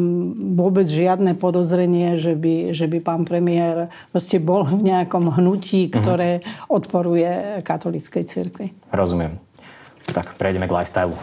vôbec 0.58 0.90
žiadne 0.90 1.38
podozrenie, 1.38 2.18
že 2.18 2.34
by, 2.34 2.74
že 2.74 2.90
by 2.90 2.98
pán 3.00 3.24
premiér 3.24 3.94
proste 4.10 4.42
bol 4.42 4.66
v 4.66 4.90
nejakom 4.90 5.30
hnutí, 5.38 5.94
ktoré 5.94 6.42
uh-huh. 6.42 6.82
odporuje 6.82 7.62
katolíckej 7.62 8.24
cirkvi. 8.26 8.74
Rozumiem. 8.90 9.49
Tak 10.14 10.36
prejdeme 10.42 10.66
k 10.66 10.74
lifestyle. 10.74 11.14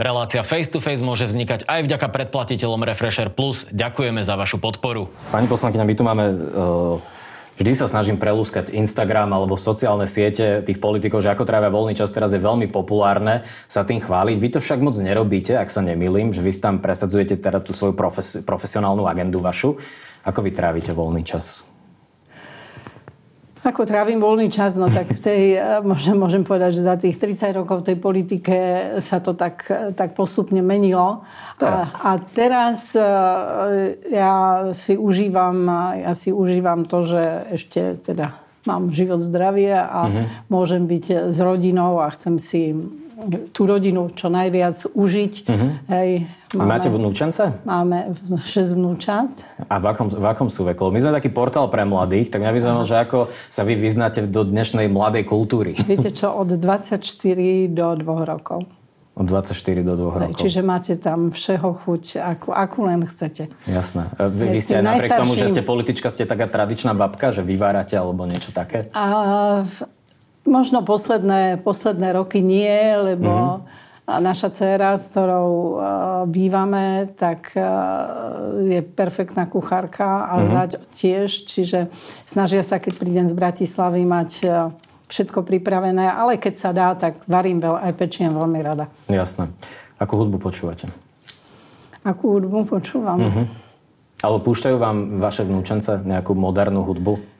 Relácia 0.00 0.40
Face 0.40 0.72
to 0.72 0.80
Face 0.80 1.04
môže 1.04 1.28
vznikať 1.28 1.68
aj 1.68 1.84
vďaka 1.84 2.08
predplatiteľom 2.08 2.82
Refresher 2.88 3.28
Plus. 3.28 3.68
Ďakujeme 3.68 4.24
za 4.24 4.36
vašu 4.40 4.56
podporu. 4.56 5.12
Pani 5.28 5.44
poslankyňa, 5.48 5.84
my 5.84 5.94
tu 5.94 6.02
máme... 6.04 6.24
Uh... 6.56 7.18
Vždy 7.60 7.76
sa 7.76 7.84
snažím 7.84 8.16
prelúskať 8.16 8.72
Instagram 8.72 9.36
alebo 9.36 9.52
sociálne 9.52 10.08
siete 10.08 10.64
tých 10.64 10.80
politikov, 10.80 11.20
že 11.20 11.28
ako 11.28 11.44
trávia 11.44 11.68
voľný 11.68 11.92
čas 11.92 12.08
teraz 12.08 12.32
je 12.32 12.40
veľmi 12.40 12.72
populárne 12.72 13.44
sa 13.68 13.84
tým 13.84 14.00
chváliť. 14.00 14.40
Vy 14.40 14.48
to 14.56 14.64
však 14.64 14.80
moc 14.80 14.96
nerobíte, 14.96 15.60
ak 15.60 15.68
sa 15.68 15.84
nemýlim, 15.84 16.32
že 16.32 16.40
vy 16.40 16.56
tam 16.56 16.80
presadzujete 16.80 17.36
teda 17.36 17.60
tú 17.60 17.76
svoju 17.76 17.92
profes- 17.92 18.40
profesionálnu 18.48 19.04
agendu 19.04 19.44
vašu. 19.44 19.76
Ako 20.24 20.40
vy 20.40 20.56
trávite 20.56 20.96
voľný 20.96 21.20
čas? 21.20 21.68
Ako 23.60 23.84
trávim 23.84 24.16
voľný 24.16 24.48
čas, 24.48 24.80
no 24.80 24.88
tak 24.88 25.12
v 25.12 25.20
tej, 25.20 25.42
eh, 25.60 25.84
môžem, 25.84 26.16
môžem 26.16 26.40
povedať, 26.40 26.80
že 26.80 26.82
za 26.88 26.96
tých 26.96 27.20
30 27.20 27.52
rokov 27.52 27.84
v 27.84 27.92
tej 27.92 27.96
politike 28.00 28.56
sa 29.04 29.20
to 29.20 29.36
tak, 29.36 29.68
tak 29.92 30.16
postupne 30.16 30.64
menilo. 30.64 31.20
Teraz. 31.60 31.92
A, 32.00 32.16
a 32.16 32.20
teraz 32.20 32.96
eh, 32.96 33.04
ja 34.08 34.64
si 34.72 34.96
užívam, 34.96 35.68
ja 36.00 36.12
si 36.16 36.32
užívam 36.32 36.88
to, 36.88 37.04
že 37.04 37.22
ešte 37.52 38.00
teda 38.00 38.32
mám 38.68 38.92
život 38.92 39.20
zdravie 39.20 39.72
a 39.72 40.08
mm-hmm. 40.08 40.26
môžem 40.52 40.84
byť 40.84 41.32
s 41.32 41.38
rodinou 41.40 42.00
a 42.00 42.12
chcem 42.12 42.36
si 42.36 42.76
tú 43.52 43.62
rodinu 43.68 44.08
čo 44.12 44.32
najviac 44.32 44.76
užiť. 44.96 45.34
Uh-huh. 45.46 45.70
Hej, 45.92 46.08
máme, 46.56 46.68
Máte 46.68 46.88
vnúčence? 46.88 47.42
Máme 47.62 48.14
6 48.34 48.78
vnúčat. 48.78 49.30
A 49.68 49.76
v 49.78 49.84
akom, 49.92 50.08
v 50.08 50.26
akom 50.26 50.48
sú 50.48 50.64
veku? 50.64 50.88
My 50.88 51.00
sme 51.00 51.16
taký 51.16 51.30
portál 51.30 51.68
pre 51.68 51.84
mladých, 51.84 52.32
tak 52.32 52.42
mňa 52.42 52.52
by 52.52 52.58
zaujímalo, 52.60 52.86
že 52.88 52.96
ako 52.98 53.18
sa 53.52 53.62
vy 53.62 53.74
vyznáte 53.76 54.24
do 54.26 54.42
dnešnej 54.44 54.88
mladej 54.88 55.28
kultúry. 55.28 55.76
Viete 55.90 56.10
čo, 56.10 56.32
od 56.32 56.50
24 56.54 57.02
do 57.70 57.86
2 57.98 58.32
rokov. 58.32 58.64
Od 59.20 59.26
24 59.28 59.84
do 59.84 59.94
2 59.98 60.22
rokov. 60.32 60.40
Čiže 60.40 60.64
máte 60.64 60.96
tam 60.96 61.28
všeho 61.28 61.76
chuť, 61.84 62.04
akú, 62.24 62.48
akú 62.56 62.88
len 62.88 63.04
chcete. 63.04 63.52
Jasné. 63.68 64.08
Vy, 64.16 64.56
vy 64.56 64.58
ste 64.64 64.80
napriek 64.80 65.12
tomu, 65.12 65.36
že 65.36 65.52
ste 65.52 65.60
politička, 65.60 66.08
ste 66.08 66.24
taká 66.24 66.48
tradičná 66.48 66.96
babka, 66.96 67.28
že 67.28 67.44
vyvárate 67.44 68.00
alebo 68.00 68.24
niečo 68.24 68.48
také? 68.54 68.88
A, 68.96 69.60
Možno 70.48 70.80
posledné, 70.80 71.60
posledné 71.60 72.16
roky 72.16 72.40
nie, 72.40 72.96
lebo 72.96 73.28
mm-hmm. 73.28 74.24
naša 74.24 74.48
dcéra, 74.50 74.96
s 74.96 75.12
ktorou 75.12 75.48
uh, 75.52 75.74
bývame, 76.24 77.12
tak 77.12 77.52
uh, 77.54 78.58
je 78.64 78.80
perfektná 78.80 79.44
kuchárka 79.44 80.26
a 80.26 80.40
mm-hmm. 80.40 80.52
zať 80.56 80.70
tiež, 80.96 81.28
čiže 81.44 81.92
snažia 82.24 82.64
sa, 82.64 82.80
keď 82.80 82.92
prídem 82.96 83.26
z 83.28 83.36
Bratislavy, 83.36 84.02
mať 84.08 84.30
uh, 84.48 84.72
všetko 85.12 85.44
pripravené, 85.44 86.08
ale 86.08 86.40
keď 86.40 86.54
sa 86.56 86.70
dá, 86.72 86.96
tak 86.96 87.20
varím 87.28 87.60
veľa, 87.60 87.90
aj 87.90 87.92
pečiem 88.00 88.32
veľmi 88.32 88.60
rada. 88.64 88.88
Jasné. 89.12 89.52
Akú 90.00 90.16
hudbu 90.16 90.40
počúvate? 90.40 90.88
Akú 92.00 92.40
hudbu 92.40 92.64
počúvam? 92.64 93.20
Mm-hmm. 93.20 93.46
Ale 94.24 94.36
púšťajú 94.40 94.76
vám 94.80 95.20
vaše 95.20 95.44
vnúčence 95.44 96.00
nejakú 96.00 96.32
modernú 96.32 96.84
hudbu? 96.84 97.39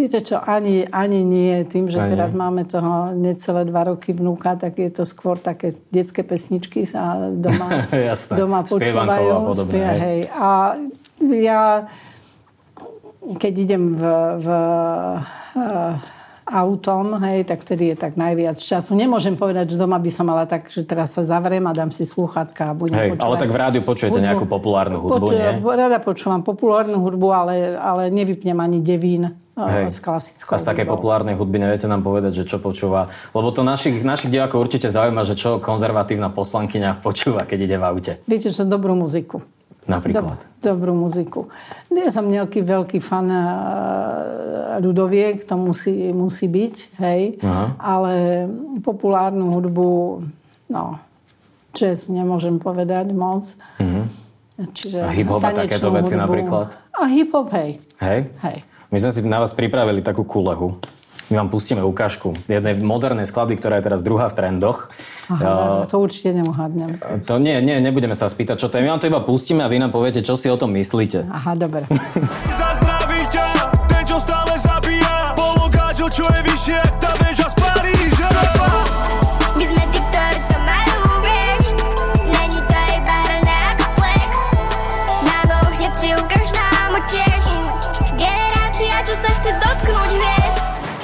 Viete 0.00 0.24
čo, 0.24 0.40
ani, 0.40 0.88
ani 0.88 1.20
nie. 1.28 1.60
Tým, 1.68 1.92
že 1.92 2.00
ani. 2.00 2.16
teraz 2.16 2.32
máme 2.32 2.64
toho 2.64 3.12
necelé 3.12 3.68
dva 3.68 3.92
roky 3.92 4.16
vnúka, 4.16 4.56
tak 4.56 4.80
je 4.80 4.88
to 4.88 5.04
skôr 5.04 5.36
také 5.36 5.76
detské 5.92 6.24
pesničky 6.24 6.88
sa 6.88 7.28
doma, 7.28 7.84
doma 8.40 8.64
počúvajú. 8.64 9.52
Spie, 9.52 9.84
hej. 9.84 10.20
a 10.32 10.80
ja, 11.20 11.84
keď 13.36 13.52
idem 13.60 13.92
v, 13.92 14.02
v 14.40 14.48
uh, 14.48 16.00
autom, 16.48 17.20
hej, 17.20 17.44
tak 17.44 17.60
vtedy 17.60 17.92
je 17.92 17.96
tak 18.00 18.16
najviac 18.16 18.56
času. 18.56 18.96
Nemôžem 18.96 19.36
povedať, 19.36 19.72
že 19.72 19.76
doma 19.76 20.00
by 20.00 20.10
som 20.10 20.26
mala 20.26 20.48
tak, 20.48 20.72
že 20.72 20.82
teraz 20.82 21.12
sa 21.12 21.22
zavriem 21.22 21.62
a 21.68 21.76
dám 21.76 21.94
si 21.94 22.02
slúchatka 22.02 22.72
a 22.72 22.74
budem 22.74 22.98
hej, 22.98 23.08
počúvať. 23.14 23.28
Ale 23.28 23.34
tak 23.36 23.50
v 23.52 23.58
rádiu 23.60 23.82
počujete 23.84 24.16
hudbu. 24.16 24.26
nejakú 24.26 24.44
populárnu 24.48 24.98
hudbu, 25.04 25.28
Poču, 25.28 25.36
nie? 25.36 25.60
Rada 25.60 25.98
počúvam 26.00 26.40
populárnu 26.42 26.98
hudbu, 26.98 27.28
ale, 27.30 27.76
ale 27.76 28.08
nevypnem 28.10 28.56
ani 28.56 28.80
devín. 28.82 29.36
Hej. 29.68 29.84
s 29.92 30.00
klasickou 30.00 30.54
A 30.54 30.62
z 30.62 30.64
takej 30.64 30.86
populárnej 30.88 31.34
hudby 31.36 31.60
neviete 31.60 31.90
nám 31.90 32.00
povedať, 32.00 32.40
že 32.40 32.44
čo 32.48 32.62
počúva? 32.62 33.12
Lebo 33.34 33.50
to 33.52 33.60
našich, 33.60 34.00
našich 34.00 34.32
divákov 34.32 34.70
určite 34.70 34.88
zaujíma, 34.88 35.26
že 35.26 35.34
čo 35.36 35.60
konzervatívna 35.60 36.32
poslankyňa 36.32 37.04
počúva, 37.04 37.44
keď 37.44 37.58
ide 37.66 37.76
v 37.76 37.84
aute. 37.84 38.12
Viete, 38.24 38.48
čo 38.48 38.64
dobrú 38.64 38.96
muziku. 38.96 39.42
Napríklad? 39.90 40.38
Dob, 40.38 40.62
dobrú 40.62 40.92
muziku. 40.94 41.50
Ja 41.90 42.12
som 42.14 42.30
nejaký 42.30 42.62
veľký 42.62 43.02
fan 43.02 43.26
uh, 43.26 44.78
ľudoviek, 44.78 45.40
to 45.42 45.58
musí, 45.58 46.14
musí 46.14 46.46
byť, 46.46 46.74
hej. 47.02 47.22
Aha. 47.42 47.74
Ale 47.80 48.14
populárnu 48.86 49.50
hudbu, 49.50 49.90
no, 50.70 50.84
jazz 51.74 52.06
nemôžem 52.06 52.62
povedať 52.62 53.10
moc. 53.10 53.50
Uh-huh. 53.80 54.04
Čiže 54.60 55.00
a 55.00 55.10
hip-hop 55.10 55.40
a 55.40 55.50
takéto 55.64 55.88
veci 55.90 56.14
hudbu. 56.14 56.24
napríklad? 56.28 56.68
A 56.94 57.08
hip-hop, 57.08 57.48
hej. 57.56 57.80
Hej? 57.98 58.28
Hej. 58.44 58.58
My 58.90 58.98
sme 58.98 59.10
si 59.14 59.22
na 59.22 59.38
vás 59.38 59.54
pripravili 59.54 60.02
takú 60.02 60.26
kulehu. 60.26 60.74
My 61.30 61.38
vám 61.38 61.46
pustíme 61.46 61.78
ukážku 61.78 62.34
jednej 62.50 62.74
modernej 62.82 63.22
skladby, 63.22 63.54
ktorá 63.62 63.78
je 63.78 63.86
teraz 63.86 64.02
druhá 64.02 64.26
v 64.26 64.34
trendoch. 64.34 64.90
Aha, 65.30 65.86
uh, 65.86 65.86
to 65.86 66.02
určite 66.02 66.34
nemuhádnem. 66.34 66.98
To 67.22 67.38
nie, 67.38 67.62
nie, 67.62 67.78
nebudeme 67.78 68.18
sa 68.18 68.26
spýtať, 68.26 68.58
čo 68.58 68.66
to 68.66 68.82
je. 68.82 68.90
My 68.90 68.90
vám 68.90 68.98
to 68.98 69.06
iba 69.06 69.22
pustíme 69.22 69.62
a 69.62 69.70
vy 69.70 69.78
nám 69.78 69.94
poviete, 69.94 70.26
čo 70.26 70.34
si 70.34 70.50
o 70.50 70.58
tom 70.58 70.74
myslíte. 70.74 71.22
Aha, 71.30 71.54
dobre. 71.54 71.86
Zazdraví 72.58 73.30
ťa, 73.30 73.46
ten, 73.86 74.02
čo 74.02 74.18
stále 74.18 74.58
zabíja, 74.58 75.38
pologáčo, 75.38 76.10
čo 76.10 76.26
je 76.26 76.40
vyššie, 76.50 76.99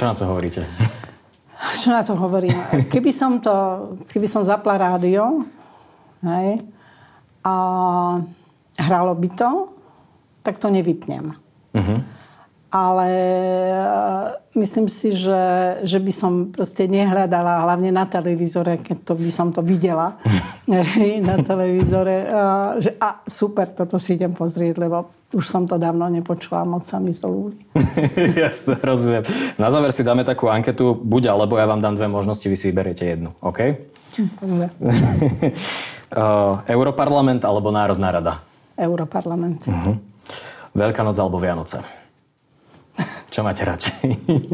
Čo 0.07 0.15
na 0.15 0.19
to 0.23 0.27
hovoríte? 0.31 0.63
Čo 1.83 1.89
na 1.91 2.03
to 2.07 2.15
hovorím? 2.15 2.55
Keby 2.87 3.11
som 3.11 3.43
to, 3.43 3.55
keby 4.07 4.31
som 4.31 4.47
zapla 4.47 4.79
rádio, 4.79 5.43
hej, 6.23 6.63
a 7.43 7.55
hralo 8.87 9.19
by 9.19 9.29
to, 9.35 9.51
tak 10.47 10.63
to 10.63 10.71
nevypnem. 10.71 11.35
Uh-huh 11.75 11.99
ale 12.77 13.11
myslím 14.57 14.89
si, 14.89 15.13
že, 15.13 15.77
že 15.85 16.01
by 16.01 16.13
som 16.13 16.33
proste 16.49 16.89
nehľadala, 16.89 17.69
hlavne 17.69 17.93
na 17.93 18.09
televízore, 18.09 18.81
keď 18.81 18.97
to 19.05 19.13
by 19.15 19.31
som 19.31 19.53
to 19.53 19.61
videla 19.61 20.17
na 21.29 21.37
televízore, 21.45 22.17
a, 22.27 22.43
že 22.81 22.97
a 22.97 23.21
super, 23.29 23.69
toto 23.71 24.01
si 24.01 24.17
idem 24.17 24.33
pozrieť, 24.33 24.81
lebo 24.81 25.13
už 25.37 25.45
som 25.45 25.69
to 25.69 25.77
dávno 25.77 26.09
nepočula, 26.09 26.65
moc 26.65 26.89
sa 26.89 26.97
mi 26.97 27.13
to 27.13 27.29
ľúbi. 27.29 27.61
Jasne, 28.43 28.81
rozumiem. 28.81 29.29
Na 29.61 29.69
záver 29.69 29.93
si 29.93 30.01
dáme 30.01 30.25
takú 30.25 30.49
anketu, 30.49 30.97
buď 30.97 31.37
alebo 31.37 31.61
ja 31.61 31.69
vám 31.69 31.85
dám 31.85 32.01
dve 32.01 32.09
možnosti, 32.09 32.49
vy 32.49 32.57
si 32.57 32.73
vyberiete 32.73 33.05
jednu, 33.05 33.37
OK? 33.45 33.61
uh, 34.17 34.73
Europarlament 36.75 37.45
alebo 37.45 37.69
Národná 37.69 38.09
rada? 38.09 38.41
Europarlament. 38.77 39.65
Uh-huh. 39.69 39.97
Veľká 40.77 41.01
noc 41.01 41.17
alebo 41.17 41.41
Vianoce? 41.41 41.81
Čo 43.37 43.45
máte 43.45 43.69
radšej? 43.69 44.01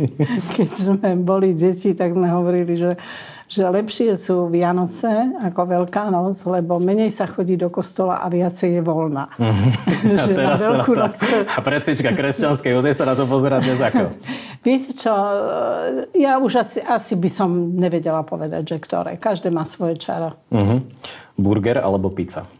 Keď 0.58 0.70
sme 0.74 1.14
boli 1.14 1.54
deti, 1.54 1.94
tak 1.94 2.18
sme 2.18 2.26
hovorili, 2.26 2.74
že, 2.74 2.98
že 3.46 3.62
lepšie 3.62 4.18
sú 4.18 4.50
Vianoce 4.50 5.06
ako 5.38 5.70
Veľká 5.70 6.10
noc, 6.10 6.34
lebo 6.50 6.82
menej 6.82 7.14
sa 7.14 7.30
chodí 7.30 7.54
do 7.54 7.70
kostola 7.70 8.18
a 8.18 8.26
viacej 8.26 8.74
je 8.74 8.82
voľná. 8.82 9.30
a, 9.38 9.46
na 10.34 10.58
sa 10.58 10.82
na 10.82 10.82
to, 10.82 10.98
a 11.46 11.60
predsička 11.62 12.10
kresťanskej, 12.10 12.74
od 12.74 12.90
sa 12.90 13.06
na 13.06 13.14
to 13.14 13.22
pozerať 13.30 13.70
dnes 13.70 13.80
ako? 13.86 14.18
Viete 14.66 14.98
čo, 14.98 15.14
ja 16.18 16.42
už 16.42 16.66
asi, 16.66 16.82
asi 16.82 17.14
by 17.14 17.30
som 17.30 17.78
nevedela 17.78 18.26
povedať, 18.26 18.66
že 18.66 18.76
ktoré. 18.82 19.14
Každé 19.14 19.54
má 19.54 19.62
svoje 19.62 19.94
čaro. 19.94 20.34
Uh-huh. 20.50 20.82
Burger 21.38 21.78
alebo 21.78 22.10
pizza? 22.10 22.50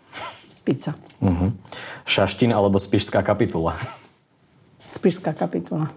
Pizza. 0.62 0.94
Uh-huh. 1.18 1.50
Šaštín 2.06 2.54
alebo 2.54 2.78
spišská 2.78 3.26
kapitula? 3.26 3.74
Spišská 4.92 5.32
kapitula. 5.32 5.88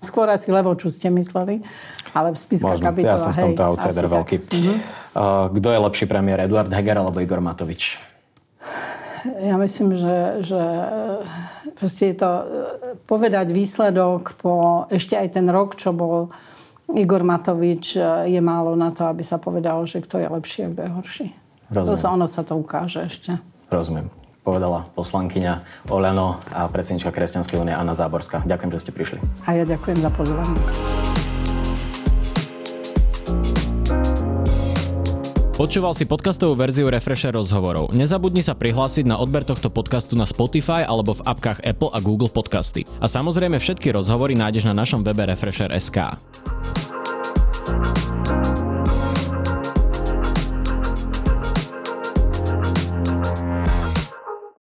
Skôr 0.00 0.30
asi 0.30 0.48
čo 0.48 0.88
ste 0.88 1.12
mysleli, 1.12 1.60
ale 2.16 2.32
Spišská 2.32 2.80
Možno. 2.80 2.86
kapitula. 2.88 3.18
Ja 3.18 3.20
som 3.20 3.34
v 3.36 3.52
tomto 3.52 3.62
outsider 3.68 4.06
veľký. 4.08 4.36
Uh-huh. 4.48 4.76
Kto 5.52 5.68
je 5.68 5.78
lepší 5.78 6.06
premiér, 6.08 6.48
Eduard 6.48 6.72
Heger 6.72 6.96
alebo 6.96 7.20
Igor 7.20 7.44
Matovič? 7.44 8.00
Ja 9.42 9.58
myslím, 9.58 9.98
že, 9.98 10.46
že 10.46 10.62
proste 11.74 12.14
je 12.14 12.16
to 12.16 12.30
povedať 13.10 13.50
výsledok 13.50 14.38
po 14.38 14.86
ešte 14.88 15.18
aj 15.18 15.34
ten 15.36 15.50
rok, 15.50 15.74
čo 15.74 15.90
bol 15.90 16.30
Igor 16.94 17.26
Matovič, 17.26 17.98
je 18.24 18.40
málo 18.40 18.78
na 18.78 18.94
to, 18.94 19.04
aby 19.10 19.26
sa 19.26 19.36
povedalo, 19.36 19.84
že 19.84 20.00
kto 20.00 20.22
je 20.22 20.28
lepší 20.30 20.58
a 20.64 20.68
kto 20.72 20.80
je 20.80 20.90
horší. 20.94 21.26
Rozumiem. 21.68 21.90
To 21.90 21.94
sa, 21.98 22.08
ono 22.14 22.26
sa 22.30 22.40
to 22.46 22.54
ukáže 22.56 23.04
ešte. 23.04 23.36
Rozumiem 23.68 24.17
povedala 24.48 24.88
poslankyňa 24.96 25.84
Oleno 25.92 26.40
a 26.48 26.64
predsednička 26.72 27.12
Kresťanskej 27.12 27.60
únie 27.60 27.76
Anna 27.76 27.92
Záborská. 27.92 28.48
Ďakujem, 28.48 28.70
že 28.72 28.80
ste 28.80 28.90
prišli. 28.96 29.18
A 29.44 29.60
ja 29.60 29.68
ďakujem 29.68 30.00
za 30.00 30.08
pozvanie. 30.08 30.56
Počúval 35.58 35.90
si 35.90 36.06
podcastovú 36.06 36.54
verziu 36.54 36.86
Refresher 36.86 37.34
rozhovorov. 37.34 37.90
Nezabudni 37.90 38.46
sa 38.46 38.54
prihlásiť 38.54 39.10
na 39.10 39.18
odber 39.18 39.42
tohto 39.42 39.68
podcastu 39.74 40.14
na 40.14 40.22
Spotify 40.22 40.86
alebo 40.86 41.18
v 41.18 41.26
apkách 41.26 41.66
Apple 41.66 41.90
a 41.90 41.98
Google 41.98 42.30
Podcasty. 42.30 42.86
A 43.02 43.10
samozrejme 43.10 43.58
všetky 43.58 43.90
rozhovory 43.90 44.38
nájdeš 44.38 44.70
na 44.70 44.74
našom 44.78 45.02
webe 45.02 45.26
Refresher.sk. 45.26 45.98